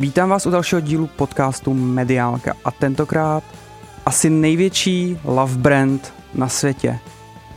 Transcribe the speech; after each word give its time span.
Vítám 0.00 0.28
vás 0.28 0.46
u 0.46 0.50
dalšího 0.50 0.80
dílu 0.80 1.06
podcastu 1.06 1.74
Mediálka 1.74 2.52
a 2.64 2.70
tentokrát 2.70 3.44
asi 4.06 4.30
největší 4.30 5.18
love 5.24 5.58
brand 5.58 6.14
na 6.34 6.48
světě. 6.48 6.98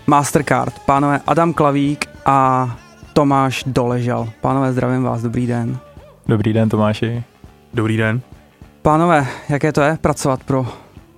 Mastercard, 0.08 0.80
pánové 0.80 1.22
Adam 1.28 1.54
Klavík 1.54 2.06
a 2.26 2.70
Tomáš 3.14 3.64
Doležal. 3.68 4.30
Pánové, 4.42 4.74
zdravím 4.74 5.04
vás, 5.04 5.22
dobrý 5.22 5.48
den. 5.48 5.78
Dobrý 6.28 6.54
den, 6.54 6.70
Tomáši. 6.70 7.24
Dobrý 7.74 7.98
den. 7.98 8.22
Pánové, 8.82 9.28
jaké 9.50 9.72
to 9.72 9.82
je 9.82 9.98
pracovat 10.02 10.44
pro 10.44 10.68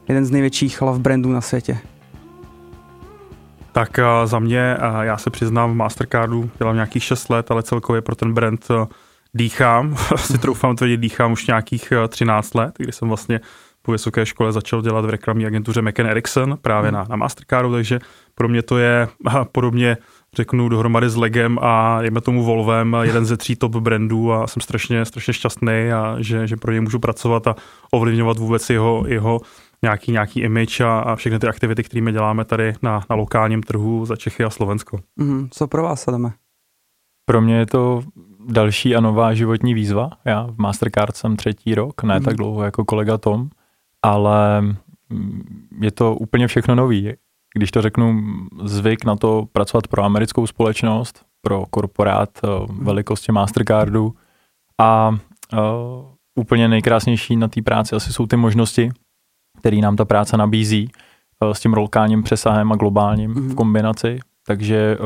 jeden 0.07 0.25
z 0.25 0.32
největších 0.32 0.82
love 0.82 1.00
brandů 1.00 1.32
na 1.32 1.42
světě? 1.42 1.78
Tak 3.71 4.00
uh, 4.00 4.25
za 4.25 4.39
mě, 4.39 4.78
uh, 4.78 5.01
já 5.01 5.18
se 5.18 5.29
přiznám, 5.29 5.71
v 5.71 5.75
Mastercardu 5.75 6.50
dělám 6.57 6.75
nějakých 6.75 7.04
6 7.04 7.29
let, 7.29 7.51
ale 7.51 7.64
celkově 7.64 8.01
pro 8.01 8.15
ten 8.15 8.33
brand 8.33 8.69
uh, 8.69 8.86
dýchám, 9.36 9.96
si 10.16 10.38
troufám 10.38 10.75
tvrdit, 10.75 10.98
dýchám 10.98 11.32
už 11.32 11.48
nějakých 11.48 11.94
13 12.10 12.54
let, 12.54 12.74
kdy 12.78 12.92
jsem 12.92 13.07
vlastně 13.07 13.39
po 13.82 13.92
vysoké 13.92 14.25
škole 14.25 14.52
začal 14.52 14.82
dělat 14.82 15.06
v 15.06 15.10
reklamní 15.10 15.46
agentuře 15.46 15.82
McKen 15.82 16.08
Erickson 16.08 16.58
právě 16.61 16.92
hmm. 16.92 16.98
na, 16.98 17.06
na 17.10 17.16
Mastercardu, 17.16 17.71
takže 17.71 18.00
pro 18.36 18.48
mě 18.48 18.61
to 18.61 18.78
je 18.78 19.08
podobně 19.52 19.98
řeknu 20.36 20.70
dohromady 20.70 21.10
s 21.10 21.16
Legem 21.16 21.60
a 21.61 22.02
jeme 22.02 22.21
tomu 22.21 22.44
Volvem, 22.44 22.98
jeden 23.02 23.25
ze 23.25 23.38
tří 23.38 23.56
top 23.56 23.75
brandů 23.75 24.34
a 24.34 24.48
jsem 24.48 24.61
strašně, 24.61 25.06
strašně 25.06 25.34
šťastný 25.34 25.92
a 25.94 26.16
že, 26.20 26.47
že 26.47 26.56
pro 26.56 26.72
ně 26.72 26.82
můžu 26.82 27.00
pracovat 27.00 27.47
a 27.47 27.56
ovlivňovat 27.92 28.38
vůbec 28.38 28.70
jeho, 28.70 29.04
jeho 29.08 29.39
nějaký, 29.82 30.11
nějaký 30.11 30.39
image 30.39 30.82
a, 30.82 31.00
a 31.00 31.16
všechny 31.16 31.39
ty 31.39 31.47
aktivity, 31.47 31.83
které 31.83 32.02
my 32.02 32.11
děláme 32.11 32.45
tady 32.45 32.73
na, 32.81 33.02
na 33.09 33.16
lokálním 33.16 33.64
trhu 33.64 34.05
za 34.05 34.16
Čechy 34.16 34.44
a 34.44 34.49
Slovensko. 34.49 34.99
Mm, 35.16 35.47
co 35.52 35.67
pro 35.67 35.83
vás, 35.83 36.08
Adame? 36.08 36.33
Pro 37.25 37.42
mě 37.42 37.58
je 37.58 37.66
to 37.66 38.02
další 38.47 38.95
a 38.95 38.99
nová 38.99 39.33
životní 39.33 39.73
výzva. 39.73 40.09
Já 40.25 40.43
v 40.43 40.57
Mastercard 40.57 41.15
jsem 41.15 41.35
třetí 41.35 41.75
rok, 41.75 42.03
ne 42.03 42.19
mm. 42.19 42.25
tak 42.25 42.35
dlouho 42.35 42.63
jako 42.63 42.85
kolega 42.85 43.17
Tom, 43.17 43.49
ale 44.02 44.61
mm, 45.09 45.67
je 45.81 45.91
to 45.91 46.15
úplně 46.15 46.47
všechno 46.47 46.75
nový. 46.75 47.13
Když 47.53 47.71
to 47.71 47.81
řeknu, 47.81 48.21
zvyk 48.63 49.05
na 49.05 49.15
to 49.15 49.47
pracovat 49.52 49.87
pro 49.87 50.03
americkou 50.03 50.47
společnost, 50.47 51.25
pro 51.41 51.65
korporát 51.69 52.29
mm. 52.43 52.85
velikosti 52.85 53.31
Mastercardu 53.31 54.15
a 54.81 55.09
uh, 55.09 55.59
úplně 56.35 56.67
nejkrásnější 56.67 57.35
na 57.35 57.47
té 57.47 57.61
práci 57.61 57.95
asi 57.95 58.13
jsou 58.13 58.25
ty 58.25 58.37
možnosti, 58.37 58.91
který 59.59 59.81
nám 59.81 59.95
ta 59.95 60.05
práce 60.05 60.37
nabízí 60.37 60.89
uh, 61.39 61.52
s 61.52 61.59
tím 61.59 61.73
lokálním 61.73 62.23
přesahem 62.23 62.71
a 62.71 62.75
globálním 62.75 63.31
mm. 63.31 63.35
v 63.35 63.45
mhm. 63.45 63.55
kombinaci. 63.55 64.19
Takže 64.47 64.97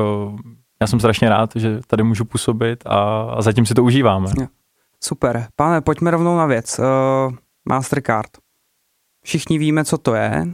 já 0.82 0.86
jsem 0.86 1.00
strašně 1.00 1.28
rád, 1.28 1.50
že 1.56 1.80
tady 1.86 2.02
můžu 2.02 2.24
působit 2.24 2.86
a, 2.86 3.22
a 3.22 3.42
zatím 3.42 3.66
si 3.66 3.74
to 3.74 3.84
užíváme. 3.84 4.30
Super. 5.00 5.48
Pane, 5.56 5.80
pojďme 5.80 6.10
rovnou 6.10 6.36
na 6.36 6.46
věc. 6.46 6.78
Uh, 6.78 7.34
Mastercard. 7.64 8.30
Všichni 9.24 9.58
víme, 9.58 9.84
co 9.84 9.98
to 9.98 10.14
je, 10.14 10.46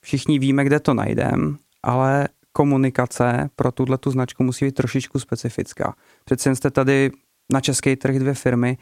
všichni 0.00 0.38
víme, 0.38 0.64
kde 0.64 0.80
to 0.80 0.94
najdeme, 0.94 1.56
ale 1.82 2.28
komunikace 2.52 3.50
pro 3.56 3.72
tuhle 3.72 3.98
tu 3.98 4.10
značku 4.10 4.42
musí 4.42 4.64
být 4.64 4.74
trošičku 4.74 5.18
specifická. 5.18 5.94
Přece 6.24 6.56
jste 6.56 6.70
tady 6.70 7.10
na 7.52 7.60
český 7.60 7.96
trh 7.96 8.18
dvě 8.18 8.34
firmy. 8.34 8.78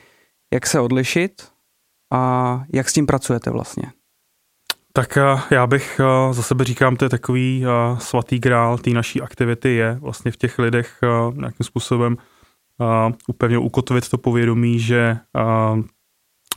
Jak 0.53 0.67
se 0.67 0.81
odlišit 0.81 1.49
a 2.13 2.63
jak 2.73 2.91
s 2.91 2.93
tím 2.93 3.07
pracujete 3.07 3.51
vlastně? 3.51 3.85
Tak 4.93 5.17
eh, 5.17 5.41
já 5.51 5.67
bych 5.67 6.01
eh, 6.01 6.35
za 6.35 6.43
sebe 6.43 6.65
říkám, 6.65 6.97
to 6.97 7.05
je 7.05 7.09
takový 7.09 7.65
eh, 7.65 8.01
svatý 8.01 8.39
grál 8.39 8.79
té 8.79 8.91
naší 8.91 9.21
aktivity 9.21 9.69
je 9.69 9.99
vlastně 10.01 10.31
v 10.31 10.37
těch 10.37 10.59
lidech 10.59 10.99
nějakým 11.35 11.65
způsobem 11.65 12.17
úplně 13.29 13.59
ukotvit 13.59 14.09
to 14.09 14.19
povědomí, 14.19 14.79
že 14.79 15.17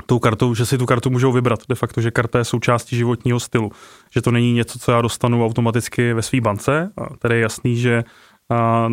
tou 0.06 0.20
kartou, 0.20 0.56
že 0.56 0.66
si 0.66 0.78
tu 0.78 0.86
kartu 0.86 1.10
můžou 1.10 1.32
vybrat. 1.32 1.60
De 1.70 1.76
facto, 1.76 2.02
že 2.02 2.12
karta 2.12 2.40
je 2.40 2.46
součástí 2.46 2.96
životního 2.96 3.40
stylu. 3.40 3.72
Že 4.12 4.22
to 4.22 4.32
není 4.32 4.54
něco, 4.54 4.80
co 4.80 4.92
já 4.92 5.02
dostanu 5.02 5.46
automaticky 5.46 6.14
ve 6.14 6.22
své 6.22 6.42
bance. 6.42 6.92
A 6.98 7.16
tady 7.18 7.36
je 7.36 7.42
jasný, 7.42 7.78
že 7.78 8.04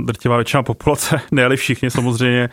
drtivá 0.05 0.37
většina 0.37 0.63
populace, 0.63 1.21
ne 1.31 1.57
všichni 1.57 1.91
samozřejmě, 1.91 2.49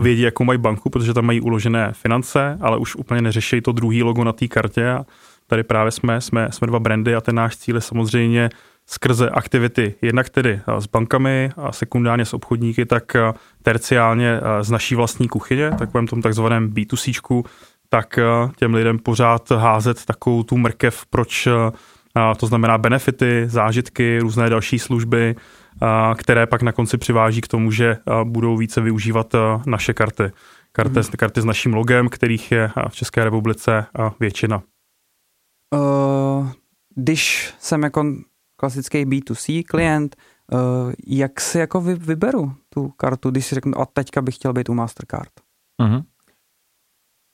vědí, 0.00 0.22
jakou 0.22 0.44
mají 0.44 0.58
banku, 0.58 0.90
protože 0.90 1.14
tam 1.14 1.24
mají 1.24 1.40
uložené 1.40 1.92
finance, 1.92 2.58
ale 2.60 2.78
už 2.78 2.96
úplně 2.96 3.22
neřeší 3.22 3.60
to 3.60 3.72
druhý 3.72 4.02
logo 4.02 4.24
na 4.24 4.32
té 4.32 4.48
kartě 4.48 4.90
a 4.90 5.04
tady 5.46 5.62
právě 5.62 5.92
jsme, 5.92 6.20
jsme, 6.20 6.48
jsme 6.50 6.66
dva 6.66 6.78
brandy 6.78 7.14
a 7.14 7.20
ten 7.20 7.34
náš 7.34 7.56
cíl 7.56 7.74
je 7.74 7.80
samozřejmě 7.80 8.50
skrze 8.86 9.30
aktivity 9.30 9.94
jednak 10.02 10.28
tedy 10.28 10.60
s 10.78 10.86
bankami 10.86 11.50
a 11.56 11.72
sekundárně 11.72 12.24
s 12.24 12.34
obchodníky, 12.34 12.86
tak 12.86 13.16
terciálně 13.62 14.40
z 14.60 14.70
naší 14.70 14.94
vlastní 14.94 15.28
kuchyně, 15.28 15.70
takovém 15.70 16.06
tom 16.06 16.22
takzvaném 16.22 16.70
B2C, 16.70 17.42
tak 17.88 18.18
těm 18.56 18.74
lidem 18.74 18.98
pořád 18.98 19.50
házet 19.50 20.04
takovou 20.04 20.42
tu 20.42 20.56
mrkev, 20.56 21.06
proč 21.10 21.48
to 22.36 22.46
znamená 22.46 22.78
benefity, 22.78 23.44
zážitky, 23.46 24.18
různé 24.18 24.50
další 24.50 24.78
služby, 24.78 25.34
které 26.16 26.46
pak 26.46 26.62
na 26.62 26.72
konci 26.72 26.98
přiváží 26.98 27.40
k 27.40 27.48
tomu, 27.48 27.70
že 27.70 27.96
budou 28.24 28.56
více 28.56 28.80
využívat 28.80 29.34
naše 29.66 29.94
karty. 29.94 30.32
Karty, 30.72 31.00
hmm. 31.00 31.10
karty 31.18 31.40
s 31.40 31.44
naším 31.44 31.74
logem, 31.74 32.08
kterých 32.08 32.52
je 32.52 32.70
v 32.88 32.94
České 32.94 33.24
republice 33.24 33.86
většina. 34.20 34.62
Uh, 35.74 36.48
když 36.94 37.54
jsem 37.58 37.82
jako 37.82 38.04
klasický 38.56 39.06
B2C 39.06 39.64
klient, 39.64 40.16
uh, 40.52 40.92
jak 41.06 41.40
si 41.40 41.58
jako 41.58 41.80
vy, 41.80 41.94
vyberu 41.94 42.52
tu 42.68 42.88
kartu, 42.88 43.30
když 43.30 43.46
si 43.46 43.54
řeknu, 43.54 43.80
a 43.80 43.86
teďka 43.86 44.22
bych 44.22 44.34
chtěl 44.34 44.52
být 44.52 44.68
u 44.68 44.74
Mastercard? 44.74 45.30
Uh-huh. 45.82 46.04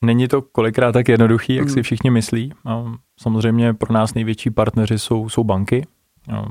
Není 0.04 0.28
to 0.28 0.42
kolikrát 0.42 0.92
tak 0.92 1.08
jednoduchý, 1.08 1.54
jak 1.54 1.66
uh-huh. 1.66 1.74
si 1.74 1.82
všichni 1.82 2.10
myslí. 2.10 2.52
No, 2.64 2.98
samozřejmě 3.20 3.74
pro 3.74 3.92
nás 3.92 4.14
největší 4.14 4.50
partneři 4.50 4.98
jsou, 4.98 5.28
jsou 5.28 5.44
banky, 5.44 5.86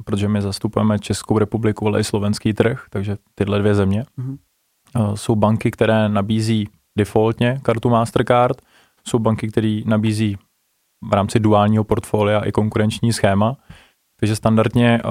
protože 0.06 0.28
my 0.28 0.42
zastupujeme 0.42 1.00
Českou 1.00 1.38
republiku, 1.38 1.88
ale 1.88 2.00
i 2.00 2.04
slovenský 2.04 2.54
trh, 2.54 2.86
takže 2.90 3.18
tyhle 3.36 3.60
dvě 3.60 3.76
země. 3.76 4.06
Uh-huh. 4.20 4.38
Uh, 5.00 5.16
jsou 5.16 5.36
banky, 5.36 5.72
které 5.72 6.10
nabízí 6.10 6.70
defaultně 6.98 7.60
kartu 7.64 7.90
Mastercard, 7.90 8.62
jsou 9.08 9.20
banky, 9.20 9.48
které 9.48 9.82
nabízí 9.86 10.38
v 11.10 11.14
rámci 11.14 11.40
duálního 11.40 11.84
portfolia 11.84 12.40
i 12.40 12.52
konkurenční 12.52 13.14
schéma. 13.14 13.58
Takže 14.20 14.36
standardně 14.36 15.02
eh, 15.06 15.10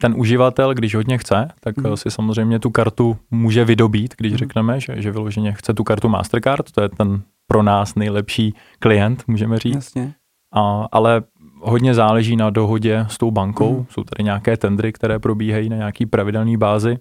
ten 0.00 0.14
uživatel, 0.16 0.74
když 0.74 0.94
hodně 0.94 1.18
chce, 1.18 1.48
tak 1.60 1.76
mm. 1.76 1.96
si 1.96 2.10
samozřejmě 2.10 2.58
tu 2.58 2.70
kartu 2.70 3.16
může 3.30 3.64
vydobít, 3.64 4.14
když 4.16 4.32
mm. 4.32 4.38
řekneme, 4.38 4.80
že, 4.80 5.02
že 5.02 5.12
vyloženě 5.12 5.52
chce 5.52 5.74
tu 5.74 5.84
kartu 5.84 6.08
Mastercard, 6.08 6.72
to 6.72 6.82
je 6.82 6.88
ten 6.88 7.22
pro 7.46 7.62
nás 7.62 7.94
nejlepší 7.94 8.54
klient, 8.78 9.24
můžeme 9.26 9.58
říct. 9.58 9.74
Jasně. 9.74 10.14
A, 10.54 10.88
ale 10.92 11.22
hodně 11.60 11.94
záleží 11.94 12.36
na 12.36 12.50
dohodě 12.50 13.06
s 13.08 13.18
tou 13.18 13.30
bankou. 13.30 13.78
Mm. 13.78 13.86
Jsou 13.90 14.04
tady 14.04 14.24
nějaké 14.24 14.56
tendry, 14.56 14.92
které 14.92 15.18
probíhají 15.18 15.68
na 15.68 15.76
nějaký 15.76 16.06
pravidelný 16.06 16.56
bázi 16.56 16.98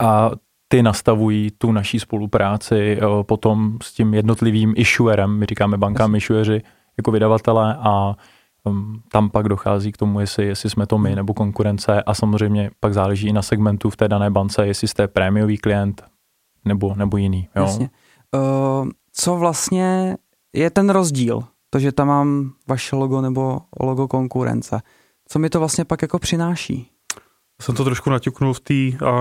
a 0.00 0.30
ty 0.68 0.82
nastavují 0.82 1.50
tu 1.58 1.72
naší 1.72 1.98
spolupráci 1.98 2.98
eh, 2.98 3.22
potom 3.22 3.78
s 3.82 3.92
tím 3.92 4.14
jednotlivým 4.14 4.74
issuerem, 4.76 5.38
my 5.38 5.46
říkáme 5.46 5.76
bankám 5.76 6.14
issueři, 6.14 6.62
jako 6.96 7.10
vydavatele 7.10 7.76
a 7.80 8.16
um, 8.64 9.02
tam 9.12 9.30
pak 9.30 9.48
dochází 9.48 9.92
k 9.92 9.96
tomu, 9.96 10.20
jestli, 10.20 10.46
jestli 10.46 10.70
jsme 10.70 10.86
to 10.86 10.98
my 10.98 11.08
hmm. 11.08 11.16
nebo 11.16 11.34
konkurence 11.34 12.02
a 12.02 12.14
samozřejmě 12.14 12.70
pak 12.80 12.94
záleží 12.94 13.28
i 13.28 13.32
na 13.32 13.42
segmentu 13.42 13.90
v 13.90 13.96
té 13.96 14.08
dané 14.08 14.30
bance, 14.30 14.66
jestli 14.66 14.88
jste 14.88 15.08
prémiový 15.08 15.58
klient 15.58 16.04
nebo, 16.64 16.94
nebo 16.94 17.16
jiný. 17.16 17.48
Jo? 17.56 17.62
Jasně. 17.62 17.90
Uh, 18.34 18.88
co 19.12 19.36
vlastně 19.36 20.16
je 20.52 20.70
ten 20.70 20.90
rozdíl? 20.90 21.44
To, 21.70 21.78
že 21.78 21.92
tam 21.92 22.08
mám 22.08 22.52
vaše 22.68 22.96
logo 22.96 23.20
nebo 23.20 23.60
logo 23.80 24.08
konkurence. 24.08 24.80
Co 25.28 25.38
mi 25.38 25.50
to 25.50 25.58
vlastně 25.58 25.84
pak 25.84 26.02
jako 26.02 26.18
přináší? 26.18 26.90
Jsem 27.62 27.74
to 27.74 27.84
trošku 27.84 28.10
naťuknul 28.10 28.54
v 28.54 28.60
té 28.60 28.74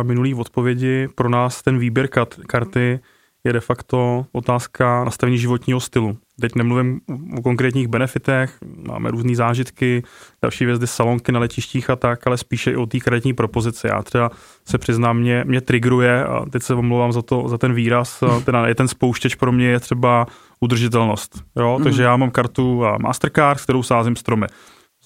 minulé 0.04 0.36
odpovědi. 0.36 1.08
Pro 1.16 1.30
nás 1.30 1.62
ten 1.62 1.80
výběr 1.80 2.08
kat, 2.08 2.36
karty 2.48 3.00
je 3.44 3.54
de 3.54 3.60
facto 3.60 4.26
otázka 4.32 5.04
nastavení 5.04 5.38
životního 5.38 5.80
stylu. 5.80 6.18
Teď 6.42 6.56
nemluvím 6.56 7.02
o 7.38 7.42
konkrétních 7.42 7.88
benefitech, 7.88 8.58
máme 8.88 9.12
různé 9.12 9.36
zážitky, 9.36 10.04
další 10.42 10.66
vězdy, 10.66 10.88
salonky 10.88 11.32
na 11.32 11.40
letištích 11.40 11.90
a 11.90 11.96
tak, 11.96 12.28
ale 12.28 12.38
spíše 12.38 12.72
i 12.72 12.76
o 12.76 12.86
té 12.86 13.00
kreditní 13.00 13.34
propozici. 13.34 13.88
Já 13.88 14.02
třeba 14.02 14.32
se 14.66 14.78
přiznám, 14.78 15.18
mě, 15.18 15.44
mě 15.48 15.62
trigruje, 15.62 16.26
a 16.26 16.46
teď 16.46 16.64
se 16.64 16.74
omlouvám 16.74 17.12
za, 17.12 17.22
to, 17.22 17.50
za 17.50 17.58
ten 17.58 17.74
výraz, 17.74 18.24
teda 18.46 18.68
je 18.68 18.76
ten 18.76 18.88
spouštěč 18.88 19.36
pro 19.36 19.52
mě 19.52 19.68
je 19.68 19.80
třeba 19.80 20.26
udržitelnost. 20.60 21.44
Jo? 21.56 21.76
Mm. 21.78 21.84
Takže 21.84 22.04
já 22.04 22.18
mám 22.18 22.32
kartu 22.32 22.84
Mastercard, 23.02 23.60
s 23.60 23.64
kterou 23.64 23.84
sázím 23.84 24.16
stromy 24.16 24.48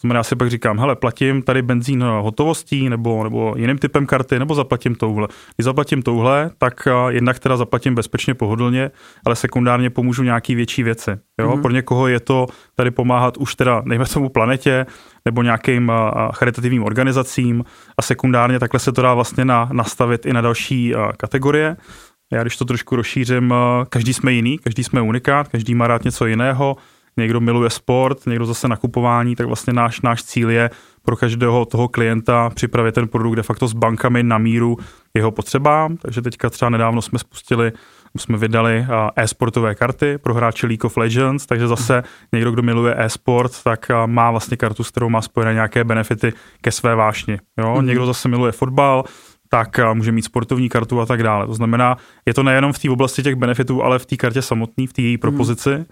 znamená, 0.05 0.19
já 0.19 0.23
si 0.23 0.35
pak 0.35 0.49
říkám, 0.49 0.79
hele, 0.79 0.95
platím 0.95 1.41
tady 1.41 1.61
benzín 1.61 2.03
hotovostí 2.03 2.89
nebo, 2.89 3.23
nebo 3.23 3.53
jiným 3.57 3.77
typem 3.77 4.05
karty, 4.05 4.39
nebo 4.39 4.55
zaplatím 4.55 4.95
touhle. 4.95 5.27
Když 5.55 5.65
zaplatím 5.65 6.01
touhle, 6.01 6.51
tak 6.57 6.87
jednak 7.09 7.39
teda 7.39 7.57
zaplatím 7.57 7.95
bezpečně, 7.95 8.33
pohodlně, 8.33 8.91
ale 9.25 9.35
sekundárně 9.35 9.89
pomůžu 9.89 10.23
nějaký 10.23 10.55
větší 10.55 10.83
věci. 10.83 11.11
Jo? 11.39 11.49
Mm-hmm. 11.49 11.61
Pro 11.61 11.71
někoho 11.71 12.07
je 12.07 12.19
to 12.19 12.47
tady 12.75 12.91
pomáhat 12.91 13.37
už 13.37 13.55
teda, 13.55 13.81
nejme 13.85 14.05
tomu 14.05 14.29
planetě, 14.29 14.85
nebo 15.25 15.43
nějakým 15.43 15.91
charitativním 16.33 16.83
organizacím 16.83 17.63
a 17.97 18.01
sekundárně 18.01 18.59
takhle 18.59 18.79
se 18.79 18.91
to 18.91 19.01
dá 19.01 19.13
vlastně 19.13 19.45
na, 19.45 19.69
nastavit 19.73 20.25
i 20.25 20.33
na 20.33 20.41
další 20.41 20.93
kategorie. 21.17 21.77
Já 22.33 22.41
když 22.41 22.57
to 22.57 22.65
trošku 22.65 22.95
rozšířím, 22.95 23.53
eh, 23.53 23.85
každý 23.89 24.13
jsme 24.13 24.33
jiný, 24.33 24.57
každý 24.57 24.83
jsme 24.83 25.01
unikát, 25.01 25.47
každý 25.47 25.75
má 25.75 25.87
rád 25.87 26.03
něco 26.03 26.25
jiného, 26.25 26.75
někdo 27.17 27.41
miluje 27.41 27.69
sport, 27.69 28.25
někdo 28.25 28.45
zase 28.45 28.67
nakupování, 28.67 29.35
tak 29.35 29.47
vlastně 29.47 29.73
náš, 29.73 30.01
náš 30.01 30.23
cíl 30.23 30.49
je 30.49 30.69
pro 31.01 31.15
každého 31.15 31.65
toho 31.65 31.87
klienta 31.87 32.49
připravit 32.49 32.95
ten 32.95 33.07
produkt 33.07 33.35
de 33.35 33.43
facto 33.43 33.67
s 33.67 33.73
bankami 33.73 34.23
na 34.23 34.37
míru 34.37 34.77
jeho 35.13 35.31
potřebám. 35.31 35.97
Takže 35.97 36.21
teďka 36.21 36.49
třeba 36.49 36.69
nedávno 36.69 37.01
jsme 37.01 37.19
spustili, 37.19 37.71
jsme 38.17 38.37
vydali 38.37 38.85
e-sportové 39.15 39.75
karty 39.75 40.17
pro 40.17 40.33
hráče 40.33 40.67
League 40.67 40.85
of 40.85 40.97
Legends, 40.97 41.45
takže 41.45 41.67
zase 41.67 42.03
někdo, 42.33 42.51
kdo 42.51 42.61
miluje 42.61 42.95
e-sport, 42.97 43.63
tak 43.63 43.91
má 44.05 44.31
vlastně 44.31 44.57
kartu, 44.57 44.83
s 44.83 44.91
kterou 44.91 45.09
má 45.09 45.21
spojené 45.21 45.53
nějaké 45.53 45.83
benefity 45.83 46.33
ke 46.61 46.71
své 46.71 46.95
vášni. 46.95 47.39
Jo? 47.57 47.73
Mm-hmm. 47.73 47.85
Někdo 47.85 48.05
zase 48.05 48.29
miluje 48.29 48.51
fotbal, 48.51 49.03
tak 49.49 49.79
může 49.93 50.11
mít 50.11 50.21
sportovní 50.21 50.69
kartu 50.69 51.01
a 51.01 51.05
tak 51.05 51.23
dále. 51.23 51.47
To 51.47 51.53
znamená, 51.53 51.97
je 52.25 52.33
to 52.33 52.43
nejenom 52.43 52.73
v 52.73 52.79
té 52.79 52.89
oblasti 52.89 53.23
těch 53.23 53.35
benefitů, 53.35 53.83
ale 53.83 53.99
v 53.99 54.05
té 54.05 54.15
kartě 54.15 54.41
samotné, 54.41 54.87
v 54.87 54.93
té 54.93 55.01
její 55.01 55.17
propozici. 55.17 55.69
Mm. 55.69 55.85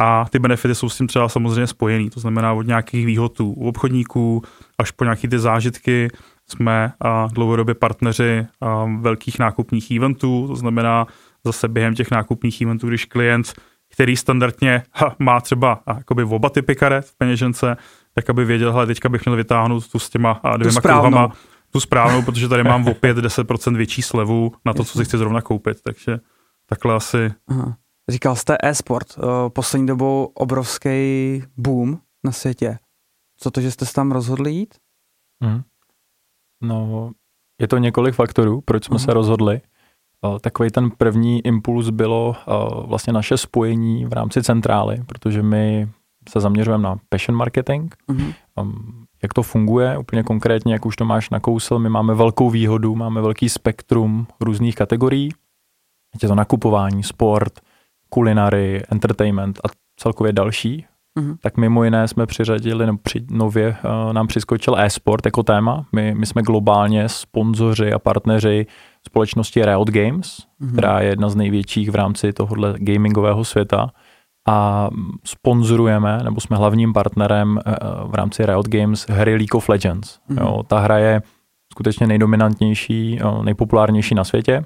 A 0.00 0.24
ty 0.30 0.38
benefity 0.38 0.74
jsou 0.74 0.88
s 0.88 0.96
tím 0.96 1.06
třeba 1.06 1.28
samozřejmě 1.28 1.66
spojený. 1.66 2.10
To 2.10 2.20
znamená 2.20 2.52
od 2.52 2.66
nějakých 2.66 3.06
výhod 3.06 3.40
u 3.40 3.52
obchodníků 3.52 4.42
až 4.78 4.90
po 4.90 5.04
nějaké 5.04 5.28
ty 5.28 5.38
zážitky. 5.38 6.08
Jsme 6.48 6.92
a 7.00 7.26
dlouhodobě 7.26 7.74
partneři 7.74 8.46
a 8.60 8.84
velkých 9.00 9.38
nákupních 9.38 9.90
eventů, 9.90 10.44
to 10.48 10.56
znamená 10.56 11.06
zase 11.44 11.68
během 11.68 11.94
těch 11.94 12.10
nákupních 12.10 12.60
eventů, 12.60 12.88
když 12.88 13.04
klient, 13.04 13.52
který 13.92 14.16
standardně 14.16 14.82
ha, 14.92 15.16
má 15.18 15.40
třeba 15.40 15.80
a, 15.86 15.96
jakoby 15.96 16.24
oba 16.24 16.50
typy 16.50 16.74
karet 16.74 17.06
v 17.06 17.18
peněžence, 17.18 17.76
tak 18.14 18.30
aby 18.30 18.44
věděl, 18.44 18.72
hele, 18.72 18.86
teďka 18.86 19.08
bych 19.08 19.24
měl 19.24 19.36
vytáhnout 19.36 19.88
tu 19.88 19.98
s 19.98 20.10
těma 20.10 20.30
a 20.30 20.56
dvěma 20.56 20.80
kruhama, 20.80 21.32
tu 21.72 21.80
správnou, 21.80 22.22
protože 22.22 22.48
tady 22.48 22.64
mám 22.64 22.88
o 22.88 22.90
5-10% 22.90 23.76
větší 23.76 24.02
slevu 24.02 24.52
na 24.64 24.72
to, 24.74 24.84
co 24.84 24.98
si 24.98 25.04
chci 25.04 25.18
zrovna 25.18 25.40
koupit, 25.40 25.82
takže 25.82 26.18
takhle 26.66 26.94
asi. 26.94 27.32
Aha. 27.48 27.76
Říkal 28.08 28.36
jste 28.36 28.56
e-sport, 28.62 29.06
eh, 29.18 29.50
poslední 29.50 29.86
dobou 29.86 30.24
obrovský 30.34 31.42
boom 31.56 31.98
na 32.24 32.32
světě. 32.32 32.78
Co 33.36 33.50
to, 33.50 33.60
že 33.60 33.70
jste 33.70 33.86
se 33.86 33.92
tam 33.92 34.12
rozhodli 34.12 34.52
jít? 34.52 34.74
Hmm. 35.42 35.62
No, 36.62 37.10
je 37.60 37.68
to 37.68 37.78
několik 37.78 38.14
faktorů, 38.14 38.60
proč 38.60 38.84
jsme 38.84 38.96
uh-huh. 38.96 39.04
se 39.04 39.14
rozhodli. 39.14 39.60
Eh, 40.24 40.38
takový 40.40 40.70
ten 40.70 40.90
první 40.90 41.46
impuls 41.46 41.90
bylo 41.90 42.36
eh, 42.38 42.52
vlastně 42.86 43.12
naše 43.12 43.36
spojení 43.36 44.06
v 44.06 44.12
rámci 44.12 44.42
centrály, 44.42 45.02
protože 45.06 45.42
my 45.42 45.88
se 46.28 46.40
zaměřujeme 46.40 46.82
na 46.82 46.96
passion 47.08 47.36
marketing. 47.38 47.94
Uh-huh. 48.08 48.34
Jak 49.22 49.34
to 49.34 49.42
funguje 49.42 49.98
úplně 49.98 50.22
konkrétně, 50.22 50.72
jak 50.72 50.86
už 50.86 50.96
to 50.96 51.04
máš 51.04 51.30
nakousl, 51.30 51.78
my 51.78 51.88
máme 51.88 52.14
velkou 52.14 52.50
výhodu, 52.50 52.94
máme 52.94 53.20
velký 53.20 53.48
spektrum 53.48 54.26
různých 54.40 54.74
kategorií. 54.74 55.30
Je 56.22 56.28
to 56.28 56.34
nakupování, 56.34 57.02
sport, 57.02 57.60
kulinary, 58.12 58.82
entertainment 58.90 59.60
a 59.64 59.68
celkově 59.96 60.32
další, 60.32 60.84
mm-hmm. 61.18 61.36
tak 61.42 61.56
mimo 61.56 61.84
jiné 61.84 62.08
jsme 62.08 62.26
přiřadili, 62.26 62.86
nebo 62.86 62.98
při, 63.02 63.24
nově 63.30 63.76
uh, 63.84 64.12
nám 64.12 64.26
přiskočil 64.26 64.76
e-sport 64.78 65.26
jako 65.26 65.42
téma. 65.42 65.86
My, 65.92 66.14
my 66.14 66.26
jsme 66.26 66.42
globálně 66.42 67.08
sponzoři 67.08 67.92
a 67.92 67.98
partneři 67.98 68.66
společnosti 69.06 69.64
Riot 69.64 69.90
Games, 69.90 70.38
mm-hmm. 70.38 70.72
která 70.72 71.00
je 71.00 71.08
jedna 71.08 71.28
z 71.28 71.36
největších 71.36 71.90
v 71.90 71.94
rámci 71.94 72.32
tohohle 72.32 72.74
gamingového 72.76 73.44
světa 73.44 73.90
a 74.48 74.88
sponzorujeme, 75.24 76.20
nebo 76.24 76.40
jsme 76.40 76.56
hlavním 76.56 76.92
partnerem 76.92 77.50
uh, 77.50 78.10
v 78.10 78.14
rámci 78.14 78.46
Riot 78.46 78.68
Games 78.68 79.06
hry 79.08 79.34
League 79.36 79.54
of 79.54 79.68
Legends. 79.68 80.18
Mm-hmm. 80.30 80.42
Jo, 80.42 80.62
ta 80.66 80.78
hra 80.78 80.98
je 80.98 81.22
skutečně 81.72 82.06
nejdominantnější, 82.06 83.20
uh, 83.24 83.44
nejpopulárnější 83.44 84.14
na 84.14 84.24
světě. 84.24 84.64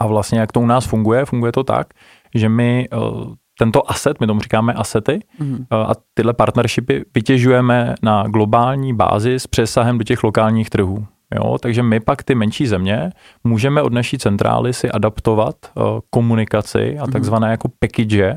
A 0.00 0.06
vlastně 0.06 0.40
jak 0.40 0.52
to 0.52 0.60
u 0.60 0.66
nás 0.66 0.86
funguje? 0.86 1.24
Funguje 1.24 1.52
to 1.52 1.64
tak, 1.64 1.86
že 2.34 2.48
my 2.48 2.88
eh, 2.92 2.96
tento 3.58 3.90
asset, 3.90 4.20
my 4.20 4.26
tomu 4.26 4.40
říkáme 4.40 4.72
asety, 4.72 5.20
mm-hmm. 5.40 5.66
a 5.70 5.92
tyhle 6.14 6.32
partnershipy 6.32 7.04
vytěžujeme 7.14 7.94
na 8.02 8.22
globální 8.22 8.94
bázi 8.94 9.34
s 9.34 9.46
přesahem 9.46 9.98
do 9.98 10.04
těch 10.04 10.24
lokálních 10.24 10.70
trhů. 10.70 11.06
Jo, 11.34 11.58
takže 11.58 11.82
my 11.82 12.00
pak 12.00 12.22
ty 12.22 12.34
menší 12.34 12.66
země 12.66 13.10
můžeme 13.44 13.82
od 13.82 13.92
naší 13.92 14.18
centrály 14.18 14.72
si 14.72 14.90
adaptovat 14.90 15.56
uh, 15.74 15.82
komunikaci 16.10 16.98
a 16.98 17.02
mhm. 17.02 17.12
takzvané 17.12 17.50
jako 17.50 17.68
package 17.78 18.34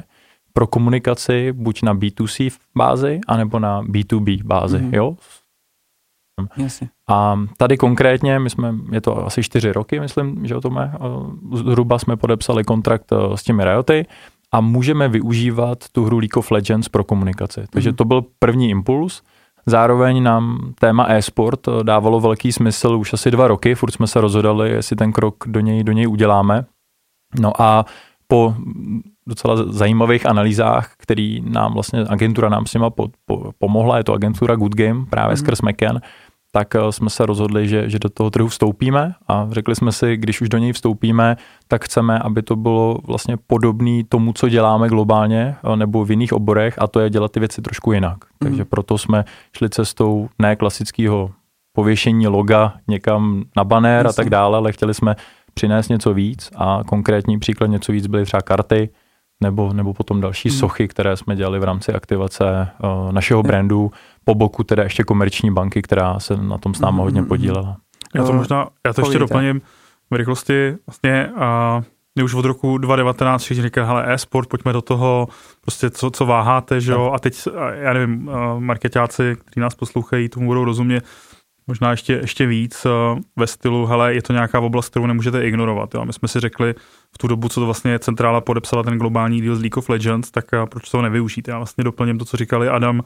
pro 0.54 0.68
komunikaci 0.68 1.52
buď 1.52 1.84
na 1.84 1.96
B2C 1.96 2.52
bázi, 2.78 3.20
anebo 3.28 3.60
na 3.60 3.84
B2B 3.84 4.44
bázi. 4.44 4.78
Mm-hmm. 4.78 4.96
Jo? 4.96 5.16
Jasně. 6.58 6.90
A 7.10 7.40
tady 7.58 7.78
konkrétně, 7.78 8.40
my 8.40 8.50
jsme, 8.50 8.76
je 8.92 9.02
to 9.02 9.26
asi 9.26 9.44
čtyři 9.44 9.72
roky, 9.72 10.00
myslím, 10.00 10.46
že 10.46 10.56
o 10.56 10.62
tom 10.62 10.78
je, 10.78 10.92
zhruba 11.54 12.00
jsme 12.00 12.16
podepsali 12.16 12.64
kontrakt 12.64 13.12
e, 13.12 13.38
s 13.38 13.44
těmi 13.44 13.64
Rioty 13.64 14.06
a 14.52 14.62
můžeme 14.62 15.08
využívat 15.08 15.78
tu 15.92 16.06
hru 16.06 16.18
League 16.18 16.38
of 16.38 16.52
Legends 16.52 16.90
pro 16.90 17.04
komunikaci. 17.04 17.64
Takže 17.70 17.90
mm. 17.90 17.96
to 17.96 18.06
byl 18.06 18.26
první 18.40 18.70
impuls. 18.70 19.22
Zároveň 19.66 20.24
nám 20.24 20.74
téma 20.80 21.06
e-sport 21.10 21.68
e, 21.68 21.84
dávalo 21.84 22.20
velký 22.20 22.52
smysl 22.52 22.96
už 22.96 23.14
asi 23.14 23.32
dva 23.32 23.48
roky, 23.48 23.76
furt 23.76 23.92
jsme 23.92 24.08
se 24.08 24.22
rozhodali, 24.22 24.70
jestli 24.70 24.96
ten 24.96 25.12
krok 25.12 25.44
do 25.48 25.60
něj, 25.60 25.84
do 25.84 25.92
něj 25.92 26.08
uděláme. 26.08 26.66
No 27.40 27.62
a 27.62 27.86
po 28.28 28.56
docela 29.28 29.56
zajímavých 29.56 30.26
analýzách, 30.26 30.92
který 30.98 31.42
nám 31.42 31.74
vlastně 31.74 32.00
agentura 32.10 32.50
nám 32.50 32.66
s 32.66 32.74
nima 32.74 32.90
po, 32.90 33.08
po, 33.26 33.52
pomohla, 33.58 33.98
je 33.98 34.04
to 34.04 34.14
agentura 34.14 34.56
Good 34.56 34.76
Game, 34.76 35.06
právě 35.06 35.34
mm. 35.34 35.38
skrz 35.38 35.62
McCann, 35.62 36.00
tak 36.56 36.76
eh, 36.76 36.92
jsme 36.92 37.10
se 37.10 37.26
rozhodli, 37.26 37.68
že, 37.68 37.90
že 37.90 38.00
do 38.00 38.10
toho 38.10 38.30
trhu 38.30 38.48
vstoupíme 38.48 39.14
a 39.28 39.48
řekli 39.52 39.76
jsme 39.76 39.92
si, 39.92 40.18
když 40.18 40.42
už 40.42 40.50
do 40.50 40.58
něj 40.58 40.74
vstoupíme, 40.74 41.38
tak 41.68 41.86
chceme, 41.86 42.20
aby 42.20 42.42
to 42.42 42.56
bylo 42.56 42.98
vlastně 43.08 43.38
podobné 43.48 44.04
tomu, 44.10 44.34
co 44.34 44.50
děláme 44.50 44.90
globálně 44.90 45.56
eh, 45.64 45.76
nebo 45.76 46.06
v 46.06 46.12
jiných 46.12 46.34
oborech 46.34 46.76
a 46.78 46.88
to 46.88 47.00
je 47.00 47.10
dělat 47.10 47.32
ty 47.32 47.40
věci 47.40 47.62
trošku 47.62 47.92
jinak. 47.92 48.18
Mm. 48.26 48.50
Takže 48.50 48.66
proto 48.66 48.98
jsme 48.98 49.26
šli 49.58 49.70
cestou 49.70 50.30
ne 50.40 50.56
klasického 50.56 51.32
pověšení 51.76 52.28
loga 52.28 52.74
někam 52.88 53.44
na 53.58 53.64
banér 53.64 54.08
a 54.08 54.14
tak 54.14 54.30
dále, 54.30 54.58
ale 54.58 54.72
chtěli 54.72 54.94
jsme 54.94 55.16
přinést 55.54 55.90
něco 55.90 56.14
víc 56.14 56.52
a 56.56 56.80
konkrétní 56.86 57.40
příklad 57.40 57.68
něco 57.68 57.92
víc 57.92 58.08
byly 58.08 58.26
třeba 58.26 58.42
karty, 58.42 58.90
nebo, 59.44 59.74
nebo 59.74 59.94
potom 59.94 60.22
další 60.22 60.50
hmm. 60.50 60.58
sochy, 60.58 60.88
které 60.88 61.18
jsme 61.18 61.36
dělali 61.36 61.60
v 61.60 61.64
rámci 61.64 61.94
aktivace 61.94 62.68
uh, 62.84 63.12
našeho 63.12 63.44
brandu, 63.44 63.92
po 64.24 64.36
boku 64.36 64.64
teda 64.64 64.84
ještě 64.84 65.04
komerční 65.04 65.52
banky, 65.52 65.82
která 65.82 66.20
se 66.20 66.38
na 66.38 66.58
tom 66.58 66.74
s 66.74 66.80
námi 66.80 66.96
hmm. 66.96 67.04
hodně 67.04 67.24
podílela. 67.24 67.78
Já 68.16 68.24
to 68.24 68.34
možná, 68.34 68.68
já 68.86 68.94
to 68.94 69.02
ještě 69.02 69.20
doplním 69.20 69.62
v 70.12 70.16
rychlosti, 70.16 70.76
vlastně 70.88 71.28
a 71.28 71.82
my 72.16 72.24
už 72.24 72.34
od 72.34 72.46
roku 72.46 72.78
2019 72.78 73.44
všichni 73.44 73.64
říkají, 73.64 73.88
hele, 73.88 74.14
e-sport, 74.14 74.50
pojďme 74.50 74.74
do 74.74 74.82
toho, 74.82 75.28
prostě 75.62 75.90
co, 75.90 76.12
co 76.12 76.26
váháte, 76.26 76.82
že 76.82 76.92
jo, 76.92 77.12
a 77.16 77.20
teď, 77.20 77.48
já 77.74 77.94
nevím, 77.94 78.30
marketáci, 78.60 79.36
kteří 79.40 79.60
nás 79.60 79.76
poslouchají, 79.76 80.30
tomu 80.30 80.48
budou 80.48 80.66
rozumět, 80.66 81.04
možná 81.68 81.92
ještě, 81.92 82.14
ještě 82.14 82.46
víc 82.46 82.88
ve 83.36 83.48
stylu, 83.48 83.86
hele, 83.86 84.14
je 84.14 84.22
to 84.22 84.34
nějaká 84.34 84.60
oblast, 84.60 84.90
kterou 84.90 85.06
nemůžete 85.06 85.48
ignorovat. 85.48 85.96
Jo. 85.96 86.06
My 86.06 86.14
jsme 86.14 86.28
si 86.28 86.40
řekli 86.40 86.76
v 87.12 87.18
tu 87.18 87.28
dobu, 87.28 87.50
co 87.50 87.60
to 87.60 87.66
vlastně 87.66 88.00
centrála 88.00 88.42
podepsala 88.42 88.84
ten 88.84 88.98
globální 88.98 89.42
deal 89.42 89.56
z 89.56 89.60
League 89.60 89.78
of 89.78 89.90
Legends, 89.90 90.32
tak 90.32 90.46
proč 90.70 90.90
to 90.90 91.02
nevyužít? 91.02 91.48
Já 91.48 91.58
vlastně 91.58 91.84
doplním 91.84 92.20
to, 92.20 92.26
co 92.26 92.38
říkali 92.38 92.70
Adam, 92.70 93.04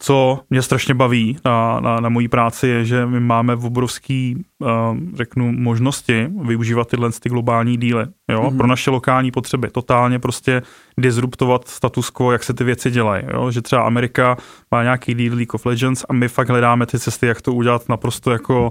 co 0.00 0.40
mě 0.50 0.62
strašně 0.62 0.94
baví 0.94 1.38
na, 1.44 1.80
na, 1.80 2.00
na 2.00 2.08
mojí 2.08 2.28
práci 2.28 2.68
je, 2.68 2.84
že 2.84 3.06
my 3.06 3.20
máme 3.20 3.54
v 3.56 3.64
obrovský, 3.64 4.44
uh, 4.58 4.68
řeknu, 5.14 5.52
možnosti 5.52 6.28
využívat 6.42 6.88
tyhle 6.88 7.10
ty 7.20 7.28
globální 7.28 7.76
díly 7.76 8.04
jo, 8.30 8.42
mm-hmm. 8.42 8.56
pro 8.56 8.66
naše 8.66 8.90
lokální 8.90 9.30
potřeby. 9.30 9.70
Totálně 9.70 10.18
prostě 10.18 10.62
disruptovat 10.98 11.68
status 11.68 12.10
quo, 12.10 12.32
jak 12.32 12.44
se 12.44 12.54
ty 12.54 12.64
věci 12.64 12.90
dělají. 12.90 13.22
Jo? 13.32 13.50
Že 13.50 13.62
třeba 13.62 13.82
Amerika 13.82 14.36
má 14.70 14.82
nějaký 14.82 15.14
deal 15.14 15.34
League 15.36 15.54
of 15.54 15.66
Legends 15.66 16.04
a 16.08 16.12
my 16.12 16.28
fakt 16.28 16.48
hledáme 16.48 16.86
ty 16.86 16.98
cesty, 16.98 17.26
jak 17.26 17.42
to 17.42 17.52
udělat 17.52 17.88
naprosto 17.88 18.30
jako 18.30 18.70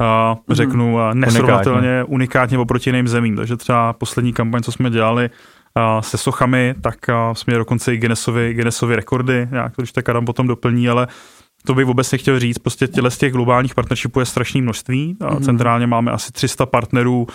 uh, 0.00 0.54
řeknu, 0.54 0.94
uh, 0.94 1.14
nesrovnatelně, 1.14 1.78
unikátně. 1.78 2.14
unikátně 2.14 2.58
oproti 2.58 2.90
jiným 2.90 3.08
zemím. 3.08 3.36
Takže 3.36 3.56
třeba 3.56 3.92
poslední 3.92 4.32
kampaň, 4.32 4.62
co 4.62 4.72
jsme 4.72 4.90
dělali, 4.90 5.30
se 6.00 6.18
sochami, 6.18 6.74
tak 6.80 6.96
jsme 7.32 7.50
měli 7.50 7.58
dokonce 7.58 7.94
i 7.94 7.98
Guinnessovy, 7.98 8.54
Guinnessovy 8.54 8.96
rekordy, 8.96 9.48
nějak 9.50 9.76
to 9.76 9.82
když 9.82 9.92
tak 9.92 10.08
Adam 10.08 10.24
potom 10.24 10.46
doplní, 10.46 10.88
ale 10.88 11.08
to 11.64 11.74
bych 11.74 11.86
vůbec 11.86 12.12
nechtěl 12.12 12.40
říct, 12.40 12.58
prostě 12.58 12.88
těle 12.88 13.10
z 13.10 13.18
těch 13.18 13.32
globálních 13.32 13.74
partnershipů 13.74 14.20
je 14.20 14.26
strašné 14.26 14.62
množství. 14.62 15.16
Mm-hmm. 15.20 15.44
Centrálně 15.44 15.86
máme 15.86 16.12
asi 16.12 16.32
300 16.32 16.66
partnerů, 16.66 17.26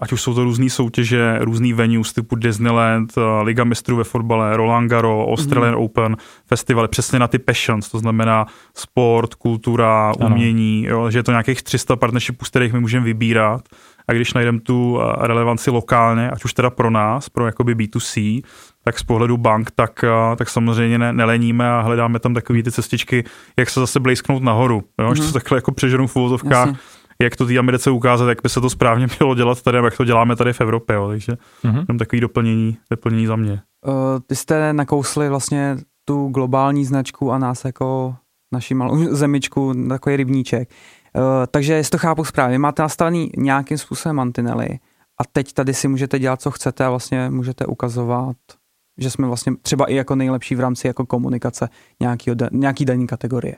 ať 0.00 0.12
už 0.12 0.22
jsou 0.22 0.34
to 0.34 0.44
různé 0.44 0.70
soutěže, 0.70 1.38
různý 1.40 1.72
venues 1.72 2.12
typu 2.12 2.36
Disneyland, 2.36 3.12
Liga 3.42 3.64
mistrů 3.64 3.96
ve 3.96 4.04
fotbale, 4.04 4.56
Roland 4.56 4.90
Garros, 4.90 5.28
Australian 5.28 5.74
mm-hmm. 5.74 5.84
Open, 5.84 6.16
festivaly 6.46 6.88
přesně 6.88 7.18
na 7.18 7.28
ty 7.28 7.38
passions, 7.38 7.88
to 7.88 7.98
znamená 7.98 8.46
sport, 8.74 9.34
kultura, 9.34 10.12
umění, 10.26 10.84
jo, 10.84 11.10
že 11.10 11.18
je 11.18 11.22
to 11.22 11.30
nějakých 11.30 11.62
300 11.62 11.96
partnershipů, 11.96 12.44
z 12.44 12.48
kterých 12.48 12.72
my 12.72 12.80
můžeme 12.80 13.04
vybírat 13.04 13.62
a 14.10 14.12
když 14.12 14.34
najdeme 14.34 14.60
tu 14.60 15.00
eh, 15.00 15.26
relevanci 15.26 15.70
lokálně, 15.70 16.30
ať 16.30 16.44
už 16.44 16.54
teda 16.54 16.70
pro 16.70 16.90
nás, 16.90 17.28
pro 17.28 17.46
jakoby 17.46 17.74
B2C, 17.74 18.42
tak 18.84 18.98
z 18.98 19.02
pohledu 19.02 19.36
bank, 19.36 19.70
tak, 19.70 20.04
eh, 20.04 20.36
tak 20.36 20.48
samozřejmě 20.48 20.98
ne, 20.98 21.12
neleníme 21.12 21.70
a 21.70 21.80
hledáme 21.80 22.18
tam 22.18 22.34
takové 22.34 22.62
ty 22.62 22.72
cestičky, 22.72 23.24
jak 23.58 23.70
se 23.70 23.80
zase 23.80 24.00
blízknout 24.00 24.42
nahoru, 24.42 24.82
jo? 24.98 25.08
Mm-hmm. 25.08 25.14
že 25.14 25.22
to 25.22 25.32
takhle 25.32 25.58
jako 25.58 25.72
přeženu 25.72 26.06
v 26.06 26.16
uvozovkách, 26.16 26.68
jak 27.22 27.36
to 27.36 27.46
té 27.46 27.58
Americe 27.58 27.90
ukázat, 27.90 28.28
jak 28.28 28.42
by 28.42 28.48
se 28.48 28.60
to 28.60 28.70
správně 28.70 29.06
mělo 29.18 29.34
dělat 29.34 29.62
tady, 29.62 29.78
jak 29.78 29.96
to 29.96 30.04
děláme 30.04 30.36
tady 30.36 30.52
v 30.52 30.60
Evropě, 30.60 30.96
jo. 30.96 31.08
takže 31.08 31.32
mm-hmm. 31.32 31.84
jenom 31.88 31.98
takový 31.98 32.20
doplnění, 32.20 32.76
doplnění 32.90 33.26
za 33.26 33.36
mě. 33.36 33.60
Uh, 33.86 33.94
ty 34.26 34.36
jste 34.36 34.72
nakousli 34.72 35.28
vlastně 35.28 35.76
tu 36.04 36.28
globální 36.28 36.84
značku 36.84 37.32
a 37.32 37.38
nás 37.38 37.64
jako 37.64 38.14
naši 38.52 38.74
malou 38.74 38.96
zemičku, 39.14 39.88
takový 39.88 40.16
rybníček. 40.16 40.68
Uh, 41.14 41.22
takže 41.50 41.72
jestli 41.72 41.90
to 41.90 41.98
chápu 41.98 42.24
správně, 42.24 42.58
máte 42.58 42.82
nastavený 42.82 43.30
nějakým 43.36 43.78
způsobem 43.78 44.16
mantinely 44.16 44.78
a 45.20 45.24
teď 45.32 45.52
tady 45.52 45.74
si 45.74 45.88
můžete 45.88 46.18
dělat, 46.18 46.42
co 46.42 46.50
chcete 46.50 46.84
a 46.84 46.90
vlastně 46.90 47.30
můžete 47.30 47.66
ukazovat, 47.66 48.36
že 48.98 49.10
jsme 49.10 49.26
vlastně 49.26 49.52
třeba 49.62 49.86
i 49.86 49.94
jako 49.94 50.14
nejlepší 50.14 50.54
v 50.54 50.60
rámci 50.60 50.86
jako 50.86 51.06
komunikace 51.06 51.68
nějaký, 52.00 52.30
nějaký 52.52 52.84
daný 52.84 53.06
kategorie. 53.06 53.56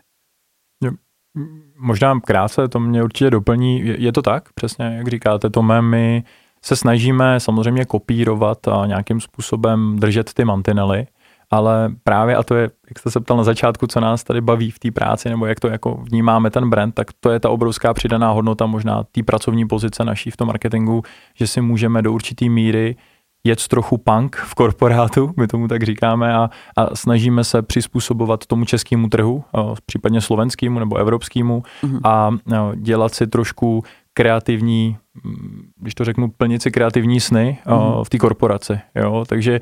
Možná 1.79 2.21
krátce, 2.21 2.69
to 2.69 2.81
mě 2.81 3.03
určitě 3.03 3.31
doplní. 3.31 3.83
Je 3.85 4.13
to 4.13 4.23
tak, 4.23 4.53
přesně 4.55 4.85
jak 4.85 5.09
říkáte, 5.09 5.51
to 5.51 5.63
my 5.63 6.25
se 6.65 6.77
snažíme 6.77 7.41
samozřejmě 7.41 7.85
kopírovat 7.85 8.69
a 8.69 8.87
nějakým 8.87 9.21
způsobem 9.21 9.99
držet 9.99 10.35
ty 10.35 10.45
mantinely, 10.45 11.07
ale 11.53 11.91
právě, 12.05 12.37
a 12.37 12.43
to 12.43 12.55
je, 12.55 12.63
jak 12.63 12.99
jste 12.99 13.11
se 13.11 13.21
ptal 13.21 13.37
na 13.37 13.45
začátku, 13.45 13.87
co 13.87 14.01
nás 14.01 14.25
tady 14.25 14.41
baví 14.41 14.71
v 14.71 14.79
té 14.79 14.91
práci, 14.91 15.29
nebo 15.29 15.47
jak 15.47 15.61
to 15.61 15.69
jako 15.69 15.95
vnímáme 15.95 16.51
ten 16.51 16.71
brand, 16.71 16.95
tak 16.95 17.07
to 17.21 17.31
je 17.31 17.41
ta 17.41 17.51
obrovská 17.51 17.95
přidaná 17.95 18.31
hodnota 18.31 18.67
možná 18.67 19.05
té 19.13 19.23
pracovní 19.23 19.69
pozice 19.69 20.05
naší 20.05 20.31
v 20.31 20.37
tom 20.37 20.47
marketingu, 20.47 21.03
že 21.35 21.47
si 21.47 21.61
můžeme 21.61 22.03
do 22.03 22.13
určité 22.13 22.49
míry 22.49 22.97
jet 23.45 23.69
trochu 23.69 23.99
punk 23.99 24.37
v 24.37 24.55
korporátu, 24.55 25.35
my 25.37 25.47
tomu 25.47 25.69
tak 25.69 25.83
říkáme, 25.83 26.35
a, 26.35 26.51
a 26.77 26.97
snažíme 26.97 27.45
se 27.45 27.63
přizpůsobovat 27.63 28.47
tomu 28.47 28.65
českému 28.65 29.09
trhu, 29.09 29.45
případně 29.87 30.21
slovenskému 30.21 30.79
nebo 30.79 30.97
evropskému 30.97 31.63
mm-hmm. 31.83 32.01
a 32.05 32.31
dělat 32.77 33.15
si 33.15 33.27
trošku 33.27 33.85
kreativní, 34.15 34.97
mm, 35.25 35.63
když 35.81 35.95
to 35.95 36.05
řeknu, 36.05 36.31
plnit 36.31 36.63
si 36.63 36.71
kreativní 36.71 37.21
sny 37.21 37.59
mm-hmm. 37.67 38.05
v 38.05 38.11
té 38.11 38.19
korporaci. 38.19 38.81
Jo? 38.95 39.25
Takže 39.29 39.61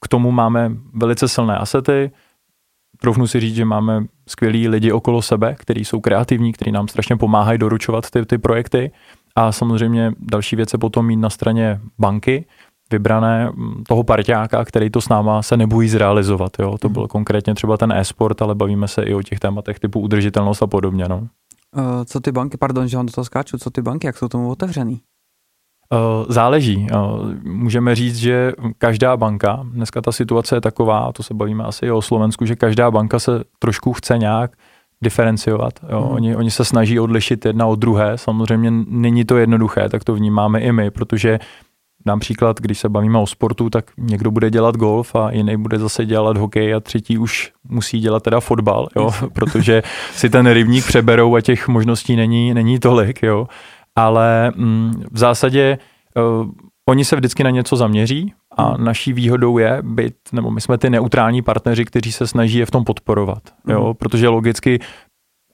k 0.00 0.08
tomu 0.08 0.30
máme 0.30 0.72
velice 0.94 1.28
silné 1.28 1.58
asety, 1.58 2.10
troufnu 3.00 3.26
si 3.26 3.40
říct, 3.40 3.54
že 3.54 3.64
máme 3.64 4.04
skvělí 4.28 4.68
lidi 4.68 4.92
okolo 4.92 5.22
sebe, 5.22 5.54
kteří 5.58 5.84
jsou 5.84 6.00
kreativní, 6.00 6.52
kteří 6.52 6.72
nám 6.72 6.88
strašně 6.88 7.16
pomáhají 7.16 7.58
doručovat 7.58 8.10
ty, 8.10 8.26
ty 8.26 8.38
projekty. 8.38 8.90
A 9.36 9.52
samozřejmě 9.52 10.12
další 10.18 10.56
věc 10.56 10.72
je 10.72 10.78
potom 10.78 11.06
mít 11.06 11.16
na 11.16 11.30
straně 11.30 11.80
banky, 11.98 12.44
vybrané 12.90 13.50
mm, 13.50 13.84
toho 13.88 14.04
parťáka, 14.04 14.64
který 14.64 14.90
to 14.90 15.00
s 15.00 15.08
náma 15.08 15.42
se 15.42 15.56
nebojí 15.56 15.88
zrealizovat. 15.88 16.52
Jo? 16.58 16.78
To 16.78 16.88
mhm. 16.88 16.92
byl 16.92 17.08
konkrétně 17.08 17.54
třeba 17.54 17.76
ten 17.76 17.92
e-sport, 17.92 18.42
ale 18.42 18.54
bavíme 18.54 18.88
se 18.88 19.02
i 19.02 19.14
o 19.14 19.22
těch 19.22 19.40
tématech 19.40 19.80
typu 19.80 20.00
udržitelnost 20.00 20.62
a 20.62 20.66
podobně. 20.66 21.04
No. 21.08 21.28
Uh, 21.76 22.04
co 22.04 22.20
ty 22.20 22.32
banky, 22.32 22.56
pardon, 22.56 22.88
že 22.88 22.96
vám 22.96 23.06
do 23.06 23.12
toho 23.12 23.24
skáču, 23.24 23.58
co 23.58 23.70
ty 23.70 23.82
banky, 23.82 24.06
jak 24.06 24.16
jsou 24.16 24.28
tomu 24.28 24.50
otevřený? 24.50 25.00
Uh, 25.92 26.26
záleží. 26.28 26.86
Uh, 26.92 27.34
můžeme 27.42 27.94
říct, 27.94 28.16
že 28.16 28.52
každá 28.78 29.16
banka, 29.16 29.60
dneska 29.64 30.00
ta 30.00 30.12
situace 30.12 30.56
je 30.56 30.60
taková, 30.60 31.12
to 31.12 31.22
se 31.22 31.34
bavíme 31.34 31.64
asi 31.64 31.86
i 31.86 31.90
o 31.90 32.02
Slovensku, 32.02 32.46
že 32.46 32.56
každá 32.56 32.90
banka 32.90 33.18
se 33.18 33.44
trošku 33.58 33.92
chce 33.92 34.18
nějak 34.18 34.56
diferenciovat. 35.02 35.72
Jo. 35.88 36.00
Hmm. 36.00 36.12
Oni, 36.12 36.36
oni 36.36 36.50
se 36.50 36.64
snaží 36.64 37.00
odlišit 37.00 37.44
jedna 37.44 37.66
od 37.66 37.78
druhé. 37.78 38.18
Samozřejmě 38.18 38.70
není 38.88 39.24
to 39.24 39.36
jednoduché, 39.36 39.88
tak 39.88 40.04
to 40.04 40.14
vnímáme 40.14 40.60
i 40.60 40.72
my, 40.72 40.90
protože 40.90 41.38
Dám 42.06 42.20
příklad, 42.20 42.60
když 42.60 42.78
se 42.78 42.88
bavíme 42.88 43.18
o 43.18 43.26
sportu, 43.26 43.70
tak 43.70 43.90
někdo 43.98 44.30
bude 44.30 44.50
dělat 44.50 44.76
golf 44.76 45.14
a 45.14 45.30
jiný 45.30 45.56
bude 45.56 45.78
zase 45.78 46.06
dělat 46.06 46.36
hokej 46.36 46.74
a 46.74 46.80
třetí 46.80 47.18
už 47.18 47.52
musí 47.68 48.00
dělat 48.00 48.22
teda 48.22 48.40
fotbal, 48.40 48.88
jo, 48.96 49.10
protože 49.32 49.82
si 50.12 50.30
ten 50.30 50.46
rybník 50.46 50.86
přeberou 50.86 51.34
a 51.34 51.40
těch 51.40 51.68
možností 51.68 52.16
není, 52.16 52.54
není 52.54 52.78
tolik, 52.78 53.22
jo. 53.22 53.48
Ale 53.96 54.52
mm, 54.56 55.02
v 55.12 55.18
zásadě 55.18 55.78
uh, 56.16 56.50
oni 56.88 57.04
se 57.04 57.16
vždycky 57.16 57.44
na 57.44 57.50
něco 57.50 57.76
zaměří 57.76 58.32
a 58.56 58.62
hmm. 58.62 58.84
naší 58.84 59.12
výhodou 59.12 59.58
je 59.58 59.78
být, 59.82 60.14
nebo 60.32 60.50
my 60.50 60.60
jsme 60.60 60.78
ty 60.78 60.90
neutrální 60.90 61.42
partneři, 61.42 61.84
kteří 61.84 62.12
se 62.12 62.26
snaží 62.26 62.58
je 62.58 62.66
v 62.66 62.70
tom 62.70 62.84
podporovat, 62.84 63.42
jo, 63.68 63.84
hmm. 63.84 63.94
protože 63.94 64.28
logicky 64.28 64.80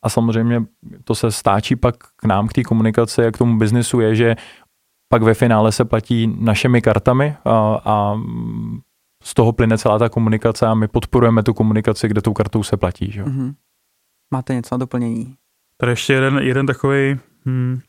a 0.02 0.08
samozřejmě 0.08 0.62
to 1.04 1.14
se 1.14 1.30
stáčí 1.30 1.76
pak 1.76 1.94
k 2.16 2.24
nám, 2.24 2.48
k 2.48 2.52
té 2.52 2.62
komunikaci 2.62 3.26
a 3.26 3.30
k 3.30 3.38
tomu 3.38 3.58
biznesu 3.58 4.00
je, 4.00 4.14
že 4.14 4.36
pak 5.12 5.22
ve 5.22 5.34
finále 5.34 5.72
se 5.72 5.84
platí 5.84 6.36
našimi 6.40 6.82
kartami 6.82 7.36
a, 7.44 7.80
a 7.84 8.20
z 9.22 9.34
toho 9.34 9.52
plyne 9.52 9.78
celá 9.78 9.98
ta 9.98 10.08
komunikace 10.08 10.66
a 10.66 10.74
my 10.74 10.88
podporujeme 10.88 11.42
tu 11.42 11.54
komunikaci, 11.54 12.08
kde 12.08 12.22
tou 12.22 12.32
kartou 12.32 12.62
se 12.62 12.76
platí. 12.76 13.12
Že? 13.12 13.22
Mm-hmm. 13.22 13.54
Máte 14.30 14.54
něco 14.54 14.74
na 14.74 14.78
doplnění? 14.78 15.34
Tady 15.76 15.92
ještě 15.92 16.12
jeden, 16.12 16.38
jeden 16.38 16.66
takový, 16.66 17.18
hmm, 17.46 17.80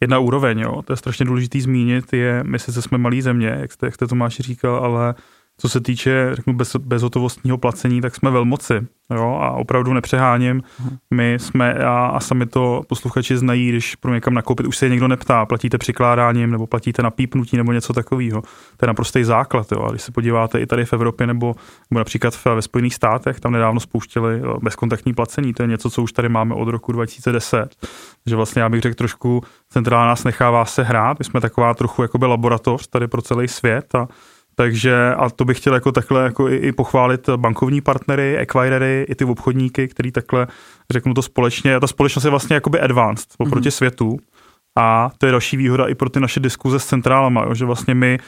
jedna 0.00 0.18
úroveň, 0.18 0.58
jo, 0.58 0.82
to 0.82 0.92
je 0.92 0.96
strašně 0.96 1.24
důležitý 1.24 1.60
zmínit, 1.60 2.12
je, 2.12 2.44
my 2.44 2.58
sice 2.58 2.82
jsme 2.82 2.98
malý 2.98 3.22
země, 3.22 3.46
jak 3.46 3.72
jste, 3.72 3.86
jak 3.86 3.94
jste 3.94 4.06
Tomáš 4.06 4.36
říkal, 4.36 4.76
ale 4.76 5.14
co 5.60 5.68
se 5.68 5.80
týče, 5.80 6.30
řeknu, 6.32 6.52
bez, 6.52 6.76
bezhotovostního 6.76 7.58
placení, 7.58 8.00
tak 8.00 8.14
jsme 8.14 8.30
velmoci, 8.30 8.86
jo, 9.14 9.38
a 9.40 9.50
opravdu 9.50 9.92
nepřeháním. 9.92 10.62
Mhm. 10.80 10.96
My 11.14 11.34
jsme, 11.40 11.74
a, 11.74 12.06
a 12.06 12.20
sami 12.20 12.46
to 12.46 12.82
posluchači 12.88 13.36
znají, 13.36 13.68
když 13.68 13.96
pro 13.96 14.14
někam 14.14 14.34
nakoupit, 14.34 14.66
už 14.66 14.76
se 14.76 14.86
je 14.86 14.90
někdo 14.90 15.08
neptá, 15.08 15.46
platíte 15.46 15.78
přikládáním, 15.78 16.50
nebo 16.50 16.66
platíte 16.66 17.02
na 17.02 17.10
pípnutí, 17.10 17.56
nebo 17.56 17.72
něco 17.72 17.92
takového. 17.92 18.42
To 18.76 18.84
je 18.84 18.86
naprostý 18.86 19.24
základ, 19.24 19.72
jo. 19.72 19.82
A 19.82 19.90
když 19.90 20.02
se 20.02 20.12
podíváte 20.12 20.60
i 20.60 20.66
tady 20.66 20.84
v 20.84 20.92
Evropě, 20.92 21.26
nebo, 21.26 21.54
nebo 21.90 21.98
například 21.98 22.34
v, 22.34 22.46
ve 22.46 22.62
Spojených 22.62 22.94
státech, 22.94 23.40
tam 23.40 23.52
nedávno 23.52 23.80
spouštěli 23.80 24.42
bezkontaktní 24.62 25.14
placení, 25.14 25.54
to 25.54 25.62
je 25.62 25.66
něco, 25.66 25.90
co 25.90 26.02
už 26.02 26.12
tady 26.12 26.28
máme 26.28 26.54
od 26.54 26.68
roku 26.68 26.92
2010. 26.92 27.76
Takže 28.24 28.36
vlastně 28.36 28.62
já 28.62 28.68
bych 28.68 28.80
řekl 28.80 28.94
trošku, 28.94 29.42
centrála 29.70 30.06
nás 30.06 30.24
nechává 30.24 30.64
se 30.64 30.82
hrát, 30.82 31.18
my 31.18 31.24
jsme 31.24 31.40
taková 31.40 31.74
trochu 31.74 32.02
jakoby 32.02 32.26
laboratoř 32.26 32.86
tady 32.86 33.08
pro 33.08 33.22
celý 33.22 33.48
svět 33.48 33.94
a 33.94 34.08
takže 34.60 35.14
a 35.14 35.30
to 35.30 35.44
bych 35.44 35.56
chtěl 35.56 35.74
jako 35.74 35.92
takhle 35.92 36.24
jako 36.24 36.48
i, 36.48 36.56
i 36.56 36.72
pochválit 36.72 37.28
bankovní 37.36 37.80
partnery, 37.80 38.38
acquirery, 38.38 39.06
i 39.08 39.14
ty 39.14 39.24
obchodníky, 39.24 39.88
který 39.88 40.12
takhle 40.12 40.46
řeknu 40.90 41.14
to 41.14 41.22
společně. 41.22 41.76
A 41.76 41.80
ta 41.80 41.86
společnost 41.86 42.24
je 42.24 42.30
vlastně 42.30 42.54
jakoby 42.54 42.80
advanced 42.80 43.28
oproti 43.38 43.68
mm-hmm. 43.68 43.72
světu. 43.72 44.18
A 44.78 45.10
to 45.18 45.26
je 45.26 45.32
další 45.32 45.56
výhoda 45.56 45.86
i 45.86 45.94
pro 45.94 46.10
ty 46.10 46.20
naše 46.20 46.40
diskuze 46.40 46.78
s 46.78 46.86
centrálama, 46.86 47.44
jo, 47.44 47.54
že 47.54 47.64
vlastně 47.64 47.94
my 47.94 48.18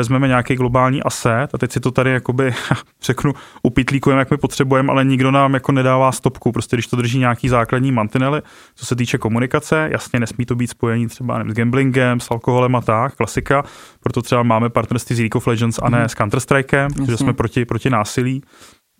vezmeme 0.00 0.28
nějaký 0.28 0.54
globální 0.54 1.02
asset 1.02 1.48
a 1.54 1.58
teď 1.58 1.72
si 1.72 1.80
to 1.80 1.90
tady 1.90 2.10
jakoby, 2.10 2.54
řeknu, 3.02 3.32
upitlíkujeme, 3.62 4.20
jak 4.20 4.30
my 4.30 4.36
potřebujeme, 4.36 4.90
ale 4.92 5.04
nikdo 5.04 5.30
nám 5.30 5.54
jako 5.54 5.72
nedává 5.72 6.12
stopku. 6.12 6.52
Prostě 6.52 6.76
když 6.76 6.86
to 6.86 6.96
drží 6.96 7.18
nějaký 7.18 7.48
základní 7.48 7.92
mantinely, 7.92 8.42
co 8.74 8.86
se 8.86 8.96
týče 8.96 9.18
komunikace, 9.18 9.88
jasně 9.92 10.20
nesmí 10.20 10.46
to 10.46 10.54
být 10.54 10.70
spojení 10.70 11.06
třeba 11.06 11.38
nevím, 11.38 11.52
s 11.52 11.56
gamblingem, 11.56 12.20
s 12.20 12.30
alkoholem 12.30 12.76
a 12.76 12.80
tak, 12.80 13.16
klasika, 13.16 13.64
proto 14.00 14.22
třeba 14.22 14.42
máme 14.42 14.68
partnerství 14.70 15.16
s 15.16 15.18
League 15.18 15.36
of 15.36 15.46
Legends 15.46 15.78
a 15.82 15.90
ne 15.90 16.00
mm. 16.00 16.08
s 16.08 16.14
Counter-Strikem, 16.14 16.88
protože 16.94 17.16
jsme 17.16 17.32
proti, 17.32 17.64
proti 17.64 17.90
násilí 17.90 18.42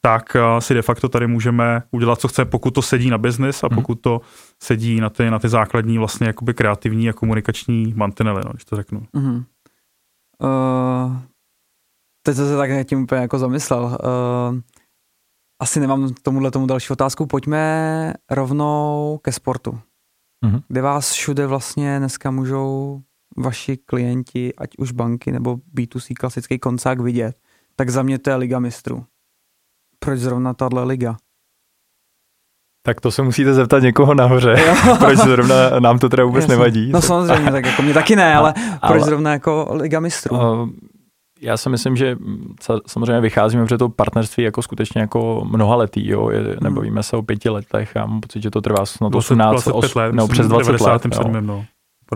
tak 0.02 0.37
uh, 0.54 0.61
si 0.61 0.75
de 0.75 0.83
facto 0.83 1.09
tady 1.09 1.26
můžeme 1.26 1.83
udělat, 1.90 2.21
co 2.21 2.28
chceme, 2.28 2.50
pokud 2.50 2.71
to 2.71 2.83
sedí 2.83 3.11
na 3.11 3.19
biznis 3.19 3.64
a 3.64 3.66
mhm. 3.71 3.75
pokud 3.75 3.95
to 3.95 4.21
sedí 4.62 5.00
na 5.00 5.11
ty, 5.11 5.30
na 5.30 5.38
ty 5.38 5.49
základní 5.49 5.99
vlastně 5.99 6.26
jakoby 6.26 6.54
kreativní 6.54 7.09
a 7.09 7.12
komunikační 7.12 7.95
mantinely, 7.97 8.42
no, 8.45 8.50
když 8.52 8.64
to 8.64 8.76
řeknu. 8.76 9.02
Mm-hmm. 9.16 9.45
Uh, 10.42 11.16
teď 12.23 12.37
jsem 12.37 12.49
se 12.49 12.56
tak 12.56 12.87
tím 12.87 13.02
úplně 13.02 13.20
jako 13.20 13.38
zamyslel. 13.38 13.85
Uh, 13.85 14.61
asi 15.62 15.80
nemám 15.80 16.14
tomuhle 16.23 16.50
tomu 16.50 16.66
další 16.66 16.92
otázku. 16.92 17.26
Pojďme 17.26 18.14
rovnou 18.30 19.20
ke 19.23 19.32
sportu. 19.32 19.80
Uh-huh. 20.44 20.62
Kde 20.68 20.82
vás 20.82 21.12
všude 21.12 21.47
vlastně 21.47 21.99
dneska 21.99 22.30
můžou 22.30 23.02
vaši 23.37 23.76
klienti, 23.76 24.54
ať 24.54 24.70
už 24.78 24.92
banky 24.92 25.32
nebo 25.32 25.56
B2C 25.56 26.14
klasický 26.14 26.59
koncák 26.59 27.00
vidět, 27.00 27.40
tak 27.76 27.90
za 27.90 28.02
mě 28.02 28.18
to 28.18 28.30
je 28.30 28.37
Liga 28.37 28.59
mistrů. 28.59 29.06
Proč 29.99 30.18
zrovna 30.18 30.54
tahle 30.54 30.85
liga? 30.85 31.16
Tak 32.83 33.01
to 33.01 33.11
se 33.11 33.23
musíte 33.23 33.55
zeptat 33.55 33.83
někoho 33.83 34.15
nahoře, 34.15 34.57
proč 34.99 35.19
zrovna 35.19 35.55
nám 35.79 35.99
to 35.99 36.09
teda 36.09 36.25
vůbec 36.25 36.43
Jasně. 36.43 36.57
nevadí. 36.57 36.91
No 36.93 37.03
samozřejmě, 37.03 37.51
tak 37.53 37.67
jako 37.67 37.83
mě 37.83 37.95
taky 37.95 38.17
ne, 38.17 38.35
ale, 38.35 38.55
ale 38.83 38.93
proč 38.93 39.03
zrovna 39.03 39.33
jako 39.33 39.69
Liga 39.71 40.01
mistrů? 40.01 40.37
Uh, 40.37 40.69
já 41.41 41.57
si 41.57 41.69
myslím, 41.69 41.97
že 41.97 42.17
samozřejmě 42.87 43.21
vycházíme 43.21 43.65
před 43.65 43.79
to 43.79 43.89
partnerství 43.89 44.45
jako 44.45 44.63
skutečně 44.63 45.01
jako 45.01 45.45
mnoha 45.51 45.77
letý, 45.77 46.09
jo, 46.09 46.31
je, 46.31 46.41
hmm. 46.41 46.57
nebavíme 46.63 47.03
se 47.03 47.17
o 47.17 47.23
pěti 47.23 47.49
letech, 47.49 47.93
já 47.95 48.07
mám 48.07 48.21
pocit, 48.21 48.43
že 48.43 48.51
to 48.51 48.61
trvá 48.61 48.87
snad 48.87 49.15
18, 49.15 49.65
25 49.69 49.97
let, 49.97 50.15
no, 50.15 50.29
přes 50.29 50.49
20 50.49 50.81
let. 50.81 51.07
Jo. 51.15 51.41
No. 51.41 51.65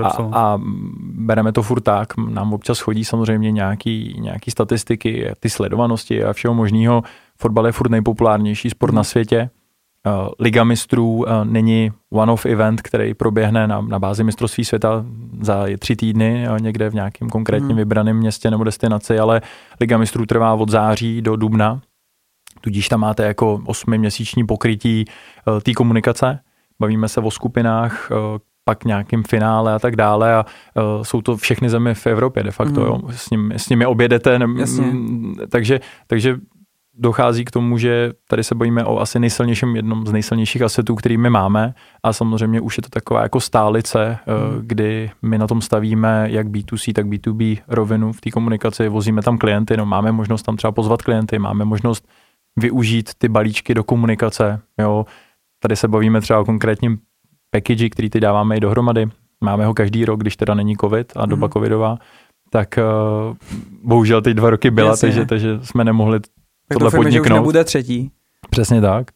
A, 0.02 0.08
a 0.32 0.60
bereme 0.98 1.52
to 1.52 1.62
furt 1.62 1.80
tak, 1.80 2.16
nám 2.16 2.52
občas 2.52 2.80
chodí 2.80 3.04
samozřejmě 3.04 3.52
nějaký, 3.52 4.16
nějaký 4.20 4.50
statistiky, 4.50 5.30
ty 5.40 5.50
sledovanosti 5.50 6.24
a 6.24 6.32
všeho 6.32 6.54
možného. 6.54 7.02
Fotbal 7.38 7.66
je 7.66 7.72
furt 7.72 7.90
nejpopulárnější 7.90 8.70
sport 8.70 8.90
hmm. 8.90 8.96
na 8.96 9.04
světě 9.04 9.50
Liga 10.40 10.64
mistrů 10.64 11.24
eh, 11.28 11.44
není 11.44 11.92
one-off 12.12 12.46
event, 12.46 12.82
který 12.82 13.14
proběhne 13.14 13.66
na, 13.66 13.80
na 13.80 13.98
bázi 13.98 14.24
mistrovství 14.24 14.64
světa 14.64 15.04
za 15.40 15.66
tři 15.78 15.96
týdny 15.96 16.46
eh, 16.48 16.60
někde 16.60 16.90
v 16.90 16.94
nějakém 16.94 17.30
konkrétním 17.30 17.68
hmm. 17.68 17.78
vybraném 17.78 18.16
městě 18.16 18.50
nebo 18.50 18.64
destinaci, 18.64 19.18
ale 19.18 19.42
Liga 19.80 19.98
mistrů 19.98 20.26
trvá 20.26 20.54
od 20.54 20.70
září 20.70 21.22
do 21.22 21.36
dubna, 21.36 21.80
tudíž 22.60 22.88
tam 22.88 23.00
máte 23.00 23.24
jako 23.24 23.62
osmiměsíční 23.66 24.46
pokrytí 24.46 25.04
té 25.62 25.72
komunikace. 25.72 26.38
Bavíme 26.80 27.08
se 27.08 27.20
o 27.20 27.30
skupinách, 27.30 28.10
pak 28.64 28.84
nějakým 28.84 29.22
finále 29.22 29.74
a 29.74 29.78
tak 29.78 29.96
dále 29.96 30.34
a 30.34 30.44
uh, 30.74 31.02
jsou 31.02 31.22
to 31.22 31.36
všechny 31.36 31.70
země 31.70 31.94
v 31.94 32.06
Evropě 32.06 32.42
de 32.42 32.50
facto, 32.50 32.80
mm. 32.80 32.86
jo, 32.86 33.00
s, 33.10 33.30
ním, 33.30 33.52
s 33.52 33.68
nimi 33.68 33.86
objedete, 33.86 34.38
ne, 34.38 34.44
m, 34.44 35.34
takže, 35.48 35.80
takže 36.06 36.36
dochází 36.98 37.44
k 37.44 37.50
tomu, 37.50 37.78
že 37.78 38.12
tady 38.28 38.44
se 38.44 38.54
bojíme 38.54 38.84
o 38.84 38.98
asi 38.98 39.18
nejsilnějším, 39.18 39.76
jednom 39.76 40.06
z 40.06 40.12
nejsilnějších 40.12 40.62
asetů, 40.62 40.94
který 40.94 41.16
my 41.16 41.30
máme 41.30 41.74
a 42.02 42.12
samozřejmě 42.12 42.60
už 42.60 42.76
je 42.76 42.82
to 42.82 42.88
taková 42.88 43.22
jako 43.22 43.40
stálice, 43.40 44.18
hmm. 44.26 44.60
kdy 44.66 45.10
my 45.22 45.38
na 45.38 45.46
tom 45.46 45.60
stavíme 45.60 46.26
jak 46.30 46.46
B2C, 46.46 46.92
tak 46.92 47.06
B2B 47.06 47.58
rovinu 47.68 48.12
v 48.12 48.20
té 48.20 48.30
komunikaci, 48.30 48.88
vozíme 48.88 49.22
tam 49.22 49.38
klienty, 49.38 49.76
no 49.76 49.86
máme 49.86 50.12
možnost 50.12 50.42
tam 50.42 50.56
třeba 50.56 50.72
pozvat 50.72 51.02
klienty, 51.02 51.38
máme 51.38 51.64
možnost 51.64 52.08
využít 52.56 53.10
ty 53.18 53.28
balíčky 53.28 53.74
do 53.74 53.84
komunikace, 53.84 54.60
jo. 54.80 55.06
Tady 55.62 55.76
se 55.76 55.88
bavíme 55.88 56.20
třeba 56.20 56.40
o 56.40 56.44
konkrétním 56.44 56.98
package, 57.50 57.88
který 57.88 58.10
ty 58.10 58.20
dáváme 58.20 58.56
i 58.56 58.60
dohromady. 58.60 59.06
Máme 59.44 59.66
ho 59.66 59.74
každý 59.74 60.04
rok, 60.04 60.20
když 60.20 60.36
teda 60.36 60.54
není 60.54 60.76
covid 60.76 61.12
a 61.16 61.26
doba 61.26 61.46
hmm. 61.46 61.52
covidová, 61.52 61.98
tak 62.50 62.78
uh, 62.78 63.36
bohužel 63.82 64.22
teď 64.22 64.36
dva 64.36 64.50
roky 64.50 64.70
byla, 64.70 64.96
takže, 64.96 65.26
takže 65.26 65.58
jsme 65.62 65.84
nemohli 65.84 66.20
tak 66.68 66.78
tohle 66.78 66.86
doufujeme, 66.86 67.04
podniknout. 67.04 67.26
že 67.26 67.32
už 67.32 67.40
nebude 67.40 67.64
třetí. 67.64 68.10
Přesně 68.50 68.80
tak. 68.80 69.10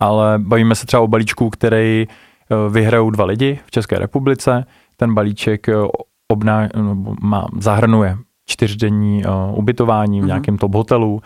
Ale 0.00 0.38
bavíme 0.38 0.74
se 0.74 0.86
třeba 0.86 1.02
o 1.02 1.06
balíčku, 1.06 1.50
který 1.50 2.06
eh, 2.06 2.70
vyhrajou 2.70 3.10
dva 3.10 3.24
lidi 3.24 3.60
v 3.66 3.70
České 3.70 3.98
republice. 3.98 4.66
Ten 4.96 5.14
balíček 5.14 5.68
eh, 5.68 5.74
obná, 6.28 6.68
má, 7.22 7.48
zahrnuje 7.58 8.16
čtyřdenní 8.48 9.24
uh, 9.24 9.58
ubytování 9.58 10.20
v 10.20 10.22
mm-hmm. 10.22 10.26
nějakém 10.26 10.58
top 10.58 10.74
hotelu, 10.74 11.22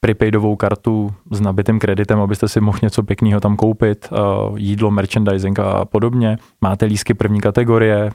prepaidovou 0.00 0.56
kartu 0.56 1.14
s 1.30 1.40
nabitým 1.40 1.78
kreditem, 1.78 2.20
abyste 2.20 2.48
si 2.48 2.60
mohl 2.60 2.78
něco 2.82 3.02
pěkného 3.02 3.40
tam 3.40 3.56
koupit, 3.56 4.08
jídlo, 4.56 4.90
merchandising 4.90 5.58
a 5.58 5.84
podobně. 5.84 6.38
Máte 6.60 6.86
lísky 6.86 7.14
první 7.14 7.40
kategorie, 7.40 8.10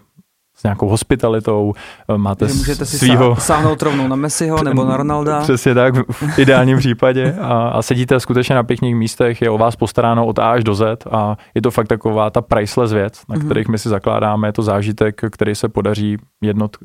s 0.59 0.63
nějakou 0.63 0.89
hospitalitou, 0.89 1.73
eh, 2.09 2.17
máte 2.17 2.47
že 2.47 2.53
můžete 2.53 2.85
si 2.85 2.97
svýho... 2.97 3.35
sáhnout 3.35 3.81
rovnou 3.81 4.07
na 4.07 4.15
Messiho 4.15 4.63
nebo 4.63 4.85
na 4.85 4.97
Ronalda. 4.97 5.41
Přesně 5.41 5.73
tak, 5.73 5.93
v 6.09 6.39
ideálním 6.39 6.77
případě 6.77 7.35
a, 7.41 7.69
a 7.69 7.81
sedíte 7.81 8.19
skutečně 8.19 8.55
na 8.55 8.63
pěkných 8.63 8.95
místech, 8.95 9.41
je 9.41 9.49
o 9.49 9.57
vás 9.57 9.75
postaráno 9.75 10.25
od 10.25 10.39
A 10.39 10.51
až 10.51 10.63
do 10.63 10.75
Z 10.75 11.07
a 11.11 11.37
je 11.55 11.61
to 11.61 11.71
fakt 11.71 11.87
taková 11.87 12.29
ta 12.29 12.41
priceless 12.41 12.93
věc, 12.93 13.21
na 13.29 13.35
mm-hmm. 13.35 13.45
kterých 13.45 13.67
my 13.67 13.79
si 13.79 13.89
zakládáme, 13.89 14.47
je 14.47 14.53
to 14.53 14.61
zážitek, 14.61 15.21
který 15.31 15.55
se 15.55 15.69
podaří 15.69 16.17
jednot, 16.41 16.77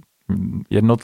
jednot 0.71 1.01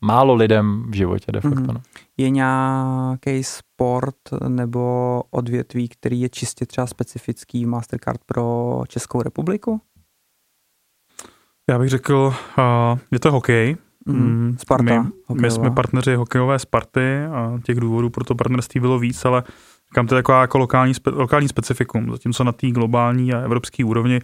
málo 0.00 0.34
lidem 0.34 0.84
v 0.88 0.94
životě 0.94 1.32
de 1.32 1.40
facto. 1.40 1.60
Mm-hmm. 1.60 1.74
No. 1.74 1.80
Je 2.16 2.30
nějaký 2.30 3.44
sport 3.44 4.16
nebo 4.48 5.22
odvětví, 5.30 5.88
který 5.88 6.20
je 6.20 6.28
čistě 6.28 6.66
třeba 6.66 6.86
specifický 6.86 7.66
Mastercard 7.66 8.20
pro 8.26 8.82
Českou 8.88 9.22
republiku? 9.22 9.80
Já 11.68 11.78
bych 11.78 11.88
řekl, 11.88 12.34
uh, 12.58 12.98
je 13.10 13.18
to 13.18 13.32
hokej. 13.32 13.76
Mm, 14.06 14.56
Sparta. 14.60 15.02
My, 15.02 15.40
my 15.40 15.50
jsme 15.50 15.70
partneři 15.70 16.14
hokejové 16.14 16.58
Sparty 16.58 17.24
a 17.32 17.58
těch 17.64 17.80
důvodů 17.80 18.10
pro 18.10 18.24
to 18.24 18.34
partnerství 18.34 18.80
bylo 18.80 18.98
víc, 18.98 19.24
ale 19.24 19.42
kam 19.94 20.06
to 20.06 20.14
je 20.14 20.18
taková 20.18 20.40
jako 20.40 20.58
lokální, 20.58 20.94
spe, 20.94 21.10
lokální 21.10 21.48
specifikum. 21.48 22.10
Zatímco 22.10 22.44
na 22.44 22.52
té 22.52 22.70
globální 22.70 23.32
a 23.32 23.40
evropské 23.40 23.84
úrovni, 23.84 24.20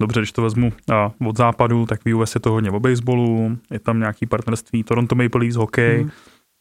dobře, 0.00 0.20
když 0.20 0.32
to 0.32 0.42
vezmu 0.42 0.72
a 0.92 1.10
od 1.26 1.36
západu, 1.36 1.86
tak 1.86 2.00
v 2.04 2.14
US 2.14 2.34
je 2.34 2.40
to 2.40 2.50
hodně 2.50 2.70
o 2.70 2.80
baseballu, 2.80 3.56
je 3.70 3.78
tam 3.78 3.98
nějaký 3.98 4.26
partnerství 4.26 4.84
Toronto 4.84 5.14
Maple 5.14 5.40
Leafs 5.40 5.56
hokej, 5.56 6.04
mm. 6.04 6.10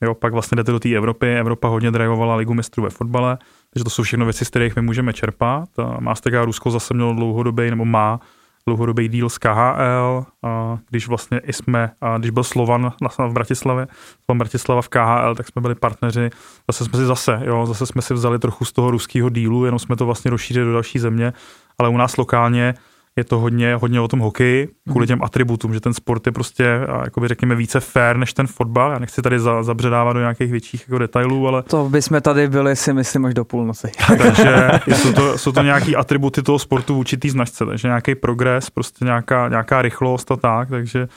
jo, 0.04 0.14
pak 0.14 0.34
vlastně 0.34 0.56
jdete 0.56 0.72
do 0.72 0.80
té 0.80 0.90
Evropy, 0.90 1.38
Evropa 1.38 1.68
hodně 1.68 1.92
drivovala 1.92 2.36
ligu 2.36 2.54
mistrů 2.54 2.84
ve 2.84 2.90
fotbale, 2.90 3.38
takže 3.74 3.84
to 3.84 3.90
jsou 3.90 4.04
všechno 4.04 4.26
věci, 4.26 4.46
z 4.46 4.50
kterých 4.50 4.76
my 4.76 4.82
můžeme 4.82 5.14
čerpat. 5.14 5.80
A 5.80 6.00
Mastercard 6.00 6.46
Rusko 6.46 6.72
zase 6.72 6.94
mělo 6.94 7.14
dlouhodobý, 7.14 7.70
nebo 7.70 7.86
má 7.86 8.20
dlouhodobý 8.68 9.08
díl 9.08 9.30
s 9.30 9.38
KHL, 9.38 10.26
a 10.44 10.78
když 10.90 11.08
vlastně 11.08 11.40
i 11.40 11.54
jsme, 11.54 11.92
a 12.02 12.18
když 12.18 12.32
byl 12.32 12.44
Slovan 12.44 12.94
v 13.20 13.34
Bratislavě, 13.34 13.88
Slovan 14.26 14.38
Bratislava 14.38 14.82
v 14.82 14.90
KHL, 14.90 15.36
tak 15.36 15.48
jsme 15.48 15.62
byli 15.62 15.76
partneři, 15.76 16.30
zase 16.72 16.86
jsme 16.86 17.00
si 17.00 17.06
zase, 17.06 17.40
jo, 17.44 17.66
zase 17.66 17.86
jsme 17.86 18.02
si 18.02 18.14
vzali 18.14 18.40
trochu 18.40 18.66
z 18.66 18.72
toho 18.72 18.92
ruského 18.92 19.30
dílu, 19.30 19.66
jenom 19.66 19.80
jsme 19.80 19.96
to 19.96 20.06
vlastně 20.06 20.32
rozšířili 20.32 20.66
do 20.66 20.74
další 20.74 21.00
země, 21.00 21.34
ale 21.80 21.90
u 21.90 21.98
nás 21.98 22.18
lokálně 22.18 22.74
je 23.18 23.24
to 23.24 23.40
hodně, 23.40 23.76
hodně 23.76 24.02
o 24.02 24.08
tom 24.08 24.20
hokeji, 24.20 24.70
kvůli 24.90 25.04
mhm. 25.04 25.08
těm 25.08 25.24
atributům, 25.24 25.74
že 25.74 25.80
ten 25.80 25.94
sport 25.94 26.26
je 26.26 26.32
prostě, 26.32 26.80
jakoby 27.04 27.28
řekněme, 27.28 27.56
více 27.56 27.80
fair 27.80 28.18
než 28.18 28.34
ten 28.34 28.48
fotbal. 28.48 28.92
Já 28.92 29.00
nechci 29.00 29.22
tady 29.22 29.40
za, 29.40 29.64
zabředávat 29.64 30.14
do 30.14 30.20
nějakých 30.20 30.52
větších 30.52 30.82
jako 30.88 30.98
detailů, 30.98 31.48
ale... 31.48 31.64
To 31.64 31.90
bychom 31.90 32.22
tady 32.22 32.48
byli 32.48 32.76
si 32.76 32.94
myslím 32.94 33.26
až 33.26 33.34
do 33.34 33.46
půlnoci. 33.46 33.92
takže 34.18 34.70
jsou 34.96 35.14
to, 35.14 35.38
jsou 35.38 35.52
to 35.52 35.64
nějaký 35.64 35.96
atributy 35.96 36.44
toho 36.44 36.60
sportu 36.60 36.96
v 36.96 36.98
určitý 36.98 37.30
značce, 37.30 37.66
takže 37.66 37.88
nějaký 37.88 38.16
progres, 38.16 38.70
prostě 38.70 39.06
nějaká, 39.06 39.50
nějaká 39.50 39.82
rychlost 39.82 40.32
a 40.32 40.36
tak, 40.36 40.70
takže 40.70 41.08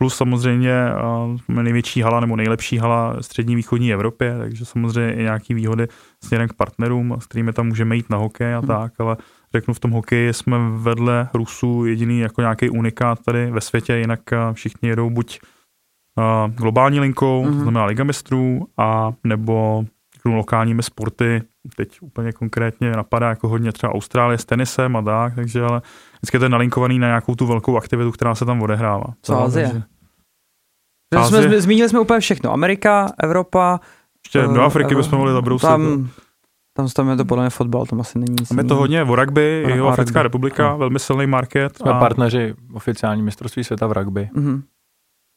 plus 0.00 0.16
samozřejmě 0.16 0.72
uh, 1.48 1.62
největší 1.62 2.02
hala 2.02 2.20
nebo 2.20 2.36
nejlepší 2.36 2.78
hala 2.78 3.16
střední 3.20 3.56
východní 3.56 3.92
Evropě, 3.92 4.36
takže 4.38 4.64
samozřejmě 4.64 5.14
i 5.14 5.22
nějaký 5.22 5.54
výhody 5.54 5.88
směrem 6.24 6.48
k 6.48 6.52
partnerům, 6.52 7.16
s 7.18 7.26
kterými 7.26 7.52
tam 7.52 7.66
můžeme 7.66 7.96
jít 7.96 8.10
na 8.10 8.16
hokej 8.16 8.54
a 8.54 8.58
hmm. 8.58 8.66
tak, 8.66 8.92
ale 8.98 9.16
řeknu 9.52 9.74
v 9.74 9.80
tom 9.80 9.90
hokeji 9.90 10.32
jsme 10.32 10.58
vedle 10.70 11.28
Rusů 11.34 11.86
jediný 11.86 12.20
jako 12.20 12.40
nějaký 12.40 12.70
unikát 12.70 13.18
tady 13.24 13.50
ve 13.50 13.60
světě, 13.60 13.96
jinak 13.96 14.20
všichni 14.52 14.88
jedou 14.88 15.10
buď 15.10 15.40
uh, 16.18 16.54
globální 16.54 17.00
linkou, 17.00 17.42
mm-hmm. 17.42 17.48
to 17.48 17.54
mhm. 17.54 17.62
znamená 17.62 17.84
Liga 17.84 18.04
mistrů, 18.04 18.66
a 18.78 19.12
nebo 19.24 19.84
řeknu, 20.14 20.36
lokálními 20.36 20.82
sporty, 20.82 21.42
teď 21.76 22.02
úplně 22.02 22.32
konkrétně 22.32 22.90
napadá 22.90 23.28
jako 23.28 23.48
hodně 23.48 23.72
třeba 23.72 23.92
Austrálie 23.92 24.38
s 24.38 24.44
tenisem 24.44 24.96
a 24.96 25.02
tak, 25.02 25.34
takže 25.34 25.62
ale 25.62 25.82
vždycky 26.18 26.38
to 26.38 26.44
je 26.44 26.48
nalinkovaný 26.48 26.98
na 26.98 27.06
nějakou 27.06 27.34
tu 27.34 27.46
velkou 27.46 27.76
aktivitu, 27.76 28.12
která 28.12 28.34
se 28.34 28.44
tam 28.44 28.62
odehrává. 28.62 29.04
Co 29.22 29.42
Azie? 29.42 29.82
Takže... 31.10 31.28
Jsme, 31.28 31.60
zmínili 31.60 31.88
jsme 31.88 32.00
úplně 32.00 32.20
všechno. 32.20 32.52
Amerika, 32.52 33.12
Evropa. 33.22 33.80
Ještě 34.26 34.42
do 34.54 34.62
Afriky 34.62 34.94
bychom 34.94 35.18
mohli 35.18 35.32
zabrousit. 35.32 35.68
Tam, 35.68 36.08
tam, 36.80 36.88
tam 36.88 37.10
je 37.10 37.16
to 37.16 37.24
podle 37.24 37.44
mě 37.44 37.50
fotbal, 37.50 37.86
tam 37.86 38.00
asi 38.00 38.18
není 38.18 38.36
nic. 38.40 38.48
Tam 38.48 38.58
je 38.58 38.64
to 38.64 38.76
hodně 38.76 39.02
o 39.02 39.16
rugby, 39.16 39.64
jeho 39.68 39.88
Africká 39.88 40.22
republika, 40.22 40.70
no. 40.70 40.78
velmi 40.78 40.98
silný 40.98 41.26
market. 41.26 41.76
Jsme 41.76 41.90
a... 41.90 41.98
partneři 41.98 42.54
oficiální 42.72 43.22
mistrovství 43.22 43.64
světa 43.64 43.86
v 43.86 43.92
rugby. 43.92 44.30
Mm-hmm. 44.34 44.62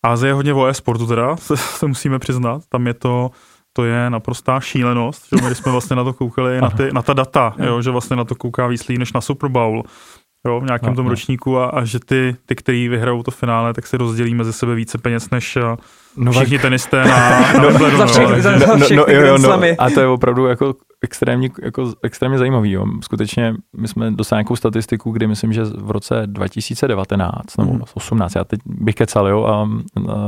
Ázie 0.05 0.29
je 0.29 0.33
hodně 0.33 0.53
o 0.53 0.65
e-sportu 0.65 1.07
teda, 1.07 1.35
se, 1.37 1.57
se 1.57 1.87
musíme 1.87 2.19
přiznat. 2.19 2.61
Tam 2.69 2.87
je 2.87 2.93
to, 2.93 3.31
to 3.73 3.85
je 3.85 4.09
naprostá 4.09 4.59
šílenost, 4.59 5.27
že 5.35 5.49
my 5.49 5.55
jsme 5.55 5.71
vlastně 5.71 5.95
na 5.95 6.03
to 6.03 6.13
koukali, 6.13 6.61
na, 6.61 6.69
ty, 6.69 6.89
na 6.93 7.01
ta 7.01 7.13
data, 7.13 7.55
jo, 7.57 7.81
že 7.81 7.91
vlastně 7.91 8.15
na 8.15 8.23
to 8.23 8.35
kouká 8.35 8.67
víc 8.67 8.87
než 8.87 9.13
na 9.13 9.21
Super 9.21 9.49
Bowl 9.49 9.83
jo, 10.47 10.59
v 10.59 10.63
nějakém 10.63 10.89
no, 10.89 10.95
tom 10.95 11.05
no. 11.05 11.09
ročníku 11.09 11.57
a, 11.57 11.65
a 11.65 11.85
že 11.85 11.99
ty, 11.99 12.35
ty, 12.45 12.55
který 12.55 12.89
vyhrajou 12.89 13.23
to 13.23 13.31
finále, 13.31 13.73
tak 13.73 13.87
si 13.87 13.97
rozdělí 13.97 14.35
mezi 14.35 14.53
sebe 14.53 14.75
více 14.75 14.97
peněz 14.97 15.29
než 15.29 15.57
no, 16.17 16.31
všichni 16.31 16.59
tenisté 16.59 17.03
na, 17.05 17.29
na 17.53 17.61
no, 17.61 17.67
Wimbledonu. 17.67 17.97
Za 17.97 18.05
všechny, 18.05 18.41
za, 18.41 18.59
za 18.59 18.75
všechny 18.77 18.95
no, 18.95 19.05
no, 19.07 19.13
jo, 19.13 19.37
no, 19.37 19.59
a 19.79 19.89
to 19.89 19.99
je 19.99 20.07
opravdu 20.07 20.45
jako 20.45 20.75
extrémně, 21.01 21.49
jako, 21.61 21.93
extrémně 22.03 22.37
zajímavý. 22.37 22.71
Jo. 22.71 22.85
Skutečně 23.01 23.55
my 23.77 23.87
jsme 23.87 24.11
dosáhli 24.11 24.39
nějakou 24.39 24.55
statistiku, 24.55 25.11
kdy 25.11 25.27
myslím, 25.27 25.53
že 25.53 25.63
v 25.63 25.91
roce 25.91 26.23
2019 26.25 27.57
nebo 27.57 27.73
mm. 27.73 27.81
18, 27.93 28.35
já 28.35 28.43
teď 28.43 28.59
bych 28.65 28.95
kecal, 28.95 29.27
jo, 29.27 29.43
a, 29.43 29.69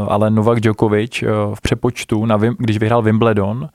ale 0.07 0.31
Novak 0.31 0.59
Djokovic 0.59 1.23
eh, 1.23 1.27
v 1.55 1.61
přepočtu, 1.61 2.25
na, 2.25 2.37
když 2.57 2.77
vyhrál 2.77 3.01
Wimbledon, 3.01 3.69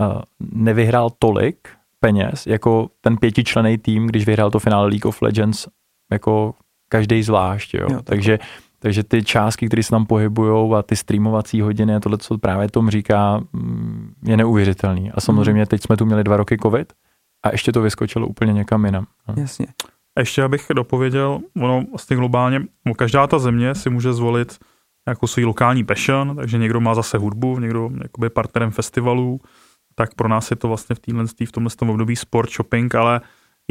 eh, 0.00 0.04
nevyhrál 0.40 1.10
tolik 1.18 1.56
peněz 2.00 2.46
jako 2.46 2.88
ten 3.00 3.16
pětičlený 3.16 3.78
tým, 3.78 4.06
když 4.06 4.26
vyhrál 4.26 4.50
to 4.50 4.58
finále 4.58 4.88
League 4.88 5.06
of 5.06 5.22
Legends 5.22 5.66
jako 6.12 6.54
každý 6.88 7.22
zvlášť. 7.22 7.74
Jo. 7.74 7.86
Jo, 7.90 8.02
takže, 8.04 8.38
takže 8.78 9.02
ty 9.02 9.24
částky, 9.24 9.66
které 9.66 9.82
se 9.82 9.90
tam 9.90 10.06
pohybují 10.06 10.72
a 10.74 10.82
ty 10.82 10.96
streamovací 10.96 11.60
hodiny 11.60 11.94
a 11.94 12.00
tohle, 12.00 12.18
co 12.18 12.38
právě 12.38 12.68
Tom 12.68 12.90
říká, 12.90 13.40
mm, 13.52 14.12
je 14.24 14.36
neuvěřitelný. 14.36 15.10
A 15.10 15.20
samozřejmě 15.20 15.66
teď 15.66 15.82
jsme 15.82 15.96
tu 15.96 16.06
měli 16.06 16.24
dva 16.24 16.36
roky 16.36 16.56
covid 16.62 16.92
a 17.44 17.52
ještě 17.52 17.72
to 17.72 17.82
vyskočilo 17.82 18.26
úplně 18.26 18.52
někam 18.52 18.84
jinam. 18.84 19.06
No. 19.28 19.34
Jasně. 19.36 19.66
A 20.16 20.20
ještě 20.20 20.42
abych 20.42 20.66
dopověděl, 20.74 21.40
ono 21.56 21.84
vlastně 21.90 22.16
globálně, 22.16 22.62
každá 22.96 23.26
ta 23.26 23.38
země 23.38 23.74
si 23.74 23.90
může 23.90 24.12
zvolit 24.12 24.58
jako 25.08 25.26
svůj 25.26 25.44
lokální 25.44 25.84
passion, 25.84 26.36
takže 26.36 26.58
někdo 26.58 26.80
má 26.80 26.94
zase 26.94 27.18
hudbu, 27.18 27.58
někdo 27.58 27.90
jakoby 28.02 28.30
partnerem 28.30 28.70
festivalů, 28.70 29.40
tak 29.94 30.14
pro 30.14 30.28
nás 30.28 30.50
je 30.50 30.56
to 30.56 30.68
vlastně 30.68 30.94
v, 30.94 31.00
týhle, 31.00 31.24
v 31.46 31.52
tomhle 31.52 31.70
období 31.80 32.16
sport, 32.16 32.50
shopping, 32.50 32.94
ale 32.94 33.20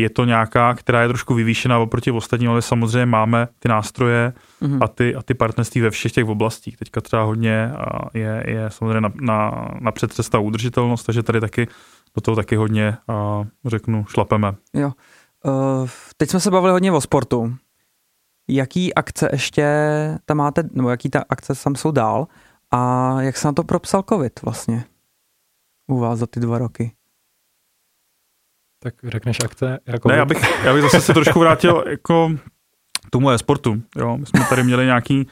je 0.02 0.10
to 0.10 0.26
nějaká, 0.26 0.74
která 0.74 1.02
je 1.02 1.08
trošku 1.08 1.34
vyvýšená 1.34 1.80
oproti 1.80 2.12
ostatním, 2.12 2.50
ale 2.50 2.62
samozřejmě 2.62 3.06
máme 3.06 3.48
ty 3.60 3.68
nástroje 3.68 4.34
mm-hmm. 4.62 4.78
a, 4.82 4.88
ty, 4.88 5.16
a 5.16 5.22
ty 5.22 5.34
partnerství 5.34 5.82
ve 5.82 5.90
všech 5.90 6.12
těch 6.12 6.26
oblastích. 6.26 6.78
Teďka 6.78 7.02
třeba 7.02 7.24
hodně 7.24 7.72
je, 8.14 8.44
je 8.48 8.70
samozřejmě 8.70 9.02
na, 9.02 9.12
na, 9.22 9.68
na 9.80 9.92
předcesta 9.92 10.40
udržitelnost, 10.40 11.04
takže 11.04 11.24
tady 11.24 11.42
taky 11.42 11.68
do 12.16 12.22
toho 12.22 12.36
taky 12.36 12.56
hodně, 12.56 12.98
a 13.08 13.44
řeknu, 13.66 14.06
šlapeme. 14.06 14.54
Jo. 14.74 14.92
Uh, 15.46 15.90
teď 16.18 16.30
jsme 16.30 16.40
se 16.40 16.52
bavili 16.52 16.72
hodně 16.72 16.92
o 16.92 17.02
sportu. 17.02 17.56
Jaký 18.50 18.94
akce 18.94 19.30
ještě 19.32 19.66
tam 20.26 20.38
máte, 20.38 20.64
nebo 20.72 20.90
jaký 20.90 21.10
ta 21.10 21.24
akce 21.30 21.54
tam 21.64 21.76
jsou 21.76 21.92
dál 21.92 22.28
a 22.72 23.22
jak 23.22 23.38
se 23.38 23.48
na 23.48 23.54
to 23.54 23.64
propsal 23.64 24.04
covid 24.10 24.42
vlastně 24.42 24.84
u 25.88 26.00
vás 26.00 26.20
za 26.20 26.28
ty 26.28 26.40
dva 26.40 26.58
roky? 26.58 26.92
Tak 28.84 28.94
řekneš 29.04 29.38
akce? 29.44 29.80
Jako 29.86 30.10
ne, 30.10 30.16
já 30.16 30.26
bych, 30.26 30.64
já 30.64 30.74
bych 30.74 30.82
zase 30.82 31.02
se 31.02 31.14
trošku 31.14 31.40
vrátil 31.40 31.84
jako 31.88 32.32
tomu 33.10 33.30
e-sportu. 33.30 33.82
Jo. 33.96 34.18
My 34.18 34.26
jsme 34.26 34.46
tady 34.50 34.64
měli 34.64 34.86
nějaký 34.86 35.28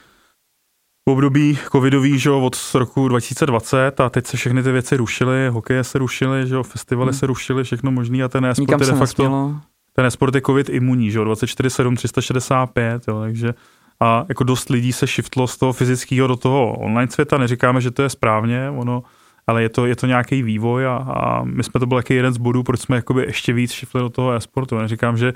období 1.07 1.57
covidový, 1.71 2.19
že 2.19 2.31
od 2.31 2.57
roku 2.73 3.07
2020 3.07 3.99
a 3.99 4.09
teď 4.09 4.27
se 4.27 4.37
všechny 4.37 4.63
ty 4.63 4.71
věci 4.71 4.97
rušily, 4.97 5.49
hokeje 5.49 5.83
se 5.83 5.97
rušily, 5.97 6.47
že 6.47 6.63
festivaly 6.63 7.11
hmm. 7.11 7.19
se 7.19 7.27
rušily, 7.27 7.63
všechno 7.63 7.91
možný 7.91 8.23
a 8.23 8.27
ten 8.27 8.45
e-sport 8.45 8.81
je 8.81 8.87
de 8.87 8.93
facto, 8.93 9.03
nesmělo. 9.03 9.55
ten 9.93 10.05
e-sport 10.05 10.35
je 10.35 10.41
covid 10.41 10.69
imunní, 10.69 11.11
že 11.11 11.19
24-7, 11.19 11.95
365, 11.95 13.07
jo, 13.07 13.21
takže 13.21 13.53
a 13.99 14.25
jako 14.29 14.43
dost 14.43 14.69
lidí 14.69 14.93
se 14.93 15.07
shiftlo 15.07 15.47
z 15.47 15.57
toho 15.57 15.73
fyzického 15.73 16.27
do 16.27 16.35
toho 16.35 16.73
online 16.73 17.11
světa, 17.11 17.37
neříkáme, 17.37 17.81
že 17.81 17.91
to 17.91 18.01
je 18.01 18.09
správně, 18.09 18.69
ono, 18.69 19.03
ale 19.49 19.61
je 19.61 19.69
to, 19.69 19.85
je 19.85 19.95
to 19.95 20.07
nějaký 20.07 20.43
vývoj 20.43 20.87
a, 20.87 20.95
a 20.95 21.43
my 21.43 21.63
jsme 21.63 21.79
to 21.79 21.85
byl 21.85 21.97
jaký 21.97 22.13
jeden 22.13 22.33
z 22.33 22.37
bodů, 22.37 22.63
proč 22.63 22.79
jsme 22.79 22.95
jakoby 22.95 23.21
ještě 23.21 23.53
víc 23.53 23.71
shiftli 23.71 24.01
do 24.01 24.09
toho 24.09 24.31
e-sportu. 24.31 24.77
Neříkám, 24.77 25.17
že 25.17 25.33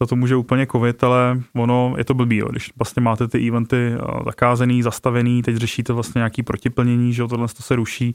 za 0.00 0.06
to 0.06 0.16
může 0.16 0.36
úplně 0.36 0.66
covid, 0.66 1.04
ale 1.04 1.40
ono 1.56 1.94
je 1.98 2.04
to 2.04 2.14
blbý, 2.14 2.36
jo. 2.36 2.48
když 2.48 2.72
vlastně 2.76 3.02
máte 3.02 3.28
ty 3.28 3.48
eventy 3.48 3.92
eh, 3.94 3.98
zakázaný, 4.24 4.82
zastavený, 4.82 5.42
teď 5.42 5.56
řešíte 5.56 5.92
vlastně 5.92 6.18
nějaký 6.18 6.42
protiplnění, 6.42 7.12
že 7.12 7.22
jo, 7.22 7.28
tohle 7.28 7.48
to 7.48 7.62
se 7.62 7.76
ruší, 7.76 8.14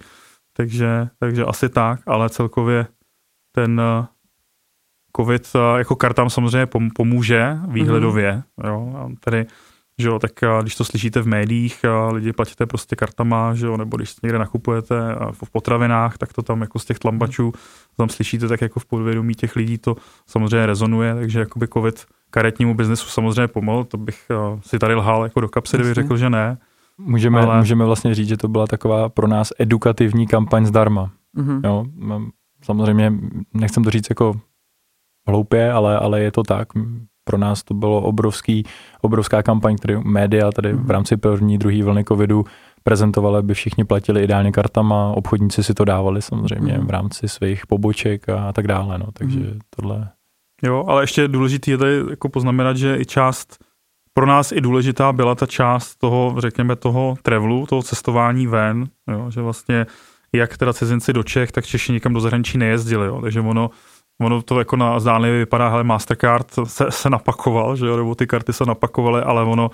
takže, 0.58 1.08
takže 1.19 1.45
asi 1.45 1.69
tak, 1.69 1.99
ale 2.08 2.29
celkově 2.29 2.88
ten 3.56 3.82
eh, 3.82 4.08
covid 5.15 5.47
eh, 5.56 5.77
jako 5.77 5.95
kartám 5.95 6.29
samozřejmě 6.29 6.67
pomůže 6.95 7.58
výhledově, 7.67 8.43
mm-hmm. 8.62 8.67
jo, 8.67 9.10
tady 9.19 9.45
že 9.99 10.08
jo, 10.08 10.19
tak 10.19 10.32
když 10.62 10.75
to 10.75 10.86
slyšíte 10.86 11.21
v 11.21 11.27
médiích, 11.27 11.86
lidi 12.12 12.34
platíte 12.34 12.65
prostě 12.65 12.95
kartama, 12.95 13.53
že 13.53 13.65
jo, 13.65 13.77
nebo 13.77 13.97
když 13.97 14.21
někde 14.23 14.39
nakupujete 14.39 14.95
v 15.32 15.51
potravinách, 15.51 16.17
tak 16.17 16.34
to 16.34 16.41
tam 16.41 16.62
jako 16.62 16.79
z 16.79 16.86
těch 16.86 16.99
tlambačů 16.99 17.53
tam 17.97 18.10
slyšíte, 18.10 18.47
tak 18.47 18.62
jako 18.62 18.79
v 18.79 18.86
podvědomí 18.86 19.36
těch 19.36 19.56
lidí 19.56 19.77
to 19.77 19.95
samozřejmě 20.27 20.65
rezonuje, 20.65 21.15
takže 21.15 21.39
jakoby 21.39 21.67
covid 21.67 22.06
karetnímu 22.29 22.73
biznesu 22.73 23.08
samozřejmě 23.08 23.47
pomohl, 23.47 23.84
to 23.84 23.97
bych 23.97 24.32
si 24.62 24.79
tady 24.79 24.95
lhal 24.95 25.23
jako 25.23 25.39
do 25.39 25.49
kapsy, 25.49 25.77
kdybych 25.77 25.93
řekl, 25.93 26.17
že 26.17 26.29
ne. 26.29 26.58
Můžeme, 26.97 27.41
ale... 27.41 27.58
můžeme 27.58 27.86
vlastně 27.86 28.15
říct, 28.15 28.27
že 28.27 28.38
to 28.38 28.47
byla 28.47 28.67
taková 28.67 29.10
pro 29.10 29.27
nás 29.27 29.49
edukativní 29.60 30.27
kampaň 30.27 30.65
zdarma. 30.65 31.12
Mm-hmm. 31.38 31.62
Jo, 31.63 31.86
samozřejmě 32.62 33.13
nechcem 33.53 33.84
to 33.84 33.89
říct 33.89 34.10
jako 34.10 34.39
hloupě, 35.27 35.71
ale, 35.71 35.99
ale 35.99 36.21
je 36.21 36.32
to 36.32 36.43
tak 36.43 36.67
pro 37.23 37.38
nás 37.38 37.63
to 37.63 37.73
bylo 37.73 38.01
obrovský, 38.01 38.63
obrovská 39.01 39.43
kampaň, 39.43 39.75
kterou 39.75 40.01
média 40.03 40.51
tady 40.51 40.73
v 40.73 40.79
mhm. 40.79 40.89
rámci 40.89 41.17
první, 41.17 41.57
druhé 41.57 41.83
vlny 41.83 42.03
covidu 42.03 42.45
prezentovali, 42.83 43.38
aby 43.38 43.53
všichni 43.53 43.83
platili 43.83 44.23
ideálně 44.23 44.51
kartama, 44.51 45.12
obchodníci 45.15 45.63
si 45.63 45.73
to 45.73 45.86
dávali 45.86 46.21
samozřejmě 46.21 46.77
mm. 46.77 46.88
v 46.88 46.89
rámci 46.89 47.27
svých 47.27 47.67
poboček 47.67 48.29
a 48.29 48.53
tak 48.53 48.67
dále, 48.67 48.97
no, 48.97 49.05
takže 49.13 49.39
mm. 49.39 49.59
tohle. 49.75 50.09
Jo, 50.63 50.86
ale 50.88 51.03
ještě 51.03 51.27
důležité 51.27 51.71
je 51.71 51.77
tady 51.77 52.01
jako 52.09 52.29
poznamenat, 52.29 52.77
že 52.77 52.97
i 52.99 53.05
část, 53.05 53.63
pro 54.13 54.25
nás 54.25 54.51
i 54.51 54.62
důležitá 54.62 55.13
byla 55.13 55.36
ta 55.36 55.45
část 55.45 55.95
toho, 55.95 56.36
řekněme, 56.38 56.75
toho 56.75 57.15
travelu, 57.21 57.65
toho 57.65 57.83
cestování 57.83 58.47
ven, 58.47 58.86
jo, 59.12 59.31
že 59.31 59.41
vlastně 59.41 59.86
jak 60.33 60.57
teda 60.57 60.73
cizinci 60.73 61.13
do 61.13 61.23
Čech, 61.23 61.51
tak 61.51 61.65
Češi 61.65 61.91
nikam 61.91 62.13
do 62.13 62.19
zahraničí 62.19 62.57
nejezdili, 62.57 63.07
jo, 63.07 63.21
takže 63.21 63.41
ono 63.41 63.69
ono 64.21 64.41
to 64.41 64.60
jako 64.60 64.76
na 64.76 64.99
zdánlivě 64.99 65.39
vypadá, 65.39 65.69
hele, 65.69 65.84
Mastercard 65.84 66.47
se, 66.63 66.86
se 66.89 67.10
napakoval, 67.10 67.76
že 67.76 67.86
jo, 67.86 67.97
nebo 67.97 68.15
ty 68.15 68.28
karty 68.28 68.54
se 68.54 68.65
napakovaly, 68.65 69.21
ale 69.21 69.43
ono, 69.43 69.69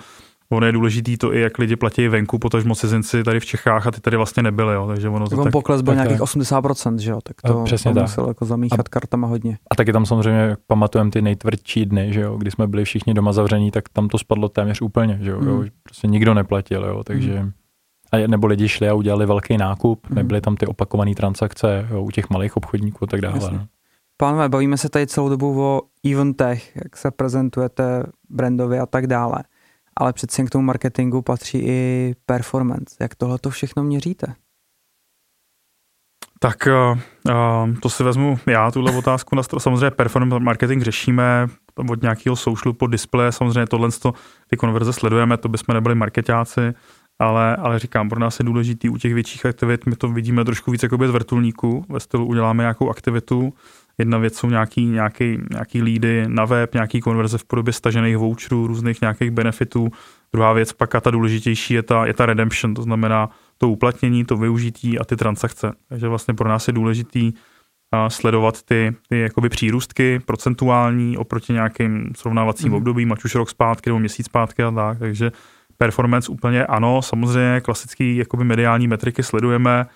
ono 0.52 0.66
je 0.66 0.72
důležitý 0.72 1.16
to 1.16 1.34
i, 1.34 1.40
jak 1.40 1.58
lidi 1.58 1.76
platí 1.76 2.08
venku, 2.08 2.38
protože 2.38 2.74
cizinci 2.74 3.24
tady 3.24 3.40
v 3.40 3.44
Čechách 3.44 3.86
a 3.86 3.90
ty 3.90 4.00
tady 4.00 4.16
vlastně 4.16 4.42
nebyli, 4.42 4.74
jo, 4.74 4.86
takže 4.86 5.08
ono 5.08 5.28
to 5.28 5.44
tak, 5.44 5.52
pokles 5.52 5.82
byl 5.82 5.94
tak, 5.94 6.08
nějakých 6.08 6.20
80%, 6.20 6.96
že 6.96 7.10
jo, 7.10 7.18
tak 7.22 7.36
to, 7.42 7.64
přesně 7.64 7.94
to 7.94 8.00
musel 8.00 8.28
jako 8.28 8.44
zamíchat 8.44 8.80
a, 8.80 8.90
kartama 8.90 9.26
hodně. 9.26 9.58
A 9.70 9.74
taky 9.74 9.92
tam 9.92 10.06
samozřejmě, 10.06 10.40
jak 10.40 10.58
pamatujeme 10.66 11.10
ty 11.10 11.22
nejtvrdší 11.22 11.86
dny, 11.86 12.12
že 12.12 12.20
jo, 12.20 12.36
kdy 12.36 12.50
jsme 12.50 12.66
byli 12.66 12.84
všichni 12.84 13.14
doma 13.14 13.32
zavření, 13.32 13.70
tak 13.70 13.88
tam 13.88 14.08
to 14.08 14.18
spadlo 14.18 14.48
téměř 14.48 14.80
úplně, 14.80 15.18
že 15.22 15.30
jo, 15.30 15.40
mm. 15.40 15.48
jo 15.48 15.64
prostě 15.82 16.06
nikdo 16.06 16.34
neplatil, 16.34 16.84
jo, 16.84 17.04
takže... 17.04 17.42
Mm. 17.42 17.52
A 18.12 18.26
nebo 18.26 18.46
lidi 18.46 18.68
šli 18.68 18.88
a 18.88 18.94
udělali 18.94 19.26
velký 19.26 19.56
nákup, 19.56 20.10
mm. 20.10 20.16
nebyly 20.16 20.40
tam 20.40 20.56
ty 20.56 20.66
opakované 20.66 21.14
transakce 21.14 21.88
jo, 21.90 22.02
u 22.02 22.10
těch 22.10 22.30
malých 22.30 22.56
obchodníků 22.56 23.04
a 23.04 23.06
tak 23.06 23.20
dále. 23.20 23.50
No. 23.52 23.66
Pánové, 24.20 24.48
bavíme 24.48 24.78
se 24.78 24.88
tady 24.88 25.06
celou 25.06 25.28
dobu 25.28 25.62
o 25.62 25.82
eventech, 26.12 26.76
jak 26.76 26.96
se 26.96 27.10
prezentujete 27.10 28.02
brandově 28.30 28.80
a 28.80 28.86
tak 28.86 29.06
dále. 29.06 29.44
Ale 29.96 30.12
přeci 30.12 30.44
k 30.44 30.50
tomu 30.50 30.64
marketingu 30.64 31.22
patří 31.22 31.58
i 31.58 32.14
performance. 32.26 32.96
Jak 33.00 33.14
tohle 33.14 33.38
to 33.38 33.50
všechno 33.50 33.84
měříte? 33.84 34.34
Tak 36.38 36.68
uh, 37.26 37.74
to 37.82 37.90
si 37.90 38.04
vezmu 38.04 38.38
já, 38.46 38.70
tuhle 38.70 38.96
otázku. 38.96 39.36
Samozřejmě 39.58 39.90
performance 39.90 40.44
marketing 40.44 40.82
řešíme 40.82 41.46
od 41.90 42.02
nějakého 42.02 42.36
socialu 42.36 42.74
po 42.74 42.86
displeje, 42.86 43.32
samozřejmě 43.32 43.66
tohle 43.66 43.88
ty 44.46 44.56
konverze 44.56 44.92
sledujeme, 44.92 45.36
to 45.36 45.48
bychom 45.48 45.74
nebyli 45.74 45.94
marketáci, 45.94 46.60
ale, 47.18 47.56
ale 47.56 47.78
říkám, 47.78 48.08
pro 48.08 48.20
nás 48.20 48.38
je 48.38 48.44
důležitý 48.44 48.88
u 48.88 48.96
těch 48.96 49.14
větších 49.14 49.46
aktivit, 49.46 49.86
my 49.86 49.96
to 49.96 50.08
vidíme 50.08 50.44
trošku 50.44 50.70
víc 50.70 50.82
jako 50.82 51.08
z 51.08 51.10
vrtulníku, 51.10 51.84
ve 51.88 52.00
stylu 52.00 52.26
uděláme 52.26 52.62
nějakou 52.62 52.90
aktivitu, 52.90 53.52
Jedna 54.00 54.18
věc 54.18 54.36
jsou 54.38 54.50
nějaký, 54.50 54.86
nějaký, 54.86 55.38
nějaký 55.50 55.82
lídy 55.82 56.24
na 56.28 56.44
web, 56.44 56.74
nějaký 56.74 57.00
konverze 57.00 57.38
v 57.38 57.44
podobě 57.44 57.72
stažených 57.72 58.16
voucherů, 58.16 58.66
různých 58.66 59.00
nějakých 59.00 59.30
benefitů. 59.30 59.88
Druhá 60.32 60.52
věc, 60.52 60.72
pak 60.72 60.94
a 60.94 61.00
ta 61.00 61.10
důležitější 61.10 61.74
je 61.74 61.82
ta, 61.82 62.06
je 62.06 62.14
ta 62.14 62.26
redemption, 62.26 62.74
to 62.74 62.82
znamená 62.82 63.28
to 63.58 63.68
uplatnění, 63.68 64.24
to 64.24 64.36
využití 64.36 64.98
a 64.98 65.04
ty 65.04 65.16
transakce. 65.16 65.72
Takže 65.88 66.08
vlastně 66.08 66.34
pro 66.34 66.48
nás 66.48 66.68
je 66.68 66.72
důležitý 66.72 67.32
sledovat 68.08 68.62
ty, 68.62 68.94
ty 69.08 69.20
jakoby 69.20 69.48
přírůstky 69.48 70.20
procentuální 70.26 71.16
oproti 71.16 71.52
nějakým 71.52 72.12
srovnávacím 72.16 72.68
mm. 72.68 72.74
obdobím, 72.74 73.12
ať 73.12 73.24
už 73.24 73.34
rok 73.34 73.50
zpátky 73.50 73.90
nebo 73.90 73.98
měsíc 73.98 74.26
zpátky 74.26 74.62
a 74.62 74.70
tak. 74.70 74.98
Takže 74.98 75.32
performance 75.76 76.32
úplně 76.32 76.66
ano, 76.66 77.02
samozřejmě 77.02 77.60
klasický 77.60 78.16
jakoby 78.16 78.44
mediální 78.44 78.88
metriky 78.88 79.22
sledujeme, 79.22 79.86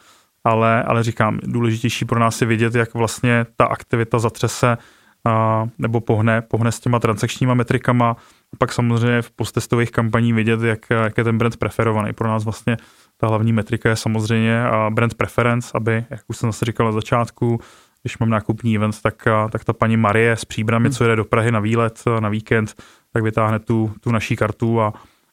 ale, 0.45 0.83
ale 0.83 1.03
říkám, 1.03 1.39
důležitější 1.43 2.05
pro 2.05 2.21
nás 2.21 2.41
je 2.41 2.47
vidět, 2.47 2.75
jak 2.75 2.95
vlastně 2.95 3.47
ta 3.57 3.65
aktivita 3.65 4.19
zatřese 4.19 4.79
a, 5.25 5.67
nebo 5.79 6.01
pohne, 6.01 6.43
pohne 6.43 6.73
s 6.73 6.81
těma 6.81 6.99
transakčníma 6.99 7.55
metrikama. 7.55 8.11
A 8.53 8.57
pak 8.59 8.73
samozřejmě 8.73 9.23
v 9.23 9.31
posttestových 9.31 9.91
kampaní 9.91 10.33
vidět, 10.33 10.63
jak, 10.63 10.91
jak 10.91 11.19
je 11.19 11.25
ten 11.25 11.39
brand 11.39 11.57
preferovaný. 11.57 12.13
Pro 12.13 12.29
nás 12.29 12.45
vlastně 12.45 12.77
ta 13.17 13.27
hlavní 13.27 13.53
metrika 13.53 13.89
je 13.89 13.97
samozřejmě 13.97 14.65
brand 14.91 15.15
preference, 15.15 15.71
aby, 15.75 16.05
jak 16.11 16.21
už 16.27 16.37
jsem 16.37 16.49
zase 16.49 16.65
říkal 16.65 16.87
na 16.87 16.93
začátku, 16.93 17.61
když 18.03 18.19
mám 18.19 18.31
nákupní 18.31 18.77
event, 18.77 19.03
tak, 19.03 19.29
tak 19.51 19.65
ta 19.65 19.73
paní 19.73 19.97
Marie 19.97 20.33
s 20.33 20.45
příbrami, 20.45 20.89
hmm. 20.89 20.93
co 20.93 21.05
jede 21.05 21.17
do 21.17 21.25
Prahy 21.25 21.53
na 21.53 21.61
výlet, 21.61 22.03
na 22.21 22.29
víkend, 22.29 22.83
tak 23.13 23.23
vytáhne 23.23 23.59
tu, 23.59 23.93
tu 24.01 24.11
naší 24.11 24.37
kartu 24.37 24.81
a, 24.81 24.93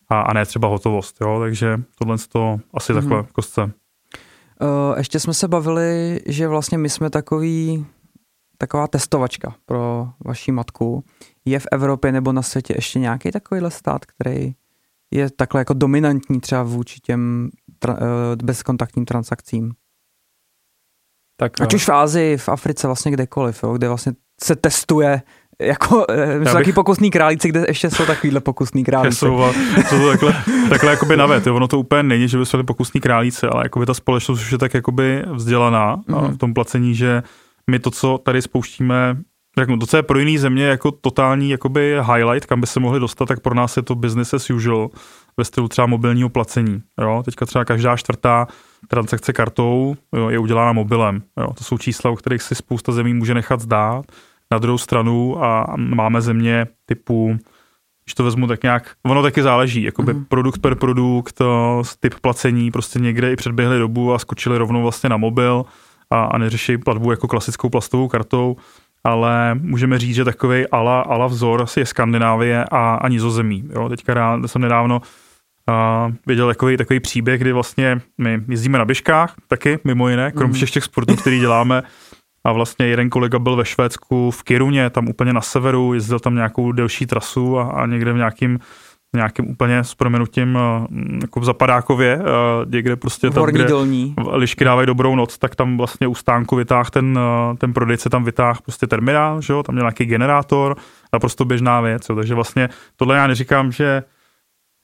a, 0.09 0.21
a 0.21 0.33
ne 0.33 0.45
třeba 0.45 0.67
hotovost. 0.67 1.21
Jo? 1.21 1.39
Takže 1.39 1.81
tohle 1.97 2.17
to 2.31 2.59
asi 2.73 2.93
hmm. 2.93 3.01
takhle 3.01 3.23
kostce. 3.33 3.71
Uh, 4.61 4.97
ještě 4.97 5.19
jsme 5.19 5.33
se 5.33 5.47
bavili, 5.47 6.21
že 6.25 6.47
vlastně 6.47 6.77
my 6.77 6.89
jsme 6.89 7.09
takový, 7.09 7.85
taková 8.57 8.87
testovačka 8.87 9.55
pro 9.65 10.09
vaši 10.25 10.51
matku. 10.51 11.03
Je 11.45 11.59
v 11.59 11.67
Evropě 11.71 12.11
nebo 12.11 12.31
na 12.31 12.41
světě 12.41 12.73
ještě 12.77 12.99
nějaký 12.99 13.31
takovýhle 13.31 13.71
stát, 13.71 14.05
který 14.05 14.53
je 15.11 15.29
takhle 15.31 15.61
jako 15.61 15.73
dominantní 15.73 16.41
třeba 16.41 16.63
vůči 16.63 16.99
těm 16.99 17.49
tra- 17.81 17.97
uh, 17.97 18.45
bezkontaktním 18.45 19.05
transakcím? 19.05 19.73
Tak, 21.37 21.61
Ať 21.61 21.73
už 21.73 21.87
v 21.87 21.91
Ázii, 21.91 22.37
v 22.37 22.49
Africe, 22.49 22.87
vlastně 22.87 23.11
kdekoliv, 23.11 23.63
jo, 23.63 23.73
kde 23.73 23.87
vlastně 23.87 24.13
se 24.43 24.55
testuje 24.55 25.21
jako, 25.61 26.05
eh, 26.09 26.45
jsou 26.45 26.53
taky 26.53 26.73
pokusný 26.73 27.11
králíci, 27.11 27.49
kde 27.49 27.65
ještě 27.67 27.89
jsou 27.89 28.05
takovýhle 28.05 28.39
pokusný 28.39 28.83
králíci. 28.83 29.17
Jsou, 29.17 29.43
jsou 29.89 29.99
to 29.99 30.09
takhle, 30.09 30.35
takhle 30.69 30.91
jakoby 30.91 31.17
navet, 31.17 31.47
jo. 31.47 31.55
ono 31.55 31.67
to 31.67 31.79
úplně 31.79 32.03
není, 32.03 32.27
že 32.27 32.37
by 32.37 32.43
byli 32.51 32.63
pokusní 32.63 33.01
králíci, 33.01 33.47
ale 33.47 33.65
jakoby 33.65 33.85
ta 33.85 33.93
společnost 33.93 34.41
už 34.41 34.51
je 34.51 34.57
tak 34.57 34.73
jakoby 34.73 35.23
vzdělaná 35.33 35.97
mm-hmm. 35.97 36.31
v 36.31 36.37
tom 36.37 36.53
placení, 36.53 36.95
že 36.95 37.23
my 37.71 37.79
to, 37.79 37.91
co 37.91 38.17
tady 38.17 38.41
spouštíme, 38.41 39.17
řeknu, 39.59 39.77
to, 39.77 39.85
co 39.85 39.97
je 39.97 40.03
pro 40.03 40.19
jiný 40.19 40.37
země 40.37 40.65
jako 40.65 40.91
totální 40.91 41.49
jakoby 41.49 41.97
highlight, 42.13 42.45
kam 42.45 42.61
by 42.61 42.67
se 42.67 42.79
mohli 42.79 42.99
dostat, 42.99 43.25
tak 43.25 43.39
pro 43.39 43.55
nás 43.55 43.77
je 43.77 43.83
to 43.83 43.95
business 43.95 44.33
as 44.33 44.49
usual 44.49 44.89
ve 45.37 45.45
stylu 45.45 45.67
třeba 45.67 45.87
mobilního 45.87 46.29
placení. 46.29 46.81
Jo? 47.01 47.21
Teďka 47.25 47.45
třeba 47.45 47.65
každá 47.65 47.97
čtvrtá 47.97 48.47
transakce 48.87 49.33
kartou 49.33 49.95
jo, 50.15 50.29
je 50.29 50.39
udělána 50.39 50.73
mobilem. 50.73 51.23
Jo? 51.39 51.53
To 51.57 51.63
jsou 51.63 51.77
čísla, 51.77 52.11
o 52.11 52.15
kterých 52.15 52.41
si 52.41 52.55
spousta 52.55 52.91
zemí 52.91 53.13
může 53.13 53.33
nechat 53.33 53.59
zdát 53.59 54.05
na 54.51 54.57
druhou 54.57 54.77
stranu 54.77 55.43
a 55.43 55.75
máme 55.77 56.21
země 56.21 56.67
typu, 56.85 57.37
když 58.05 58.13
to 58.13 58.23
vezmu 58.23 58.47
tak 58.47 58.63
nějak, 58.63 58.95
ono 59.05 59.21
taky 59.21 59.43
záleží, 59.43 59.83
jakoby 59.83 60.13
mm. 60.13 60.25
produkt 60.25 60.59
per 60.59 60.75
produkt, 60.75 61.41
typ 61.99 62.15
placení, 62.21 62.71
prostě 62.71 62.99
někde 62.99 63.31
i 63.31 63.35
předběhli 63.35 63.79
dobu 63.79 64.13
a 64.13 64.19
skočili 64.19 64.57
rovnou 64.57 64.81
vlastně 64.81 65.09
na 65.09 65.17
mobil 65.17 65.65
a, 66.09 66.23
a 66.23 66.37
neřeší 66.37 66.77
platbu 66.77 67.11
jako 67.11 67.27
klasickou 67.27 67.69
plastovou 67.69 68.07
kartou, 68.07 68.55
ale 69.03 69.55
můžeme 69.55 69.99
říct, 69.99 70.15
že 70.15 70.25
takový 70.25 70.67
ala, 70.67 71.01
ala 71.01 71.27
vzor 71.27 71.61
asi 71.61 71.79
je 71.79 71.85
Skandinávie 71.85 72.65
a, 72.71 72.95
a 72.95 73.07
Nizozemí. 73.07 73.63
Jo? 73.69 73.89
Teďka 73.89 74.13
rád, 74.13 74.39
jsem 74.45 74.61
nedávno 74.61 75.01
uh, 75.01 76.13
viděl 76.27 76.47
takový, 76.47 76.77
takový 76.77 76.99
příběh, 76.99 77.41
kdy 77.41 77.53
vlastně 77.53 78.01
my 78.17 78.43
jezdíme 78.47 78.77
na 78.77 78.85
běžkách 78.85 79.35
taky, 79.47 79.79
mimo 79.83 80.09
jiné, 80.09 80.31
krom 80.31 80.49
mm. 80.49 80.53
všech 80.53 80.71
těch 80.71 80.83
sportů, 80.83 81.15
který 81.15 81.39
děláme, 81.39 81.83
a 82.43 82.51
vlastně 82.51 82.85
jeden 82.85 83.09
kolega 83.09 83.39
byl 83.39 83.55
ve 83.55 83.65
Švédsku 83.65 84.31
v 84.31 84.43
Kiruně, 84.43 84.89
tam 84.89 85.07
úplně 85.07 85.33
na 85.33 85.41
severu, 85.41 85.93
jezdil 85.93 86.19
tam 86.19 86.35
nějakou 86.35 86.71
delší 86.71 87.05
trasu 87.05 87.59
a, 87.59 87.63
a 87.63 87.85
někde 87.85 88.13
v 88.13 88.17
nějakým 88.17 88.59
nějakým 89.15 89.49
úplně 89.49 89.83
s 89.83 89.95
proměnutím 89.95 90.57
eh, 90.57 90.87
jako 91.21 91.39
v 91.39 91.45
Zapadákově, 91.45 92.19
eh, 92.19 92.25
někde 92.69 92.95
prostě 92.95 93.29
tam, 93.29 93.45
kde 93.45 93.65
dolní. 93.65 94.15
lišky 94.31 94.63
dávají 94.65 94.87
dobrou 94.87 95.15
noc, 95.15 95.37
tak 95.37 95.55
tam 95.55 95.77
vlastně 95.77 96.07
u 96.07 96.15
stánku 96.15 96.55
vytáh 96.55 96.89
ten, 96.89 97.19
eh, 97.19 97.57
ten 97.57 97.73
prodejce 97.73 98.09
tam 98.09 98.23
vytáh 98.23 98.61
prostě 98.61 98.87
terminál, 98.87 99.41
že 99.41 99.53
jo? 99.53 99.63
tam 99.63 99.75
měl 99.75 99.85
nějaký 99.85 100.05
generátor, 100.05 100.75
naprosto 101.13 101.45
běžná 101.45 101.81
věc, 101.81 102.09
jo? 102.09 102.15
takže 102.15 102.35
vlastně 102.35 102.69
tohle 102.95 103.15
já 103.15 103.27
neříkám, 103.27 103.71
že 103.71 104.03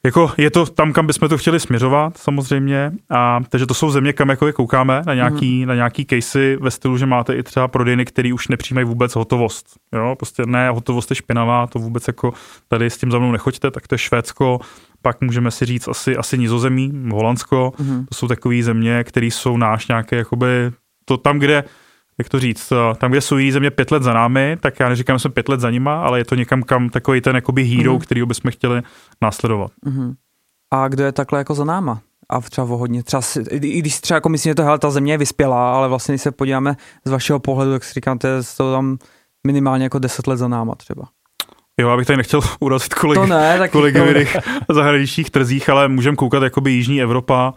jako 0.06 0.32
je 0.38 0.52
to 0.52 0.66
tam, 0.66 0.94
kam 0.94 1.08
bychom 1.08 1.30
to 1.30 1.38
chtěli 1.38 1.60
směřovat, 1.60 2.18
samozřejmě. 2.18 2.92
A, 3.10 3.40
takže 3.50 3.66
to 3.66 3.74
jsou 3.74 3.92
země, 3.92 4.14
kam 4.14 4.30
jako 4.30 4.54
koukáme 4.54 5.02
na 5.06 5.14
nějaký, 5.14 5.62
mm. 5.62 5.68
na 5.68 5.76
nějaký 5.76 6.06
casey 6.06 6.58
ve 6.62 6.72
stylu, 6.72 6.98
že 6.98 7.06
máte 7.06 7.36
i 7.36 7.44
třeba 7.44 7.68
prodejny, 7.68 8.06
který 8.06 8.34
už 8.34 8.48
nepřijímají 8.48 8.86
vůbec 8.86 9.16
hotovost. 9.16 9.66
Jo, 9.94 10.16
prostě 10.18 10.44
ne, 10.46 10.70
hotovost 10.70 11.12
je 11.12 11.16
špinavá, 11.16 11.68
to 11.68 11.80
vůbec 11.80 12.08
jako 12.08 12.34
tady 12.68 12.90
s 12.90 12.98
tím 12.98 13.12
za 13.12 13.20
mnou 13.20 13.32
nechoďte, 13.32 13.72
tak 13.72 13.88
to 13.88 13.96
je 13.96 14.00
Švédsko, 14.00 14.60
pak 15.02 15.22
můžeme 15.22 15.52
si 15.52 15.66
říct 15.66 15.88
asi, 15.88 16.18
asi 16.18 16.38
Nizozemí, 16.38 17.10
Holandsko, 17.12 17.74
mm. 17.80 18.06
to 18.06 18.16
jsou 18.16 18.28
takové 18.28 18.64
země, 18.64 19.04
které 19.04 19.26
jsou 19.26 19.58
náš 19.58 19.88
nějaké, 19.88 20.16
jakoby, 20.16 20.72
to 21.06 21.18
tam, 21.18 21.40
kde 21.40 21.64
jak 22.20 22.30
to 22.30 22.40
říct, 22.40 22.72
eh, 22.72 22.96
tam, 22.96 23.12
kde 23.12 23.22
jsou 23.22 23.38
jiný 23.38 23.52
země 23.52 23.72
pět 23.72 23.92
let 23.92 24.04
za 24.04 24.14
námi, 24.14 24.58
tak 24.60 24.80
já 24.80 24.90
neříkám, 24.90 25.18
že 25.18 25.22
jsem 25.22 25.32
pět 25.32 25.50
let 25.50 25.60
za 25.60 25.70
nima, 25.70 26.02
ale 26.02 26.20
je 26.20 26.26
to 26.26 26.36
někam 26.36 26.64
kam 26.64 26.90
takový 26.90 27.22
ten 27.22 27.36
jakoby 27.36 27.64
hero, 27.64 27.94
mm. 27.94 28.00
který 28.00 28.26
bychom 28.26 28.52
chtěli 28.52 28.82
následovat. 29.22 29.72
Mm. 29.86 30.14
A 30.74 30.88
kdo 30.88 31.04
je 31.04 31.12
takhle 31.12 31.40
jako 31.40 31.54
za 31.54 31.64
náma? 31.64 32.02
A 32.30 32.42
třeba 32.42 32.68
o 32.68 32.78
hodně, 32.78 33.04
třeba, 33.04 33.22
i 33.52 33.80
když 33.80 34.02
třeba 34.02 34.16
jako 34.16 34.30
myslím, 34.30 34.52
že 34.52 34.56
to, 34.56 34.64
hele, 34.64 34.80
ta 34.80 34.92
země 34.92 35.14
je 35.14 35.18
vyspělá, 35.18 35.76
ale 35.76 35.88
vlastně, 35.88 36.12
když 36.12 36.22
se 36.22 36.32
podíváme 36.32 36.76
z 37.06 37.12
vašeho 37.12 37.40
pohledu, 37.40 37.74
jak 37.74 37.84
si 37.84 37.94
říkám, 37.94 38.18
to 38.18 38.28
je 38.28 38.42
to 38.58 38.74
tam 38.74 38.98
minimálně 39.48 39.84
jako 39.84 40.00
deset 40.00 40.28
let 40.28 40.38
za 40.38 40.48
náma 40.48 40.76
třeba. 40.76 41.04
Jo, 41.80 41.90
abych 41.90 42.08
tady 42.08 42.18
nechtěl 42.18 42.42
urazit 42.60 42.94
kolegy, 42.94 43.20
to 43.20 43.26
ne, 43.26 43.58
tak 43.58 43.72
kolegy 43.72 44.28
v 44.68 44.74
zahraničních 44.74 45.30
trzích, 45.30 45.70
ale 45.70 45.88
můžeme 45.88 46.16
koukat 46.16 46.44
jakoby 46.44 46.72
Jižní 46.72 47.02
Evropa, 47.02 47.54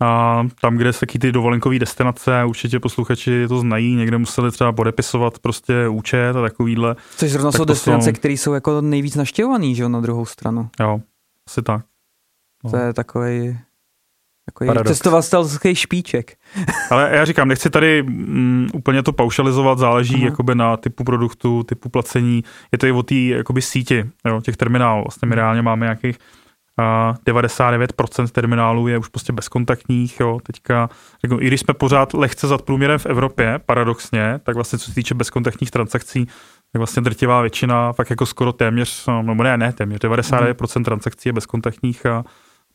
a 0.00 0.42
tam, 0.60 0.76
kde 0.76 0.92
jsou 0.92 1.00
taky 1.00 1.18
ty 1.18 1.32
dovolenkové 1.32 1.78
destinace, 1.78 2.44
určitě 2.44 2.80
posluchači 2.80 3.48
to 3.48 3.58
znají, 3.58 3.94
někde 3.94 4.18
museli 4.18 4.50
třeba 4.50 4.72
podepisovat 4.72 5.38
prostě 5.38 5.88
účet 5.88 6.36
a 6.36 6.42
takovýhle. 6.42 6.96
Což 7.16 7.30
zrovna 7.30 7.50
tak 7.50 7.58
jsou 7.58 7.64
destinace, 7.64 8.10
jsou... 8.10 8.12
které 8.12 8.34
jsou 8.34 8.52
jako 8.52 8.80
nejvíc 8.80 9.16
naštěvovaný, 9.16 9.74
že 9.74 9.82
jo, 9.82 9.88
na 9.88 10.00
druhou 10.00 10.26
stranu. 10.26 10.70
Jo, 10.80 11.00
asi 11.48 11.62
tak. 11.62 11.84
No. 12.64 12.70
To 12.70 12.76
je 12.76 12.92
takový 12.92 13.58
Takový 14.54 14.70
cestovatelský 14.84 15.74
špíček. 15.74 16.36
Ale 16.90 17.10
já 17.12 17.24
říkám, 17.24 17.48
nechci 17.48 17.70
tady 17.70 18.02
mm, 18.02 18.68
úplně 18.74 19.02
to 19.02 19.12
paušalizovat, 19.12 19.78
záleží 19.78 20.16
uh-huh. 20.16 20.24
jakoby 20.24 20.54
na 20.54 20.76
typu 20.76 21.04
produktu, 21.04 21.62
typu 21.62 21.88
placení. 21.88 22.44
Je 22.72 22.78
to 22.78 22.86
i 22.86 22.92
o 22.92 23.02
té 23.02 23.14
jakoby 23.14 23.62
síti, 23.62 24.04
jo, 24.26 24.40
těch 24.40 24.56
terminálů. 24.56 25.02
Vlastně 25.02 25.28
my 25.28 25.34
reálně 25.34 25.62
máme 25.62 25.86
nějakých 25.86 26.18
99% 26.78 28.28
terminálů 28.28 28.88
je 28.88 28.98
už 28.98 29.08
prostě 29.08 29.32
bezkontaktních, 29.32 30.20
jo, 30.20 30.40
teďka, 30.42 30.88
jako, 31.22 31.40
i 31.40 31.46
když 31.46 31.60
jsme 31.60 31.74
pořád 31.74 32.14
lehce 32.14 32.46
za 32.46 32.58
průměrem 32.58 32.98
v 32.98 33.06
Evropě, 33.06 33.60
paradoxně, 33.66 34.40
tak 34.42 34.54
vlastně 34.54 34.78
co 34.78 34.84
se 34.84 34.94
týče 34.94 35.14
bezkontaktních 35.14 35.70
transakcí, 35.70 36.26
tak 36.72 36.78
vlastně 36.78 37.02
drtivá 37.02 37.40
většina, 37.40 37.92
fakt 37.92 38.10
jako 38.10 38.26
skoro 38.26 38.52
téměř, 38.52 39.06
no 39.06 39.34
ne, 39.34 39.56
ne 39.56 39.72
téměř, 39.72 40.00
99% 40.00 40.84
transakcí 40.84 41.28
je 41.28 41.32
bezkontaktních 41.32 42.06
a 42.06 42.24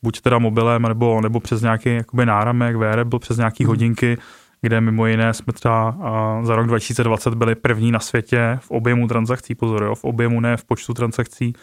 buď 0.04 0.22
teda 0.22 0.40
mobilem, 0.40 0.82
nebo, 0.82 1.22
nebo 1.22 1.40
přes 1.40 1.62
nějaký 1.62 1.96
jakoby 1.96 2.26
náramek, 2.26 2.76
wearable, 2.76 3.20
přes 3.20 3.38
nějaký 3.38 3.64
mm. 3.64 3.68
hodinky, 3.68 4.18
kde 4.62 4.82
mimo 4.82 5.08
jiné 5.08 5.34
jsme 5.34 5.54
třeba 5.54 5.98
za 6.44 6.56
rok 6.56 6.68
2020 6.68 7.34
byli 7.34 7.56
první 7.56 7.92
na 7.92 8.00
světě 8.00 8.60
v 8.62 8.72
objemu 8.72 9.08
transakcí, 9.08 9.56
pozor, 9.56 9.84
jo, 9.84 9.96
v 9.96 10.04
objemu, 10.04 10.40
ne 10.40 10.58
v 10.58 10.66
počtu 10.66 10.94
transakcí, 10.94 11.54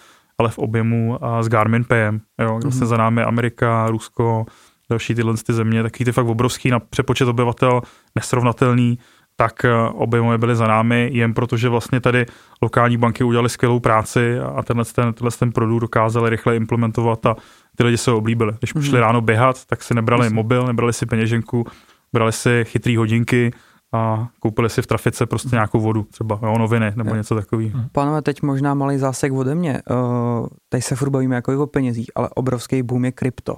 ale 0.40 0.50
v 0.50 0.58
objemu 0.58 1.18
s 1.40 1.48
Garmin 1.48 1.84
Payem, 1.84 2.20
jo, 2.40 2.58
kde 2.58 2.68
mm-hmm. 2.68 2.84
za 2.84 2.96
námi 2.96 3.22
Amerika, 3.22 3.86
Rusko, 3.90 4.46
další 4.90 5.14
tyhle 5.14 5.34
ty 5.46 5.52
země, 5.52 5.82
taky 5.82 6.04
ty 6.04 6.12
fakt 6.12 6.26
obrovský 6.26 6.70
na 6.70 6.80
přepočet 6.80 7.28
obyvatel 7.28 7.82
nesrovnatelný, 8.14 8.98
tak 9.36 9.64
e, 9.64 9.74
objemově 9.88 10.38
byly 10.38 10.56
za 10.56 10.66
námi, 10.66 11.10
jen 11.12 11.34
protože 11.34 11.68
vlastně 11.68 12.00
tady 12.00 12.26
lokální 12.62 12.96
banky 12.96 13.24
udělali 13.24 13.48
skvělou 13.48 13.80
práci 13.80 14.38
a 14.38 14.62
tenhle 14.62 14.84
ten, 14.84 15.12
tenhle 15.12 15.30
ten 15.38 15.52
produkt 15.52 15.80
dokázali 15.80 16.30
rychle 16.30 16.56
implementovat 16.56 17.26
a 17.26 17.36
ty 17.76 17.84
lidi 17.84 17.96
se 17.96 18.12
oblíbili. 18.12 18.52
Když 18.58 18.74
mm-hmm. 18.74 18.88
šli 18.88 19.00
ráno 19.00 19.20
běhat, 19.20 19.64
tak 19.66 19.82
si 19.82 19.94
nebrali 19.94 20.22
Myslím. 20.22 20.36
mobil, 20.36 20.66
nebrali 20.66 20.92
si 20.92 21.06
peněženku, 21.06 21.66
brali 22.12 22.32
si 22.32 22.64
chytrý 22.64 22.96
hodinky, 22.96 23.50
a 23.92 24.28
koupili 24.40 24.70
si 24.70 24.82
v 24.82 24.86
trafice 24.86 25.26
prostě 25.26 25.48
nějakou 25.52 25.80
vodu, 25.80 26.02
třeba 26.02 26.38
jo, 26.42 26.58
noviny 26.58 26.92
nebo 26.96 27.14
něco 27.14 27.34
takového. 27.34 27.78
Mhm. 27.78 27.88
Pánové, 27.92 28.22
teď 28.22 28.42
možná 28.42 28.74
malý 28.74 28.98
zásek 28.98 29.32
ode 29.32 29.54
mě. 29.54 29.82
Uh, 29.90 30.46
tady 30.68 30.82
se 30.82 30.96
furt 30.96 31.10
bavíme 31.10 31.36
jako 31.36 31.62
o 31.62 31.66
penězích, 31.66 32.10
ale 32.14 32.28
obrovský 32.28 32.82
boom 32.82 33.04
je 33.04 33.12
krypto. 33.12 33.56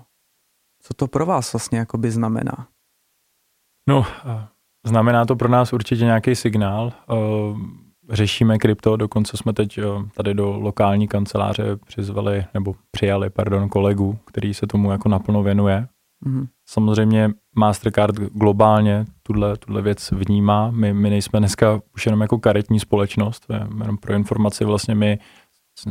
Co 0.83 0.95
to 0.95 1.07
pro 1.07 1.27
vás 1.27 1.53
vlastně 1.53 1.79
jakoby 1.79 2.11
znamená? 2.11 2.67
No, 3.89 4.07
znamená 4.87 5.25
to 5.25 5.37
pro 5.37 5.49
nás 5.49 5.73
určitě 5.73 6.05
nějaký 6.05 6.35
signál. 6.35 6.93
Řešíme 8.11 8.59
krypto, 8.59 8.97
dokonce 8.97 9.37
jsme 9.37 9.53
teď 9.53 9.81
tady 10.15 10.35
do 10.35 10.59
lokální 10.59 11.09
kanceláře 11.09 11.77
přizvali, 11.77 12.45
nebo 12.55 12.75
přijali, 12.91 13.31
pardon, 13.31 13.69
kolegu, 13.69 14.19
který 14.27 14.55
se 14.55 14.67
tomu 14.67 14.91
jako 14.91 15.09
naplno 15.09 15.43
věnuje. 15.43 15.89
Mm-hmm. 16.27 16.47
Samozřejmě 16.67 17.31
Mastercard 17.55 18.17
globálně 18.17 19.05
tuhle, 19.23 19.57
tuhle 19.57 19.83
věc 19.83 20.11
vnímá. 20.13 20.71
My, 20.71 20.95
my 20.95 21.11
nejsme 21.11 21.39
dneska 21.39 21.81
už 21.95 22.07
jenom 22.07 22.21
jako 22.21 22.39
karetní 22.39 22.81
společnost, 22.81 23.47
jenom 23.81 23.97
pro 23.97 24.15
informaci 24.15 24.65
vlastně 24.65 24.95
my 24.95 25.19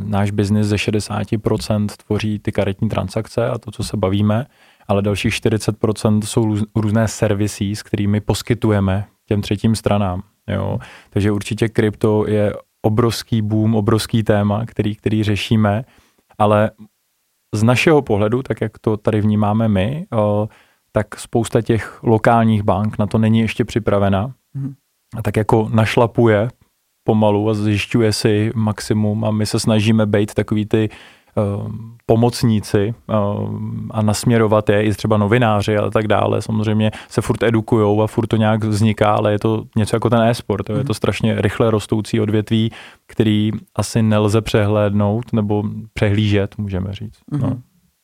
náš 0.04 0.30
biznis 0.30 0.66
ze 0.66 0.76
60% 0.76 1.86
tvoří 2.06 2.38
ty 2.38 2.52
karetní 2.52 2.88
transakce 2.88 3.48
a 3.48 3.58
to, 3.58 3.70
co 3.70 3.84
se 3.84 3.96
bavíme, 3.96 4.46
ale 4.88 5.02
dalších 5.02 5.32
40% 5.32 6.20
jsou 6.22 6.56
různé 6.76 7.08
servisy, 7.08 7.76
s 7.76 7.82
kterými 7.82 8.20
poskytujeme 8.20 9.04
těm 9.28 9.42
třetím 9.42 9.76
stranám. 9.76 10.22
Jo. 10.48 10.78
Takže 11.10 11.32
určitě 11.32 11.68
krypto 11.68 12.28
je 12.28 12.52
obrovský 12.82 13.42
boom, 13.42 13.74
obrovský 13.74 14.22
téma, 14.22 14.66
který, 14.66 14.94
který 14.94 15.22
řešíme, 15.22 15.84
ale 16.38 16.70
z 17.54 17.62
našeho 17.62 18.02
pohledu, 18.02 18.42
tak 18.42 18.60
jak 18.60 18.78
to 18.78 18.96
tady 18.96 19.20
vnímáme 19.20 19.68
my, 19.68 20.06
tak 20.92 21.20
spousta 21.20 21.62
těch 21.62 22.02
lokálních 22.02 22.62
bank 22.62 22.98
na 22.98 23.06
to 23.06 23.18
není 23.18 23.40
ještě 23.40 23.64
připravena. 23.64 24.34
Mm. 24.54 24.74
A 25.16 25.22
tak 25.22 25.36
jako 25.36 25.68
našlapuje 25.72 26.48
pomalu 27.04 27.50
a 27.50 27.54
zjišťuje 27.54 28.12
si 28.12 28.52
maximum 28.54 29.24
a 29.24 29.30
my 29.30 29.46
se 29.46 29.60
snažíme 29.60 30.06
být 30.06 30.34
takový 30.34 30.66
ty 30.66 30.90
pomocníci 32.06 32.94
uh, 33.06 33.58
a 33.90 34.02
nasměrovat 34.02 34.68
je 34.68 34.82
i 34.82 34.92
třeba 34.92 35.16
novináři 35.16 35.76
a 35.76 35.90
tak 35.90 36.06
dále. 36.06 36.42
Samozřejmě 36.42 36.90
se 37.08 37.20
furt 37.20 37.42
edukujou 37.42 38.02
a 38.02 38.06
furt 38.06 38.26
to 38.26 38.36
nějak 38.36 38.64
vzniká, 38.64 39.12
ale 39.12 39.32
je 39.32 39.38
to 39.38 39.64
něco 39.76 39.96
jako 39.96 40.10
ten 40.10 40.20
e-sport. 40.20 40.70
Je 40.70 40.84
to 40.84 40.94
strašně 40.94 41.34
rychle 41.40 41.70
rostoucí 41.70 42.20
odvětví, 42.20 42.72
který 43.06 43.50
asi 43.76 44.02
nelze 44.02 44.40
přehlédnout 44.40 45.32
nebo 45.32 45.62
přehlížet, 45.94 46.58
můžeme 46.58 46.92
říct. 46.92 47.18
No. 47.32 47.56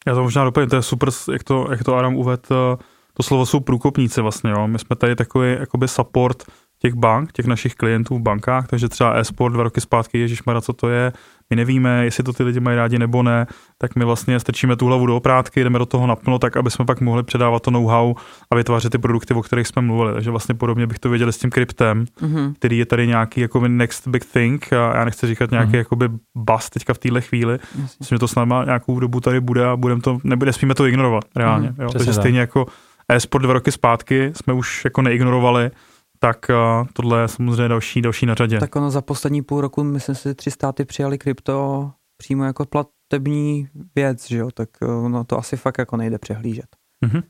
Já 0.07 0.15
to 0.15 0.23
možná 0.23 0.45
doplním, 0.45 0.71
to 0.71 0.77
je 0.77 0.83
super, 0.83 1.09
jak 1.33 1.45
to, 1.45 1.67
jak 1.71 1.85
to 1.85 1.97
Adam 1.97 2.17
uvedl, 2.17 2.43
eh, 2.51 2.77
to 3.15 3.23
slovo 3.23 3.47
jsou 3.47 3.61
průkopníci 3.61 4.21
vlastně, 4.21 4.51
jo. 4.51 4.69
My 4.69 4.79
jsme 4.79 4.97
tady 4.97 5.17
takový 5.17 5.57
jakoby 5.61 5.89
support 5.89 6.45
těch 6.79 6.95
bank, 6.95 7.33
těch 7.33 7.47
našich 7.47 7.75
klientů 7.75 8.19
v 8.19 8.23
bankách, 8.23 8.67
takže 8.67 8.89
třeba 8.89 9.15
e-sport 9.15 9.53
dva 9.53 9.63
roky 9.63 9.81
zpátky, 9.81 10.19
Ježíš 10.19 10.43
co 10.61 10.73
to 10.73 10.89
je, 10.89 11.13
my 11.51 11.57
nevíme, 11.57 12.05
jestli 12.05 12.25
to 12.25 12.33
ty 12.33 12.43
lidi 12.43 12.61
mají 12.61 12.77
rádi 12.77 12.99
nebo 12.99 13.23
ne, 13.23 13.47
tak 13.79 13.97
my 13.97 14.05
vlastně 14.05 14.41
strčíme 14.41 14.77
tu 14.77 14.87
hlavu 14.87 15.07
do 15.07 15.17
oprátky, 15.17 15.65
jdeme 15.65 15.79
do 15.79 15.87
toho 15.87 16.07
naplno, 16.07 16.39
tak 16.39 16.57
aby 16.57 16.71
jsme 16.71 16.85
pak 16.85 17.01
mohli 17.01 17.23
předávat 17.23 17.63
to 17.63 17.71
know-how 17.71 18.15
a 18.51 18.57
vytvářet 18.57 18.93
ty 18.93 18.99
produkty, 18.99 19.35
o 19.35 19.43
kterých 19.43 19.67
jsme 19.67 19.83
mluvili. 19.83 20.13
Takže 20.13 20.31
vlastně 20.31 20.55
podobně 20.55 20.87
bych 20.87 20.99
to 20.99 21.11
věděl 21.11 21.33
s 21.33 21.39
tím 21.39 21.51
kryptem, 21.51 22.05
mm-hmm. 22.21 22.53
který 22.55 22.79
je 22.79 22.87
tady 22.87 23.07
nějaký 23.07 23.41
jako 23.41 23.69
next 23.69 24.09
big 24.09 24.25
thing 24.25 24.73
a 24.73 24.97
já 24.97 25.05
nechci 25.05 25.27
říkat 25.27 25.51
nějaký 25.51 25.73
mm-hmm. 25.73 25.77
jakoby 25.77 26.09
bust 26.35 26.71
teďka 26.71 26.95
v 26.95 26.99
téhle 26.99 27.21
chvíli. 27.21 27.59
Myslím, 27.99 28.17
že 28.17 28.19
to 28.19 28.29
snad 28.29 28.45
má 28.45 28.65
nějakou 28.65 29.01
dobu 29.01 29.21
tady 29.21 29.41
bude 29.41 29.67
a 29.67 29.77
budeme 29.77 30.01
to, 30.01 30.19
nebude, 30.25 30.49
nesmíme 30.49 30.75
to 30.75 30.87
ignorovat 30.87 31.25
reálně. 31.37 31.69
Mm-hmm. 31.69 31.83
Jo? 31.83 31.91
Takže 31.93 32.13
stejně 32.13 32.41
jako 32.41 32.67
e-sport 33.09 33.43
dva 33.43 33.53
roky 33.53 33.73
zpátky 33.73 34.33
jsme 34.35 34.53
už 34.53 34.85
jako 34.85 35.03
neignorovali, 35.03 35.71
tak 36.19 36.47
uh, 36.51 36.87
tohle 36.93 37.21
je 37.21 37.29
samozřejmě 37.29 37.69
další, 37.69 38.03
další 38.03 38.27
na 38.27 38.35
řadě. 38.35 38.61
Tak 38.61 38.77
ono 38.77 38.91
za 38.91 39.03
poslední 39.03 39.43
půl 39.43 39.61
roku, 39.61 39.85
myslím 39.85 40.15
si, 40.15 40.35
tři 40.35 40.51
státy 40.51 40.85
přijali 40.85 41.19
krypto 41.19 41.91
přímo 42.17 42.45
jako 42.45 42.65
platební 42.67 43.69
věc, 43.95 44.29
že 44.29 44.39
jo, 44.39 44.51
tak 44.51 44.69
no 45.09 45.25
to 45.25 45.39
asi 45.39 45.57
fakt 45.57 45.79
jako 45.79 45.97
nejde 45.97 46.19
přehlížet. 46.19 46.67
Mm-hmm. 47.07 47.23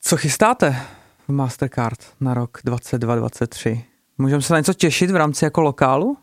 Co 0.00 0.16
chystáte 0.16 0.76
v 1.28 1.32
Mastercard 1.32 1.98
na 2.20 2.34
rok 2.34 2.58
22-23? 2.66 3.82
Můžeme 4.18 4.42
se 4.42 4.52
na 4.52 4.58
něco 4.58 4.74
těšit 4.74 5.10
v 5.10 5.16
rámci 5.16 5.44
jako 5.44 5.60
lokálu? 5.60 6.16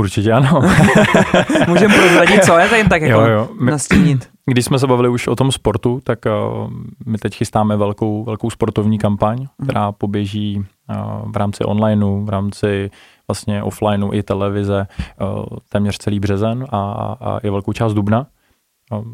Určitě 0.00 0.32
ano. 0.32 0.60
Můžeme 1.68 1.94
prozradit, 1.94 2.44
co 2.44 2.58
je 2.58 2.68
tady 2.68 2.88
tak 2.88 3.02
jako 3.02 3.20
jo, 3.20 3.26
jo. 3.26 3.48
My, 3.60 3.70
nastínit. 3.70 4.28
Když 4.46 4.64
jsme 4.64 4.78
se 4.78 4.86
bavili 4.86 5.08
už 5.08 5.26
o 5.26 5.36
tom 5.36 5.52
sportu, 5.52 6.00
tak 6.04 6.18
uh, 6.26 6.70
my 7.06 7.18
teď 7.18 7.36
chystáme 7.36 7.76
velkou, 7.76 8.24
velkou 8.24 8.50
sportovní 8.50 8.98
kampaň, 8.98 9.40
mm. 9.40 9.66
která 9.66 9.92
poběží 9.92 10.58
uh, 10.58 11.32
v 11.32 11.36
rámci 11.36 11.64
onlineu, 11.64 12.24
v 12.24 12.28
rámci 12.28 12.90
vlastně 13.28 13.62
offlineu 13.62 14.12
i 14.12 14.22
televize 14.22 14.86
uh, 15.20 15.44
téměř 15.68 15.98
celý 15.98 16.20
březen 16.20 16.66
a, 16.70 16.82
a 17.20 17.40
je 17.42 17.50
velkou 17.50 17.72
část 17.72 17.94
dubna. 17.94 18.26
Uh, 18.92 19.04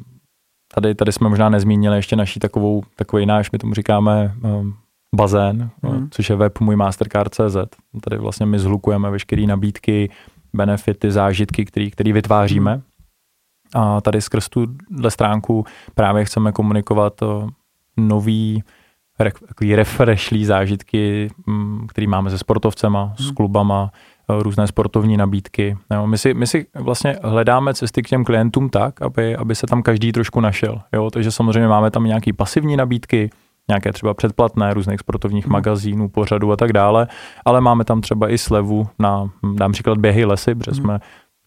tady, 0.74 0.94
tady 0.94 1.12
jsme 1.12 1.28
možná 1.28 1.48
nezmínili 1.48 1.96
ještě 1.96 2.16
naší 2.16 2.40
takovou, 2.40 2.82
takový 2.96 3.26
náš, 3.26 3.50
my 3.50 3.58
tomu 3.58 3.74
říkáme 3.74 4.34
um, 4.44 4.74
bazén, 5.14 5.70
mm. 5.82 6.08
což 6.10 6.30
je 6.30 6.36
web 6.36 6.60
můj 6.60 6.76
Mastercard.cz. 6.76 7.56
Tady 8.00 8.18
vlastně 8.18 8.46
my 8.46 8.58
zhlukujeme 8.58 9.10
veškeré 9.10 9.46
nabídky, 9.46 10.10
benefity, 10.58 11.10
zážitky, 11.10 11.64
který 11.90 12.12
vytváříme. 12.12 12.80
A 13.74 14.00
tady 14.00 14.20
skrz 14.20 14.48
tuhle 14.48 15.10
stránku 15.10 15.64
právě 15.94 16.24
chceme 16.24 16.52
komunikovat 16.52 17.20
nový 17.96 18.62
takový 19.48 19.76
refreshlý 19.76 20.44
zážitky, 20.44 21.30
mm, 21.46 21.86
který 21.88 22.06
máme 22.06 22.30
se 22.30 22.38
sportovcema, 22.38 23.14
s 23.16 23.24
hmm. 23.24 23.34
klubama, 23.34 23.90
různé 24.28 24.66
sportovní 24.66 25.16
nabídky. 25.16 25.76
Jo, 25.94 26.06
my, 26.06 26.18
si, 26.18 26.34
my 26.34 26.46
si 26.46 26.66
vlastně 26.74 27.16
hledáme 27.22 27.74
cesty 27.74 28.02
k 28.02 28.08
těm 28.08 28.24
klientům 28.24 28.68
tak, 28.68 29.02
aby, 29.02 29.36
aby 29.36 29.54
se 29.54 29.66
tam 29.66 29.82
každý 29.82 30.12
trošku 30.12 30.40
našel. 30.40 30.80
Jo, 30.92 31.10
takže 31.10 31.30
samozřejmě 31.30 31.68
máme 31.68 31.90
tam 31.90 32.04
nějaké 32.04 32.32
pasivní 32.32 32.76
nabídky, 32.76 33.30
nějaké 33.68 33.92
třeba 33.92 34.14
předplatné 34.14 34.74
různých 34.74 35.00
sportovních 35.00 35.44
hmm. 35.44 35.52
magazínů, 35.52 36.08
pořadů 36.08 36.52
a 36.52 36.56
tak 36.56 36.72
dále, 36.72 37.08
ale 37.44 37.60
máme 37.60 37.84
tam 37.84 38.00
třeba 38.00 38.30
i 38.30 38.38
slevu 38.38 38.88
na, 38.98 39.30
dám 39.54 39.72
příklad 39.72 39.98
běhy 39.98 40.24
lesy, 40.24 40.54
protože 40.54 40.70
hmm. 40.70 40.80
jsme 40.80 40.98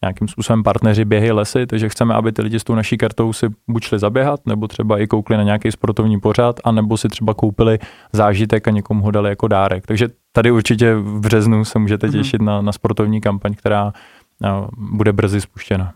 nějakým 0.04 0.28
způsobem 0.28 0.62
partneři 0.62 1.04
běhy 1.04 1.32
lesy, 1.32 1.66
takže 1.66 1.88
chceme, 1.88 2.14
aby 2.14 2.32
ty 2.32 2.42
lidi 2.42 2.60
s 2.60 2.64
tou 2.64 2.74
naší 2.74 2.98
kartou 2.98 3.32
si 3.32 3.46
buď 3.68 3.84
šli 3.84 3.98
zaběhat, 3.98 4.40
nebo 4.46 4.68
třeba 4.68 4.98
i 4.98 5.06
koukli 5.06 5.36
na 5.36 5.42
nějaký 5.42 5.72
sportovní 5.72 6.20
pořad, 6.20 6.60
a 6.64 6.72
nebo 6.72 6.96
si 6.96 7.08
třeba 7.08 7.34
koupili 7.34 7.78
zážitek 8.12 8.68
a 8.68 8.70
někomu 8.70 9.04
ho 9.04 9.10
dali 9.10 9.28
jako 9.28 9.48
dárek. 9.48 9.86
Takže 9.86 10.08
tady 10.32 10.50
určitě 10.50 10.94
v 10.94 11.20
březnu 11.20 11.64
se 11.64 11.78
můžete 11.78 12.06
hmm. 12.06 12.12
těšit 12.12 12.40
mm-hmm. 12.40 12.44
na, 12.44 12.62
na 12.62 12.72
sportovní 12.72 13.20
kampaň, 13.20 13.54
která 13.54 13.92
no, 14.40 14.68
bude 14.76 15.12
brzy 15.12 15.40
spuštěna. 15.40 15.92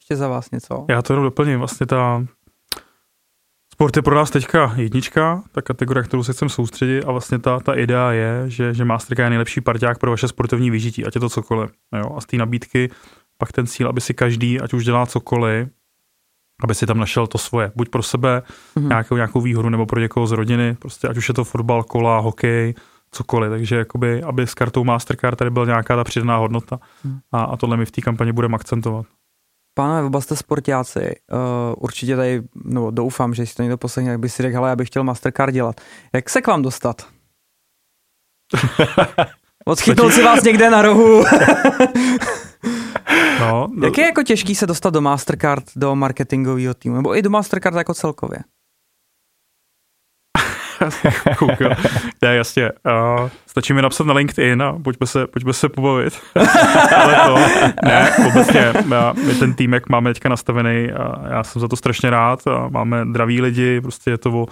Ještě 0.00 0.16
za 0.16 0.28
vás 0.28 0.50
něco? 0.50 0.84
Já 0.88 1.02
to 1.02 1.12
jenom 1.12 1.24
doplním. 1.24 1.58
Vlastně 1.58 1.86
ta 1.86 2.24
Sport 3.78 3.96
je 3.96 4.02
pro 4.02 4.14
nás 4.14 4.30
teďka 4.30 4.72
jednička, 4.76 5.42
ta 5.52 5.62
kategorie, 5.62 6.04
kterou 6.04 6.22
se 6.22 6.32
chcem 6.32 6.48
soustředit 6.48 7.04
a 7.04 7.12
vlastně 7.12 7.38
ta, 7.38 7.60
ta 7.60 7.74
idea 7.74 8.12
je, 8.12 8.44
že, 8.46 8.74
že 8.74 8.84
Mastercard 8.84 9.24
je 9.24 9.30
nejlepší 9.30 9.60
parťák 9.60 9.98
pro 9.98 10.10
vaše 10.10 10.28
sportovní 10.28 10.70
vyžití, 10.70 11.04
ať 11.04 11.14
je 11.14 11.20
to 11.20 11.28
cokoliv. 11.28 11.70
Jo? 11.96 12.16
A 12.16 12.20
z 12.20 12.26
té 12.26 12.36
nabídky 12.36 12.90
pak 13.36 13.52
ten 13.52 13.66
cíl, 13.66 13.88
aby 13.88 14.00
si 14.00 14.14
každý, 14.14 14.60
ať 14.60 14.72
už 14.72 14.84
dělá 14.84 15.06
cokoliv, 15.06 15.68
aby 16.64 16.74
si 16.74 16.86
tam 16.86 16.98
našel 16.98 17.26
to 17.26 17.38
svoje, 17.38 17.72
buď 17.76 17.88
pro 17.88 18.02
sebe 18.02 18.42
mm-hmm. 18.76 18.88
nějakou, 18.88 19.16
nějakou 19.16 19.40
výhodu, 19.40 19.68
nebo 19.68 19.86
pro 19.86 20.00
někoho 20.00 20.26
z 20.26 20.32
rodiny, 20.32 20.76
prostě 20.78 21.08
ať 21.08 21.16
už 21.16 21.28
je 21.28 21.34
to 21.34 21.44
fotbal, 21.44 21.82
kola, 21.82 22.18
hokej, 22.18 22.74
cokoliv. 23.10 23.50
Takže 23.50 23.76
jakoby, 23.76 24.22
aby 24.22 24.42
s 24.42 24.54
kartou 24.54 24.84
Mastercard 24.84 25.38
tady 25.38 25.50
byla 25.50 25.66
nějaká 25.66 25.96
ta 25.96 26.04
přidaná 26.04 26.36
hodnota. 26.36 26.78
Mm. 27.04 27.18
A, 27.32 27.42
a 27.42 27.56
tohle 27.56 27.76
my 27.76 27.86
v 27.86 27.90
té 27.90 28.00
kampani 28.00 28.32
budeme 28.32 28.54
akcentovat. 28.54 29.06
Pánové, 29.78 30.02
oba 30.02 30.20
jste 30.20 30.36
sportáci, 30.36 31.00
uh, 31.00 31.74
určitě 31.78 32.16
tady, 32.16 32.42
no 32.64 32.90
doufám, 32.90 33.34
že 33.34 33.46
si 33.46 33.54
to 33.54 33.62
někdo 33.62 33.78
poslechne, 33.78 34.10
jak 34.10 34.20
by 34.20 34.28
si 34.28 34.42
řekl, 34.42 34.58
ale 34.58 34.68
já 34.68 34.76
bych 34.76 34.88
chtěl 34.88 35.04
Mastercard 35.04 35.54
dělat. 35.54 35.80
Jak 36.12 36.30
se 36.30 36.40
k 36.40 36.46
vám 36.46 36.62
dostat? 36.62 37.06
Odchytnul 39.64 40.10
si 40.10 40.22
vás 40.22 40.42
někde 40.42 40.70
na 40.70 40.82
rohu. 40.82 41.24
no, 43.40 43.66
no. 43.74 43.86
Jak 43.86 43.98
je 43.98 44.04
jako 44.04 44.22
těžký 44.22 44.54
se 44.54 44.66
dostat 44.66 44.90
do 44.90 45.00
Mastercard, 45.00 45.64
do 45.76 45.96
marketingového 45.96 46.74
týmu, 46.74 46.96
nebo 46.96 47.16
i 47.16 47.22
do 47.22 47.30
Mastercard 47.30 47.76
jako 47.76 47.94
celkově? 47.94 48.38
Koukal. 51.38 51.70
Já 52.22 52.32
jasně. 52.32 52.70
Uh, 53.20 53.28
stačí 53.46 53.72
mi 53.72 53.82
napsat 53.82 54.06
na 54.06 54.14
LinkedIn 54.14 54.62
a 54.62 54.78
pojďme 54.82 55.06
se, 55.06 55.26
pojďme 55.26 55.52
se 55.52 55.68
pobavit. 55.68 56.20
Ale 56.96 57.16
to, 57.26 57.38
ne, 57.84 58.12
obecně, 58.26 58.72
my 59.26 59.34
ten 59.34 59.54
tým, 59.54 59.72
jak 59.72 59.88
máme 59.88 60.10
teďka 60.14 60.28
nastavený, 60.28 60.90
a 60.92 61.28
já 61.28 61.44
jsem 61.44 61.60
za 61.60 61.68
to 61.68 61.76
strašně 61.76 62.10
rád. 62.10 62.46
A 62.46 62.68
máme 62.68 63.04
draví 63.04 63.40
lidi, 63.40 63.80
prostě 63.80 64.10
je 64.10 64.18
to 64.18 64.30
o, 64.30 64.46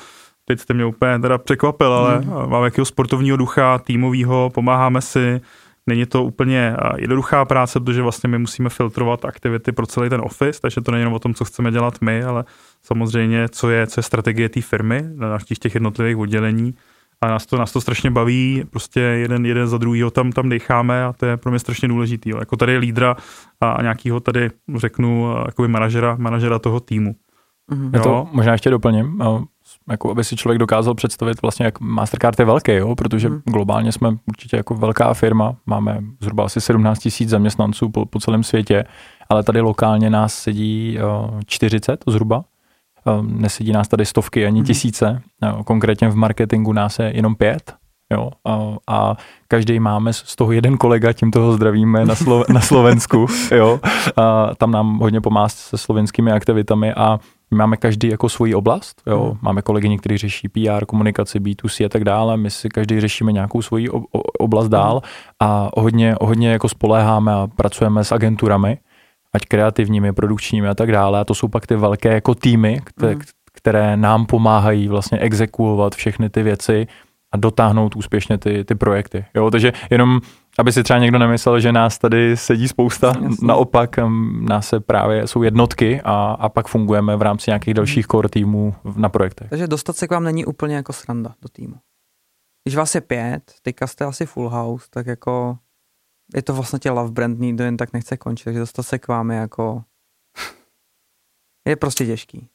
teď 0.45 0.61
jste 0.61 0.75
mě 0.75 0.85
úplně 0.85 1.19
teda 1.19 1.39
překvapil, 1.39 1.93
ale 1.93 2.19
mm. 2.19 2.51
máme 2.51 2.67
jakého 2.67 2.85
sportovního 2.85 3.37
ducha, 3.37 3.79
týmového, 3.79 4.51
pomáháme 4.55 5.01
si, 5.01 5.41
Není 5.89 6.07
to 6.07 6.25
úplně 6.25 6.77
jednoduchá 6.97 7.45
práce, 7.45 7.81
protože 7.81 8.03
vlastně 8.03 8.29
my 8.29 8.39
musíme 8.39 8.69
filtrovat 8.69 9.25
aktivity 9.25 9.73
pro 9.73 9.87
celý 9.87 10.09
ten 10.09 10.21
office, 10.21 10.61
takže 10.61 10.81
to 10.81 10.91
není 10.91 11.01
jenom 11.01 11.15
o 11.15 11.19
tom, 11.19 11.35
co 11.35 11.45
chceme 11.45 11.71
dělat 11.71 11.95
my, 12.01 12.25
ale 12.25 12.45
samozřejmě, 12.87 13.49
co 13.49 13.71
je, 13.71 13.87
co 13.87 13.99
je 13.99 14.03
strategie 14.03 14.49
té 14.49 14.61
firmy 14.61 15.05
na 15.15 15.31
našich 15.31 15.59
těch 15.59 15.75
jednotlivých 15.75 16.17
oddělení. 16.17 16.75
A 17.21 17.29
nás 17.29 17.47
to, 17.47 17.57
nás 17.57 17.73
to 17.73 17.81
strašně 17.81 18.11
baví, 18.11 18.65
prostě 18.71 19.01
jeden, 19.01 19.47
jeden 19.47 19.67
za 19.67 19.79
druhýho 19.79 20.11
tam, 20.11 20.33
tam 20.33 20.49
decháme 20.49 21.05
a 21.05 21.13
to 21.13 21.27
je 21.27 21.37
pro 21.37 21.51
mě 21.51 21.59
strašně 21.59 21.89
důležitý. 21.89 22.31
Jo. 22.31 22.39
Jako 22.39 22.57
tady 22.57 22.79
lídra 22.79 23.17
a 23.61 23.83
nějakýho 23.83 24.21
tady, 24.21 24.51
řeknu, 24.77 25.35
jakoby 25.47 25.69
manažera, 25.69 26.17
manažera 26.19 26.59
toho 26.59 26.81
týmu. 26.81 27.15
Mm-hmm. 27.73 27.91
Já 27.95 28.03
to 28.03 28.29
možná 28.33 28.53
ještě 28.53 28.71
doplním 28.71 29.23
jako 29.91 30.11
aby 30.11 30.25
si 30.25 30.37
člověk 30.37 30.59
dokázal 30.59 30.95
představit 30.95 31.43
vlastně, 31.43 31.65
jak 31.65 31.81
Mastercard 31.81 32.39
je 32.39 32.45
velký, 32.45 32.73
jo? 32.73 32.95
protože 32.95 33.29
hmm. 33.29 33.43
globálně 33.45 33.93
jsme 33.93 34.17
určitě 34.29 34.57
jako 34.57 34.75
velká 34.75 35.15
firma, 35.15 35.57
máme 35.67 35.99
zhruba 36.21 36.45
asi 36.45 36.61
17 36.61 36.99
tisíc 36.99 37.29
zaměstnanců 37.29 37.89
po, 37.89 38.07
po 38.07 38.21
celém 38.21 38.43
světě, 38.43 38.85
ale 39.29 39.43
tady 39.43 39.61
lokálně 39.61 40.11
nás 40.11 40.35
sedí 40.35 40.99
uh, 41.25 41.41
40 41.47 42.05
zhruba, 42.07 42.45
nesedí 43.23 43.73
nás 43.73 43.89
tady 43.89 44.07
stovky 44.07 44.47
ani 44.47 44.59
hmm. 44.59 44.67
tisíce, 44.67 45.23
uh, 45.55 45.63
konkrétně 45.63 46.09
v 46.09 46.15
marketingu 46.15 46.73
nás 46.73 46.99
je 46.99 47.13
jenom 47.17 47.35
pět, 47.35 47.75
Jo, 48.13 48.31
a, 48.45 48.77
a 48.89 49.17
každý 49.49 49.81
máme 49.81 50.13
z 50.13 50.37
toho 50.37 50.53
jeden 50.53 50.77
kolega, 50.77 51.13
tím 51.13 51.31
toho 51.31 51.53
zdravíme 51.53 52.05
na, 52.05 52.15
Slo, 52.15 52.45
na 52.49 52.61
Slovensku, 52.61 53.27
jo, 53.55 53.81
a 54.17 54.55
tam 54.55 54.71
nám 54.71 54.99
hodně 54.99 55.21
pomáhá 55.21 55.49
se 55.49 55.79
slovenskými 55.79 56.33
aktivitami 56.33 56.95
a 56.95 57.21
my 57.51 57.57
máme 57.57 57.77
každý 57.77 58.09
jako 58.09 58.29
svoji 58.29 58.55
oblast, 58.55 59.03
jo. 59.07 59.25
Hmm. 59.25 59.39
Máme 59.43 59.63
kolegyně, 59.63 59.99
kteří 59.99 60.19
řeší 60.19 60.49
PR, 60.49 60.87
komunikaci, 60.87 61.41
B2C 61.41 61.87
a 61.87 61.89
tak 61.89 62.05
dále. 62.05 62.37
My 62.37 62.51
si 62.51 62.69
každý 62.69 63.01
řešíme 63.01 63.33
nějakou 63.33 63.63
svoji 63.63 63.89
oblast 64.39 64.69
dál 64.69 64.93
hmm. 64.93 65.03
a 65.51 65.71
hodně, 65.77 66.15
hodně 66.21 66.53
jako 66.53 66.69
spoléháme 66.69 67.33
a 67.33 67.47
pracujeme 67.57 68.05
s 68.05 68.13
agenturami, 68.13 68.79
ať 69.37 69.47
kreativními, 69.47 70.13
produkčními 70.13 70.69
a 70.69 70.75
tak 70.75 70.93
dále. 70.93 71.21
A 71.21 71.25
to 71.25 71.35
jsou 71.35 71.49
pak 71.49 71.67
ty 71.67 71.77
velké 71.77 72.15
jako 72.15 72.35
týmy, 72.35 72.81
které, 72.85 73.13
hmm. 73.13 73.23
které 73.53 73.97
nám 73.97 74.27
pomáhají 74.27 74.89
vlastně 74.89 75.19
exekuovat 75.19 75.95
všechny 75.95 76.31
ty 76.31 76.43
věci 76.43 76.87
a 77.33 77.37
dotáhnout 77.37 77.97
úspěšně 77.97 78.39
ty, 78.39 78.65
ty 78.65 78.75
projekty. 78.75 79.25
Jo, 79.35 79.51
takže 79.51 79.73
jenom 79.91 80.21
aby 80.59 80.73
si 80.73 80.83
třeba 80.83 80.99
někdo 80.99 81.19
nemyslel, 81.19 81.61
že 81.61 81.73
nás 81.73 81.99
tady 81.99 82.37
sedí 82.37 82.69
spousta, 82.69 83.07
Jasně. 83.07 83.47
naopak 83.47 83.97
nás 84.41 84.69
se 84.69 84.81
právě 84.81 85.27
jsou 85.27 85.43
jednotky 85.43 86.01
a, 86.05 86.37
a 86.41 86.49
pak 86.49 86.69
fungujeme 86.69 87.17
v 87.17 87.23
rámci 87.23 87.51
nějakých 87.51 87.75
dalších 87.75 88.07
core 88.07 88.29
týmů 88.29 88.75
na 88.97 89.09
projektech. 89.09 89.51
Takže 89.51 89.67
dostat 89.67 89.97
se 89.97 90.07
k 90.07 90.11
vám 90.11 90.25
není 90.25 90.45
úplně 90.45 90.77
jako 90.77 90.93
sranda 90.93 91.35
do 91.43 91.49
týmu. 91.49 91.75
Když 92.65 92.77
vás 92.77 92.95
je 92.95 93.01
pět, 93.01 93.43
teďka 93.63 93.87
jste 93.87 94.05
asi 94.05 94.27
full 94.27 94.49
house, 94.49 94.87
tak 94.91 95.07
jako 95.07 95.59
je 96.35 96.43
to 96.43 96.55
vlastně 96.55 96.79
tě 96.79 96.91
love 96.91 97.11
brand, 97.13 97.39
nikdo 97.39 97.65
jen 97.65 97.77
tak 97.77 97.93
nechce 97.93 98.17
končit, 98.17 98.45
takže 98.45 98.61
dostat 98.61 98.83
se 98.83 98.99
k 98.99 99.09
vám 99.09 99.31
je 99.31 99.39
jako 99.39 99.85
je 101.69 101.77
prostě 101.77 102.07
těžký. 102.07 102.49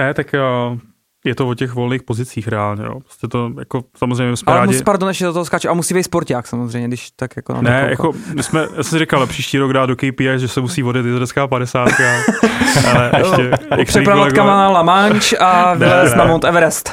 Ne, 0.00 0.14
tak 0.14 0.32
jo, 0.32 0.78
je 1.26 1.34
to 1.34 1.48
o 1.48 1.54
těch 1.54 1.72
volných 1.72 2.02
pozicích 2.02 2.48
reálně, 2.48 2.84
jo. 2.84 3.00
Prostě 3.00 3.28
to 3.28 3.50
jako 3.58 3.84
samozřejmě 3.96 4.36
jsme 4.36 4.52
Ale 4.52 4.60
rádi... 4.60 4.72
musí, 4.72 4.84
pardon, 4.84 5.08
ještě 5.08 5.24
do 5.24 5.32
toho 5.32 5.44
skáču. 5.44 5.70
A 5.70 5.74
musí 5.74 5.94
být 5.94 6.02
sporták 6.02 6.46
samozřejmě, 6.46 6.88
když 6.88 7.10
tak 7.10 7.36
jako 7.36 7.62
Ne, 7.62 7.86
jako 7.90 8.12
my 8.34 8.42
jsme, 8.42 8.60
já 8.60 8.66
jsem 8.68 8.84
si 8.84 8.98
říkal, 8.98 9.26
příští 9.26 9.58
rok 9.58 9.72
dát 9.72 9.86
do 9.86 9.96
KPI, 9.96 10.28
že 10.36 10.48
se 10.48 10.60
musí 10.60 10.82
vodit 10.82 11.06
izraelská 11.06 11.46
50, 11.46 11.88
ale 12.90 13.10
ještě... 13.18 13.50
Přepravovat 13.84 14.32
na 14.32 14.68
La 14.68 14.82
Manche 14.82 15.38
a 15.38 15.74
vylez 15.74 16.14
na 16.14 16.24
Mount 16.24 16.44
Everest. 16.44 16.92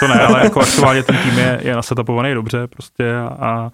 to 0.00 0.08
ne, 0.08 0.20
ale 0.20 0.44
jako 0.44 0.60
aktuálně 0.60 1.02
ten 1.02 1.16
tým 1.16 1.38
je, 1.38 1.60
je 1.62 1.76
nasetapovaný 1.76 2.34
dobře 2.34 2.66
prostě 2.66 3.14
a, 3.16 3.26
a 3.26 3.70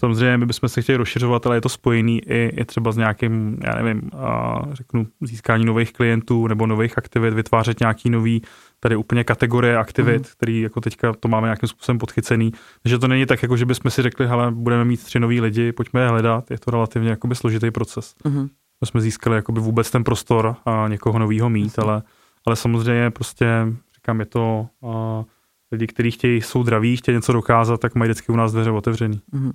Samozřejmě 0.00 0.38
my 0.38 0.46
bychom 0.46 0.68
se 0.68 0.82
chtěli 0.82 0.96
rozšiřovat, 0.96 1.46
ale 1.46 1.56
je 1.56 1.60
to 1.60 1.68
spojený 1.68 2.20
i, 2.28 2.50
i 2.60 2.64
třeba 2.64 2.92
s 2.92 2.96
nějakým, 2.96 3.58
já 3.64 3.82
nevím, 3.82 4.10
a 4.16 4.58
řeknu, 4.72 5.06
získání 5.20 5.64
nových 5.64 5.92
klientů 5.92 6.46
nebo 6.46 6.66
nových 6.66 6.98
aktivit, 6.98 7.34
vytvářet 7.34 7.80
nějaký 7.80 8.10
nový 8.10 8.42
tady 8.80 8.96
úplně 8.96 9.24
kategorie 9.24 9.78
aktivit, 9.78 10.18
mm. 10.18 10.24
který 10.36 10.60
jako 10.60 10.80
teďka 10.80 11.12
to 11.12 11.28
máme 11.28 11.46
nějakým 11.46 11.68
způsobem 11.68 11.98
podchycený. 11.98 12.52
Takže 12.82 12.98
to 12.98 13.08
není 13.08 13.26
tak, 13.26 13.42
jako 13.42 13.56
že 13.56 13.66
bychom 13.66 13.90
si 13.90 14.02
řekli, 14.02 14.26
hele, 14.26 14.50
budeme 14.50 14.84
mít 14.84 15.04
tři 15.04 15.20
nový 15.20 15.40
lidi, 15.40 15.72
pojďme 15.72 16.00
je 16.00 16.08
hledat. 16.08 16.50
Je 16.50 16.58
to 16.58 16.70
relativně 16.70 17.10
jakoby 17.10 17.34
složitý 17.34 17.70
proces. 17.70 18.14
Mm. 18.24 18.48
My 18.80 18.86
jsme 18.86 19.00
získali 19.00 19.36
jakoby 19.36 19.60
vůbec 19.60 19.90
ten 19.90 20.04
prostor 20.04 20.56
a 20.64 20.88
někoho 20.88 21.18
nového 21.18 21.50
mít, 21.50 21.78
ale, 21.78 22.02
ale 22.46 22.56
samozřejmě 22.56 23.10
prostě, 23.10 23.46
říkám, 23.94 24.20
je 24.20 24.26
to 24.26 24.66
uh, 24.80 25.24
lidi, 25.72 25.86
kteří 25.86 26.10
chtějí, 26.10 26.42
jsou 26.42 26.62
draví, 26.62 26.96
chtějí 26.96 27.16
něco 27.16 27.32
dokázat, 27.32 27.80
tak 27.80 27.94
mají 27.94 28.08
vždycky 28.08 28.32
u 28.32 28.36
nás 28.36 28.52
dveře 28.52 28.70
otevřený. 28.70 29.20
Mm. 29.32 29.50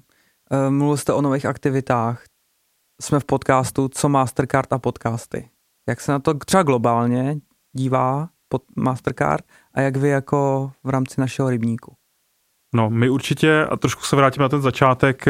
Uh, 0.52 0.72
mluvil 0.72 0.98
jste 0.98 1.14
o 1.14 1.22
nových 1.22 1.46
aktivitách. 1.46 2.24
Jsme 3.02 3.20
v 3.20 3.26
podcastu 3.26 3.88
Co 3.88 4.10
Mastercard 4.10 4.74
a 4.74 4.80
podcasty. 4.80 5.50
Jak 5.89 6.02
se 6.02 6.12
na 6.12 6.20
to 6.20 6.34
třeba 6.34 6.64
globálně 6.64 7.38
dívá 7.76 8.30
pod 8.50 8.64
Mastercard 8.76 9.46
a 9.74 9.82
jak 9.82 9.96
vy 9.98 10.10
jako 10.10 10.72
v 10.84 10.89
rámci 10.89 11.22
našeho 11.22 11.50
rybníku? 11.50 11.96
No, 12.76 12.89
my 12.89 13.10
určitě, 13.10 13.66
a 13.66 13.76
trošku 13.76 14.04
se 14.04 14.16
vrátíme 14.16 14.43
na 14.43 14.50
ten 14.50 14.62
začátek, 14.62 15.26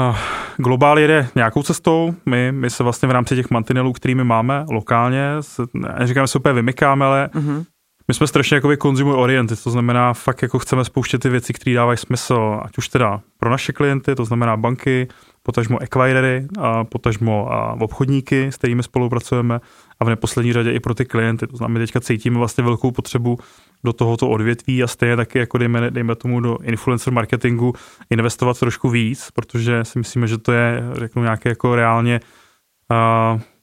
Uh, 0.00 0.16
Globál 0.56 0.98
jede 0.98 1.28
nějakou 1.34 1.62
cestou, 1.62 2.14
my, 2.26 2.52
my 2.52 2.70
se 2.70 2.82
vlastně 2.82 3.08
v 3.08 3.10
rámci 3.10 3.36
těch 3.36 3.50
mantinelů, 3.50 3.92
kterými 3.92 4.24
máme 4.24 4.64
lokálně, 4.70 5.36
se, 5.40 5.62
neříkám, 5.74 6.24
že 6.24 6.28
se 6.28 6.38
úplně 6.38 6.52
vymykáme, 6.52 7.04
ale 7.04 7.30
uh-huh. 7.32 7.66
My 8.08 8.14
jsme 8.14 8.26
strašně 8.26 8.54
jakoby 8.54 8.76
consumer 8.76 9.14
oriented, 9.14 9.62
to 9.62 9.70
znamená 9.70 10.12
fakt 10.12 10.42
jako 10.42 10.58
chceme 10.58 10.84
spouštět 10.84 11.20
ty 11.20 11.28
věci, 11.28 11.52
které 11.52 11.74
dávají 11.74 11.98
smysl, 11.98 12.60
ať 12.62 12.78
už 12.78 12.88
teda 12.88 13.20
pro 13.38 13.50
naše 13.50 13.72
klienty, 13.72 14.14
to 14.14 14.24
znamená 14.24 14.56
banky, 14.56 15.08
potažmo 15.42 15.82
acquirery, 15.82 16.46
a 16.58 16.84
potažmo 16.84 17.52
a 17.52 17.76
obchodníky, 17.80 18.46
s 18.46 18.56
kterými 18.56 18.82
spolupracujeme 18.82 19.60
a 20.00 20.04
v 20.04 20.08
neposlední 20.08 20.52
řadě 20.52 20.72
i 20.72 20.80
pro 20.80 20.94
ty 20.94 21.04
klienty. 21.04 21.46
To 21.46 21.56
znamená, 21.56 21.72
my 21.72 21.86
teďka 21.86 22.00
cítíme 22.00 22.38
vlastně 22.38 22.64
velkou 22.64 22.90
potřebu 22.90 23.38
do 23.84 23.92
tohoto 23.92 24.28
odvětví 24.28 24.82
a 24.82 24.86
stejně 24.86 25.16
taky 25.16 25.38
jako 25.38 25.58
dejme, 25.58 25.90
dejme 25.90 26.14
tomu 26.14 26.40
do 26.40 26.58
influencer 26.62 27.12
marketingu 27.12 27.72
investovat 28.10 28.58
trošku 28.58 28.90
víc, 28.90 29.30
protože 29.30 29.84
si 29.84 29.98
myslíme, 29.98 30.26
že 30.26 30.38
to 30.38 30.52
je, 30.52 30.82
řeknu, 30.92 31.22
nějaké 31.22 31.48
jako 31.48 31.74
reálně 31.74 32.20
uh, 32.20 32.41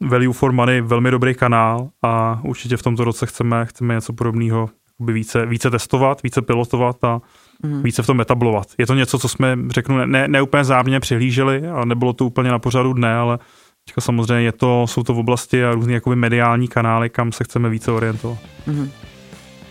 value 0.01 0.34
for 0.34 0.51
money, 0.51 0.82
velmi 0.82 1.11
dobrý 1.11 1.36
kanál 1.36 1.89
a 2.03 2.39
určitě 2.43 2.77
v 2.77 2.84
tomto 2.84 3.03
roce 3.03 3.25
chceme, 3.25 3.65
chceme 3.65 3.93
něco 3.93 4.13
podobného 4.13 4.69
více, 4.99 5.45
více 5.45 5.69
testovat, 5.69 6.23
více 6.23 6.41
pilotovat 6.41 7.03
a 7.03 7.21
mm. 7.63 7.84
více 7.84 8.03
v 8.03 8.05
tom 8.05 8.21
etablovat. 8.21 8.67
Je 8.77 8.88
to 8.88 8.95
něco, 8.95 9.19
co 9.19 9.30
jsme, 9.30 9.57
řeknu, 9.69 10.05
ne, 10.05 10.27
ne 10.27 10.41
úplně 10.41 10.63
záměrně 10.63 10.99
přihlíželi 10.99 11.67
a 11.67 11.86
nebylo 11.86 12.13
to 12.13 12.25
úplně 12.25 12.51
na 12.51 12.59
pořadu 12.59 12.93
dne, 12.93 13.15
ale 13.15 13.39
teďka 13.86 14.01
samozřejmě 14.01 14.43
je 14.43 14.51
to, 14.51 14.88
jsou 14.88 15.03
to 15.03 15.13
v 15.13 15.19
oblasti 15.19 15.65
a 15.65 15.71
různé 15.71 15.93
jakoby 15.93 16.15
mediální 16.15 16.67
kanály, 16.67 17.09
kam 17.09 17.32
se 17.32 17.43
chceme 17.43 17.69
více 17.69 17.91
orientovat. 17.91 18.38
Mm. 18.67 18.91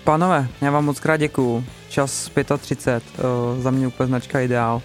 Pánové, 0.04 0.48
já 0.60 0.70
vám 0.70 0.84
moc 0.84 1.00
krát 1.00 1.16
děkuju. 1.16 1.64
Čas 1.88 2.30
35, 2.58 3.02
uh, 3.18 3.62
za 3.62 3.70
mě 3.70 3.86
úplně 3.86 4.06
značka 4.06 4.40
ideál. 4.40 4.82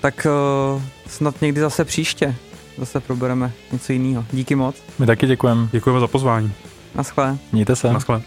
Tak 0.00 0.26
uh, 0.74 0.82
snad 1.06 1.42
někdy 1.42 1.60
zase 1.60 1.84
příště 1.84 2.34
zase 2.78 3.00
probereme 3.00 3.52
něco 3.72 3.92
jiného. 3.92 4.24
Díky 4.32 4.54
moc. 4.54 4.76
My 4.98 5.06
taky 5.06 5.26
děkujeme. 5.26 5.68
Děkujeme 5.72 6.00
za 6.00 6.06
pozvání. 6.06 6.52
Naschle. 6.94 7.38
Mějte 7.52 7.76
se. 7.76 7.92
Naschle. 7.92 8.22